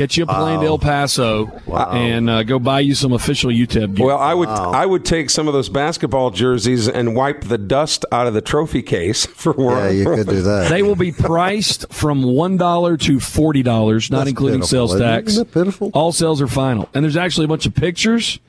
catch 0.03 0.17
you 0.17 0.23
a 0.23 0.27
plane 0.27 0.59
to 0.59 0.65
El 0.65 0.79
Paso 0.79 1.47
and 1.71 2.29
uh, 2.29 2.43
go 2.43 2.59
buy 2.59 2.81
you 2.81 2.93
some 2.93 3.13
official 3.13 3.49
UTEP 3.49 3.95
gear. 3.95 4.05
Well, 4.05 4.17
I 4.17 4.33
would 4.33 4.49
I 4.49 4.85
would 4.85 5.05
take 5.05 5.29
some 5.29 5.47
of 5.47 5.53
those 5.53 5.69
basketball 5.69 6.31
jerseys 6.31 6.87
and 6.87 7.15
wipe 7.15 7.41
the 7.41 7.57
dust 7.57 8.05
out 8.11 8.27
of 8.27 8.33
the 8.33 8.41
trophy 8.41 8.81
case 8.81 9.25
for 9.33 9.53
work. 9.53 9.93
Yeah, 9.93 10.05
work. 10.05 10.17
you 10.17 10.23
could 10.25 10.27
do 10.27 10.41
that. 10.41 10.69
They 10.69 10.83
will 10.83 10.95
be 10.95 11.11
priced 11.11 11.91
from 11.91 12.23
one 12.23 12.57
dollar 12.57 12.97
to 12.97 13.19
forty 13.19 13.63
dollars, 13.63 14.11
not 14.11 14.19
That's 14.19 14.29
including 14.29 14.61
pitiful, 14.61 14.87
sales 14.87 14.99
tax. 14.99 15.27
Isn't 15.29 15.47
that 15.47 15.53
pitiful? 15.53 15.91
All 15.93 16.11
sales 16.11 16.41
are 16.41 16.47
final, 16.47 16.89
and 16.93 17.03
there's 17.03 17.17
actually 17.17 17.45
a 17.45 17.49
bunch 17.49 17.65
of 17.65 17.73
pictures. 17.73 18.39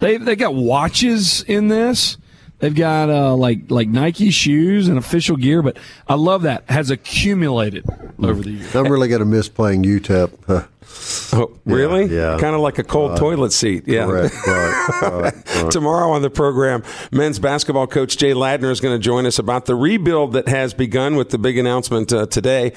They 0.00 0.16
they 0.16 0.36
got 0.36 0.54
watches 0.54 1.42
in 1.42 1.68
this. 1.68 2.18
They've 2.58 2.74
got 2.74 3.10
uh, 3.10 3.34
like 3.36 3.70
like 3.70 3.88
Nike 3.88 4.30
shoes 4.30 4.88
and 4.88 4.96
official 4.96 5.36
gear, 5.36 5.62
but 5.62 5.76
I 6.08 6.14
love 6.14 6.42
that 6.42 6.64
has 6.68 6.90
accumulated 6.90 7.84
over 8.22 8.40
the 8.42 8.52
years. 8.52 8.74
I'm 8.74 8.90
really 8.90 9.08
going 9.08 9.20
to 9.20 9.26
miss 9.26 9.48
playing 9.48 9.82
UTEP. 9.84 10.32
Huh. 10.46 10.64
Oh, 11.32 11.56
really? 11.64 12.06
yeah. 12.06 12.38
Kind 12.40 12.54
of 12.54 12.60
like 12.60 12.78
a 12.78 12.84
cold 12.84 13.16
toilet 13.16 13.52
seat. 13.52 13.86
Yeah. 13.86 14.06
Correct. 14.06 14.34
right, 14.46 15.00
right, 15.02 15.62
right. 15.62 15.70
Tomorrow 15.70 16.10
on 16.10 16.22
the 16.22 16.30
program, 16.30 16.82
men's 17.12 17.38
basketball 17.38 17.86
coach 17.86 18.16
Jay 18.16 18.32
Ladner 18.32 18.70
is 18.70 18.80
going 18.80 18.94
to 18.94 19.02
join 19.02 19.26
us 19.26 19.38
about 19.38 19.66
the 19.66 19.74
rebuild 19.74 20.32
that 20.32 20.48
has 20.48 20.72
begun 20.74 21.14
with 21.16 21.30
the 21.30 21.38
big 21.38 21.58
announcement 21.58 22.12
uh, 22.12 22.26
today. 22.26 22.72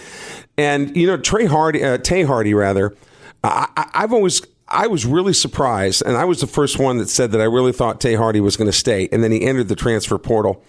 And 0.58 0.96
you 0.98 1.08
know, 1.08 1.18
Trey 1.18 1.46
Hardy, 1.46 1.84
uh, 1.84 1.98
Tay 1.98 2.24
Hardy, 2.24 2.54
rather. 2.54 2.96
I, 3.44 3.68
I, 3.78 3.90
I've 4.04 4.14
always. 4.14 4.42
I 4.70 4.88
was 4.88 5.06
really 5.06 5.34
surprised, 5.34 6.04
and 6.06 6.16
I 6.16 6.26
was 6.26 6.42
the 6.42 6.48
first 6.48 6.80
one 6.80 6.98
that 6.98 7.10
said 7.10 7.32
that 7.32 7.42
I 7.42 7.46
really 7.46 7.72
thought 7.72 8.00
Tay 8.00 8.16
Hardy 8.16 8.40
was 8.40 8.56
going 8.56 8.70
to 8.70 8.78
stay, 8.78 9.10
and 9.12 9.24
then 9.24 9.32
he 9.32 9.44
entered 9.44 9.68
the 9.68 9.76
transfer 9.76 10.18
portal, 10.18 10.64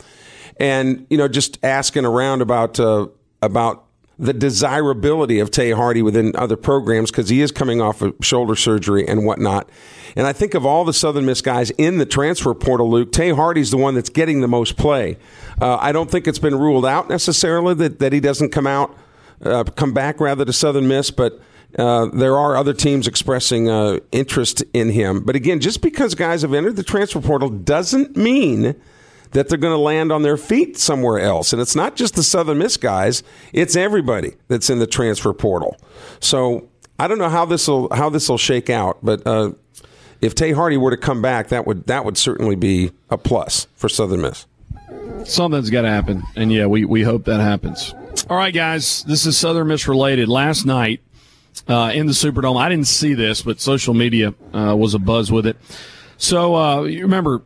and 0.59 1.07
you 1.11 1.19
know, 1.19 1.29
just 1.29 1.59
asking 1.63 2.05
around 2.05 2.43
about 2.43 2.81
uh, 2.81 3.09
about 3.43 3.87
the 4.21 4.35
desirability 4.35 5.39
of 5.41 5.51
Tay 5.51 5.71
Hardy 5.71 6.03
within 6.03 6.37
other 6.37 6.57
programs 6.57 7.11
because 7.11 7.31
he 7.31 7.41
is 7.41 7.51
coming 7.51 7.81
off 7.81 8.03
of 8.03 8.15
shoulder 8.21 8.55
surgery 8.55 9.09
and 9.09 9.25
whatnot. 9.25 9.71
And 10.15 10.27
I 10.27 10.35
think 10.35 10.53
of 10.53 10.67
all 10.67 10.85
the 10.85 10.93
Southern 10.93 11.25
Miss 11.25 11.41
guys 11.41 11.71
in 11.71 11.97
the 11.97 12.05
transfer 12.05 12.53
portal, 12.53 12.91
Luke, 12.91 13.13
Tay 13.13 13.31
Hardy's 13.31 13.71
the 13.71 13.79
one 13.79 13.95
that's 13.95 14.11
getting 14.11 14.43
the 14.43 14.49
most 14.49 14.77
play. 14.77 15.17
Uh, 15.59 15.79
I 15.81 15.93
don't 15.93 16.11
think 16.11 16.29
it's 16.29 16.39
been 16.39 16.55
ruled 16.55 16.85
out 16.85 17.09
necessarily 17.09 17.73
that, 17.75 17.99
that 18.01 18.13
he 18.13 18.21
doesn't 18.21 18.51
come 18.51 18.67
out, 18.67 18.95
uh, 19.43 19.65
come 19.65 19.95
back 19.95 20.21
rather 20.21 20.45
to 20.45 20.53
Southern 20.53 20.87
Miss, 20.87 21.11
but 21.11 21.41
uh, 21.79 22.07
there 22.07 22.37
are 22.37 22.57
other 22.57 22.73
teams 22.73 23.07
expressing 23.07 23.69
uh, 23.69 23.99
interest 24.13 24.65
in 24.73 24.91
him. 24.91 25.25
But 25.25 25.37
again, 25.37 25.61
just 25.61 25.83
because 25.83 26.15
guys 26.15 26.43
have 26.43 26.55
entered 26.55 26.77
the 26.77 26.83
transfer 26.83 27.21
portal 27.21 27.49
doesn't 27.49 28.17
mean 28.17 28.75
that 29.33 29.49
they're 29.49 29.59
going 29.59 29.75
to 29.75 29.81
land 29.81 30.11
on 30.11 30.23
their 30.23 30.37
feet 30.37 30.77
somewhere 30.77 31.21
else. 31.21 31.53
And 31.53 31.63
it's 31.63 31.77
not 31.77 31.95
just 31.95 32.15
the 32.17 32.23
Southern 32.23 32.59
Miss 32.59 32.77
guys; 32.77 33.23
it's 33.53 33.77
everybody 33.77 34.35
that's 34.49 34.71
in 34.71 34.79
the 34.79 34.87
transfer 34.87 35.33
portal. 35.33 35.77
So 36.19 36.69
I 36.99 37.09
don't 37.09 37.19
know 37.19 37.29
how 37.29 37.45
this 37.45 37.69
will 37.69 37.89
how 37.95 38.11
this 38.11 38.29
will 38.29 38.39
shake 38.39 38.69
out, 38.69 38.99
but 39.03 39.27
uh, 39.27 39.53
if 40.21 40.35
Tay 40.35 40.53
Hardy 40.53 40.77
were 40.77 40.91
to 40.91 40.97
come 40.97 41.23
back, 41.23 41.49
that 41.49 41.67
would 41.67 41.87
that 41.87 42.05
would 42.05 42.19
certainly 42.19 42.57
be 42.57 42.93
a 43.09 43.17
plus 43.17 43.69
for 43.75 43.89
Southern 43.89 44.21
Miss. 44.23 44.47
Something's 45.25 45.71
got 45.71 45.83
to 45.83 45.91
happen, 45.91 46.23
and 46.37 46.53
yeah, 46.53 46.67
we 46.67 46.85
we 46.85 47.03
hope 47.03 47.25
that 47.25 47.41
happens. 47.41 47.95
All 48.29 48.37
right, 48.37 48.53
guys, 48.53 49.05
this 49.05 49.25
is 49.27 49.37
Southern 49.37 49.69
Miss 49.69 49.87
related. 49.89 50.29
Last 50.29 50.67
night 50.67 51.01
uh, 51.69 51.93
in 51.95 52.07
the 52.07 52.13
Superdome, 52.13 52.61
I 52.61 52.69
didn't 52.69 52.89
see 52.89 53.15
this, 53.15 53.43
but 53.43 53.61
social 53.61 53.95
media 53.95 54.35
uh, 54.53 54.75
was 54.77 54.95
a 54.95 54.99
buzz 54.99 55.31
with 55.31 55.47
it. 55.47 55.57
So 56.17 56.55
uh, 56.57 56.83
you 56.83 57.03
remember 57.03 57.43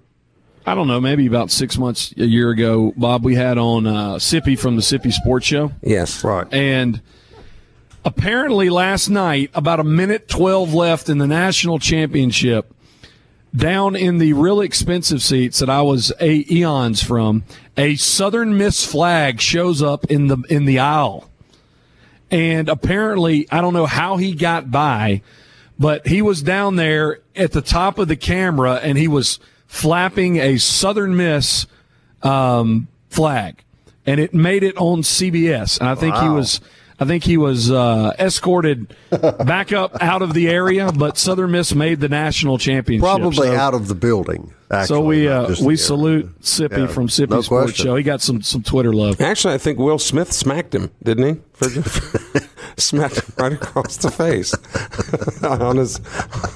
I 0.66 0.74
don't 0.74 0.88
know, 0.88 1.00
maybe 1.00 1.26
about 1.26 1.50
six 1.50 1.76
months, 1.76 2.14
a 2.16 2.24
year 2.24 2.50
ago, 2.50 2.94
Bob, 2.96 3.22
we 3.22 3.34
had 3.34 3.58
on 3.58 3.86
uh, 3.86 4.14
Sippy 4.14 4.58
from 4.58 4.76
the 4.76 4.82
Sippy 4.82 5.12
Sports 5.12 5.44
Show. 5.44 5.72
Yes, 5.82 6.24
Right. 6.24 6.46
And 6.52 7.02
apparently 8.02 8.70
last 8.70 9.10
night, 9.10 9.50
about 9.52 9.78
a 9.78 9.84
minute 9.84 10.26
12 10.26 10.72
left 10.72 11.10
in 11.10 11.18
the 11.18 11.26
national 11.26 11.78
championship, 11.78 12.72
down 13.54 13.94
in 13.94 14.16
the 14.16 14.32
really 14.32 14.64
expensive 14.64 15.22
seats 15.22 15.58
that 15.58 15.68
I 15.68 15.82
was 15.82 16.12
a 16.18 16.46
eons 16.50 17.02
from, 17.02 17.44
a 17.76 17.96
Southern 17.96 18.56
Miss 18.56 18.86
flag 18.86 19.42
shows 19.42 19.82
up 19.82 20.06
in 20.06 20.28
the 20.28 20.38
in 20.48 20.64
the 20.64 20.78
aisle. 20.78 21.28
And 22.30 22.68
apparently, 22.68 23.46
I 23.50 23.60
don't 23.60 23.74
know 23.74 23.86
how 23.86 24.16
he 24.16 24.34
got 24.34 24.70
by, 24.70 25.22
but 25.78 26.06
he 26.06 26.22
was 26.22 26.42
down 26.42 26.76
there 26.76 27.20
at 27.36 27.52
the 27.52 27.62
top 27.62 27.98
of 27.98 28.08
the 28.08 28.16
camera 28.16 28.74
and 28.82 28.96
he 28.98 29.08
was 29.08 29.38
flapping 29.66 30.36
a 30.36 30.56
Southern 30.58 31.16
Miss 31.16 31.66
um, 32.22 32.88
flag, 33.10 33.62
and 34.06 34.20
it 34.20 34.32
made 34.34 34.62
it 34.62 34.76
on 34.76 35.02
CBS. 35.02 35.78
And 35.80 35.88
I 35.88 35.94
think 35.94 36.16
he 36.16 36.28
was, 36.28 36.60
I 36.98 37.04
think 37.04 37.24
he 37.24 37.36
was 37.36 37.70
uh, 37.70 38.12
escorted 38.18 38.94
back 39.10 39.72
up 39.72 40.00
out 40.00 40.22
of 40.22 40.32
the 40.32 40.48
area, 40.48 40.90
but 40.92 41.18
Southern 41.18 41.50
Miss 41.50 41.74
made 41.74 42.00
the 42.00 42.08
national 42.08 42.58
championship. 42.58 43.04
Probably 43.04 43.48
So- 43.48 43.56
out 43.56 43.74
of 43.74 43.88
the 43.88 43.94
building. 43.94 44.52
Actually, 44.70 44.86
so 44.86 45.00
we 45.02 45.28
uh, 45.28 45.48
we 45.48 45.54
the 45.54 45.62
area. 45.64 45.76
salute 45.76 46.40
Sippy 46.40 46.78
Yeah, 46.78 46.86
from 46.86 47.08
Sippy 47.08 47.30
no 47.30 47.40
Sports 47.42 47.66
question. 47.72 47.84
Show. 47.86 47.96
He 47.96 48.02
got 48.02 48.20
some 48.22 48.40
some 48.42 48.62
Twitter 48.62 48.92
love. 48.92 49.20
Actually, 49.20 49.54
I 49.54 49.58
think 49.58 49.78
Will 49.78 49.98
Smith 49.98 50.32
smacked 50.32 50.74
him, 50.74 50.90
didn't 51.02 51.34
he? 51.36 51.40
For, 51.52 51.68
smacked 52.80 53.16
him 53.20 53.32
right 53.38 53.52
across 53.52 53.98
the 53.98 54.10
face 54.10 54.54
on 55.44 55.76
his 55.76 56.00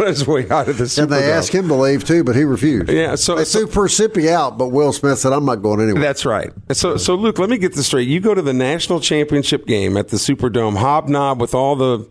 on 0.00 0.06
his 0.06 0.26
way 0.26 0.48
out 0.48 0.68
of 0.68 0.78
the 0.78 0.84
Superdome. 0.84 1.02
And 1.02 1.12
they 1.12 1.30
asked 1.32 1.52
him 1.52 1.68
to 1.68 1.74
leave 1.74 2.04
too, 2.04 2.24
but 2.24 2.34
he 2.34 2.44
refused. 2.44 2.88
Yeah, 2.90 3.14
so- 3.14 3.36
they 3.36 3.44
so- 3.44 3.66
threw 3.66 3.84
Persipi 3.84 4.28
out, 4.28 4.56
but 4.58 4.68
Will 4.68 4.92
Smith 4.92 5.18
said, 5.18 5.32
"I'm 5.32 5.44
not 5.44 5.56
going 5.56 5.80
anywhere." 5.80 6.02
That's 6.02 6.24
right. 6.24 6.50
So, 6.72 6.96
so 6.96 7.14
Luke, 7.14 7.38
let 7.38 7.50
me 7.50 7.58
get 7.58 7.74
this 7.74 7.86
straight. 7.86 8.08
You 8.08 8.20
go 8.20 8.34
to 8.34 8.42
the 8.42 8.54
national 8.54 9.00
championship 9.00 9.66
game 9.66 9.96
at 9.96 10.08
the 10.08 10.16
Superdome, 10.16 10.76
hobnob 10.78 11.40
with 11.40 11.54
all 11.54 11.76
the 11.76 12.08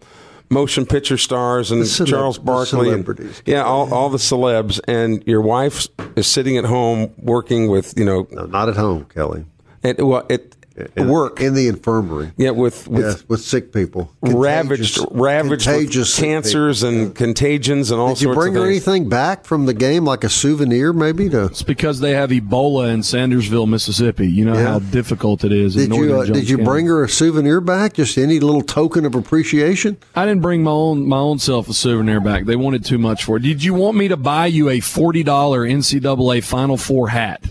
motion 0.49 0.85
picture 0.85 1.17
stars 1.17 1.71
and 1.71 1.83
celeb- 1.83 2.07
Charles 2.07 2.37
Barkley, 2.37 2.91
and, 2.91 3.43
yeah, 3.45 3.63
all, 3.63 3.93
all 3.93 4.09
the 4.09 4.17
celebs, 4.17 4.79
and 4.87 5.23
your 5.27 5.41
wife 5.41 5.87
is 6.15 6.27
sitting 6.27 6.57
at 6.57 6.65
home 6.65 7.13
working 7.17 7.69
with 7.69 7.97
you 7.97 8.05
know, 8.05 8.27
no, 8.31 8.45
not 8.45 8.69
at 8.69 8.75
home, 8.75 9.05
Kelly. 9.05 9.45
at, 9.83 10.01
well, 10.01 10.25
at 10.29 10.56
In- 10.95 11.07
work, 11.09 11.41
in 11.41 11.55
the 11.55 11.67
infirmary. 11.67 12.31
yeah, 12.37 12.51
with 12.51 12.87
with 12.87 13.03
yes, 13.03 13.23
with 13.27 13.41
sick 13.41 13.73
people, 13.73 14.11
ravaged 14.21 14.95
Contagious- 14.95 15.05
ravaged 15.11 15.65
contagious 15.65 16.15
with 16.19 16.23
cancers 16.25 16.81
people. 16.83 16.95
and 16.99 17.15
contagions 17.15 17.89
and 17.89 17.99
all 17.99 18.09
Did 18.13 18.21
you 18.21 18.33
bring 18.35 18.55
of 18.55 18.61
her 18.61 18.69
things. 18.71 18.87
anything 18.87 19.09
back 19.09 19.45
from 19.45 19.65
the 19.65 19.73
game, 19.73 20.05
like 20.05 20.23
a 20.23 20.29
souvenir, 20.29 20.93
maybe? 20.93 21.29
To 21.29 21.45
It's 21.45 21.63
because 21.63 21.99
they 21.99 22.11
have 22.11 22.29
Ebola 22.29 22.93
in 22.93 22.99
Sandersville, 23.01 23.67
Mississippi. 23.67 24.27
You 24.29 24.45
know 24.45 24.53
Yeah. 24.53 24.67
how 24.73 24.79
difficult 24.79 25.43
it 25.43 25.51
is. 25.51 25.75
in 25.75 25.89
did 25.89 25.97
you 25.97 26.15
uh, 26.19 26.25
did 26.25 26.47
you 26.47 26.57
County. 26.57 26.69
bring 26.69 26.85
her 26.85 27.03
a 27.03 27.09
souvenir 27.09 27.59
back? 27.59 27.93
Just 27.93 28.15
any 28.17 28.39
little 28.39 28.61
token 28.61 29.03
of 29.03 29.15
appreciation? 29.15 29.97
I 30.15 30.25
didn't 30.27 30.41
bring 30.43 30.61
my 30.63 30.69
own 30.71 31.07
my 31.07 31.17
own 31.17 31.39
self 31.39 31.67
a 31.69 31.73
souvenir 31.73 32.19
back. 32.19 32.45
They 32.45 32.55
wanted 32.55 32.85
too 32.85 32.99
much 32.99 33.23
for 33.23 33.37
it. 33.37 33.41
Did 33.41 33.63
you 33.63 33.73
want 33.73 33.97
me 33.97 34.09
to 34.09 34.17
buy 34.17 34.45
you 34.45 34.69
a 34.69 34.79
forty 34.79 35.23
dollar 35.23 35.65
NCAA 35.65 36.41
Final 36.43 36.77
Four 36.77 37.07
hat? 37.09 37.41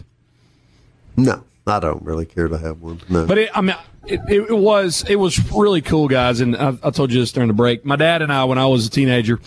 No, 1.16 1.42
I 1.66 1.80
don't 1.80 2.02
really 2.02 2.26
care 2.26 2.48
to 2.48 2.58
have 2.58 2.80
one. 2.80 3.00
No, 3.08 3.26
But 3.26 3.38
it, 3.38 3.50
I 3.54 3.60
mean, 3.60 3.76
it, 4.06 4.20
it, 4.28 4.56
was 4.56 5.04
it 5.08 5.16
was 5.16 5.50
really 5.52 5.82
cool, 5.82 6.06
guys. 6.08 6.40
And 6.40 6.56
I, 6.56 6.74
I 6.82 6.90
told 6.90 7.12
you 7.12 7.20
this 7.20 7.32
during 7.32 7.48
the 7.48 7.54
break. 7.54 7.84
My 7.84 7.96
dad 7.96 8.22
and 8.22 8.32
I, 8.32 8.44
when 8.44 8.58
I 8.58 8.66
was 8.66 8.86
a 8.86 8.90
teenager, 8.90 9.40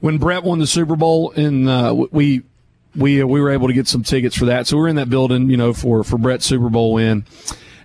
when 0.00 0.18
Brett 0.18 0.44
won 0.44 0.58
the 0.58 0.66
Super 0.66 0.96
Bowl, 0.96 1.32
and 1.32 1.68
uh, 1.68 2.06
we 2.10 2.42
we 2.96 3.22
uh, 3.22 3.26
we 3.26 3.40
were 3.40 3.50
able 3.50 3.68
to 3.68 3.74
get 3.74 3.86
some 3.86 4.02
tickets 4.02 4.36
for 4.36 4.46
that. 4.46 4.66
So 4.66 4.76
we 4.76 4.82
were 4.82 4.88
in 4.88 4.96
that 4.96 5.10
building, 5.10 5.50
you 5.50 5.56
know, 5.56 5.72
for 5.72 6.04
for 6.04 6.16
Brett's 6.18 6.46
Super 6.46 6.70
Bowl 6.70 6.94
win. 6.94 7.24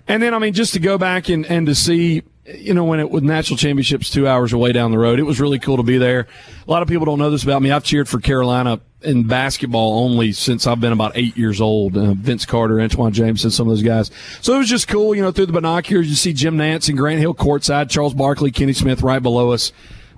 And 0.08 0.22
then 0.22 0.32
I 0.34 0.38
mean, 0.38 0.54
just 0.54 0.72
to 0.74 0.80
go 0.80 0.98
back 0.98 1.28
and 1.28 1.44
and 1.46 1.66
to 1.66 1.74
see. 1.74 2.22
You 2.46 2.74
know, 2.74 2.84
when 2.84 3.00
it 3.00 3.10
with 3.10 3.24
national 3.24 3.56
championships 3.56 4.10
two 4.10 4.28
hours 4.28 4.52
away 4.52 4.72
down 4.72 4.90
the 4.90 4.98
road, 4.98 5.18
it 5.18 5.22
was 5.22 5.40
really 5.40 5.58
cool 5.58 5.78
to 5.78 5.82
be 5.82 5.96
there. 5.96 6.26
A 6.66 6.70
lot 6.70 6.82
of 6.82 6.88
people 6.88 7.06
don't 7.06 7.18
know 7.18 7.30
this 7.30 7.42
about 7.42 7.62
me. 7.62 7.70
I've 7.70 7.84
cheered 7.84 8.06
for 8.08 8.20
Carolina 8.20 8.80
in 9.00 9.26
basketball 9.26 10.00
only 10.04 10.32
since 10.32 10.66
I've 10.66 10.80
been 10.80 10.92
about 10.92 11.12
eight 11.14 11.36
years 11.36 11.60
old. 11.60 11.96
Uh, 11.96 12.14
Vince 12.14 12.44
Carter, 12.44 12.80
Antawn 12.80 13.12
James, 13.12 13.16
Jamison, 13.16 13.50
some 13.50 13.68
of 13.68 13.76
those 13.76 13.82
guys. 13.82 14.10
So 14.42 14.54
it 14.54 14.58
was 14.58 14.68
just 14.68 14.88
cool, 14.88 15.14
you 15.14 15.22
know, 15.22 15.30
through 15.30 15.46
the 15.46 15.52
binoculars, 15.52 16.08
you 16.08 16.16
see 16.16 16.32
Jim 16.32 16.56
Nantz 16.56 16.88
and 16.88 16.98
Grant 16.98 17.20
Hill 17.20 17.34
courtside, 17.34 17.90
Charles 17.90 18.14
Barkley, 18.14 18.50
Kenny 18.50 18.72
Smith 18.72 19.02
right 19.02 19.22
below 19.22 19.52
us. 19.52 19.72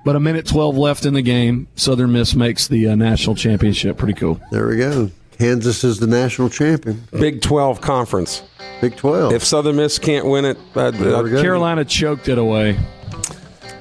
But 0.04 0.16
a 0.16 0.20
minute 0.20 0.46
12 0.46 0.76
left 0.76 1.04
in 1.04 1.14
the 1.14 1.22
game. 1.22 1.66
Southern 1.74 2.12
Miss 2.12 2.34
makes 2.34 2.68
the 2.68 2.88
uh, 2.88 2.94
national 2.94 3.34
championship. 3.34 3.98
Pretty 3.98 4.14
cool. 4.14 4.40
There 4.52 4.68
we 4.68 4.76
go. 4.76 5.10
Kansas 5.38 5.84
is 5.84 5.98
the 5.98 6.06
national 6.06 6.48
champion. 6.48 7.02
Big 7.10 7.42
12 7.42 7.80
conference. 7.80 8.42
Big 8.80 8.96
12. 8.96 9.32
If 9.32 9.44
Southern 9.44 9.76
Miss 9.76 9.98
can't 9.98 10.26
win 10.26 10.44
it, 10.44 10.58
uh, 10.74 10.92
Carolina 10.92 11.84
choked 11.84 12.28
it 12.28 12.38
away. 12.38 12.78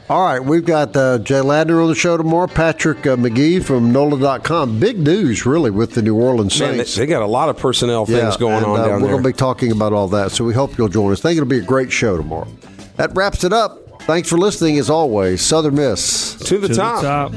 All 0.08 0.24
right, 0.24 0.40
we've 0.40 0.66
got 0.66 0.96
uh, 0.96 1.18
Jay 1.18 1.40
Ladner 1.40 1.82
on 1.82 1.90
the 1.90 1.96
show 1.96 2.16
tomorrow. 2.16 2.46
Patrick 2.46 3.08
uh, 3.08 3.16
McGee 3.16 3.64
from 3.64 3.92
NOLA.com. 3.92 4.80
Big 4.80 5.00
news, 5.00 5.48
really, 5.48 5.72
with 5.72 5.96
the 5.96 6.04
New 6.04 6.16
Orleans 6.16 6.60
Man, 6.60 6.76
Saints. 6.76 6.94
they, 6.96 7.06
they 7.06 7.10
got 7.12 7.24
a 7.24 7.26
lot 7.26 7.50
of 7.50 7.58
personnel 7.58 8.06
things 8.06 8.20
Yeah, 8.20 8.38
going 8.38 8.58
and, 8.58 8.66
on 8.66 8.80
uh, 8.80 8.86
down 8.86 8.92
We're 9.02 9.08
there. 9.08 9.12
going 9.14 9.24
to 9.24 9.30
be 9.30 9.34
talking 9.34 9.72
about 9.72 9.94
all 9.94 10.08
that, 10.10 10.32
so 10.32 10.46
we 10.46 10.54
hope 10.54 10.78
you'll 10.78 10.90
join 10.90 11.12
us. 11.12 11.22
think 11.22 11.38
it'll 11.38 11.50
be 11.50 11.58
a 11.58 11.62
great 11.64 11.92
show 11.92 12.18
tomorrow. 12.18 12.48
That 12.98 13.16
wraps 13.16 13.44
it 13.44 13.52
up. 13.52 14.04
Thanks 14.04 14.30
for 14.30 14.38
listening, 14.38 14.78
as 14.78 14.92
always. 14.92 15.42
Southern 15.42 15.74
Miss. 15.74 16.36
to 16.36 16.60
the 16.60 16.68
To 16.68 16.76
top. 16.76 17.02
the 17.02 17.08
top. 17.08 17.34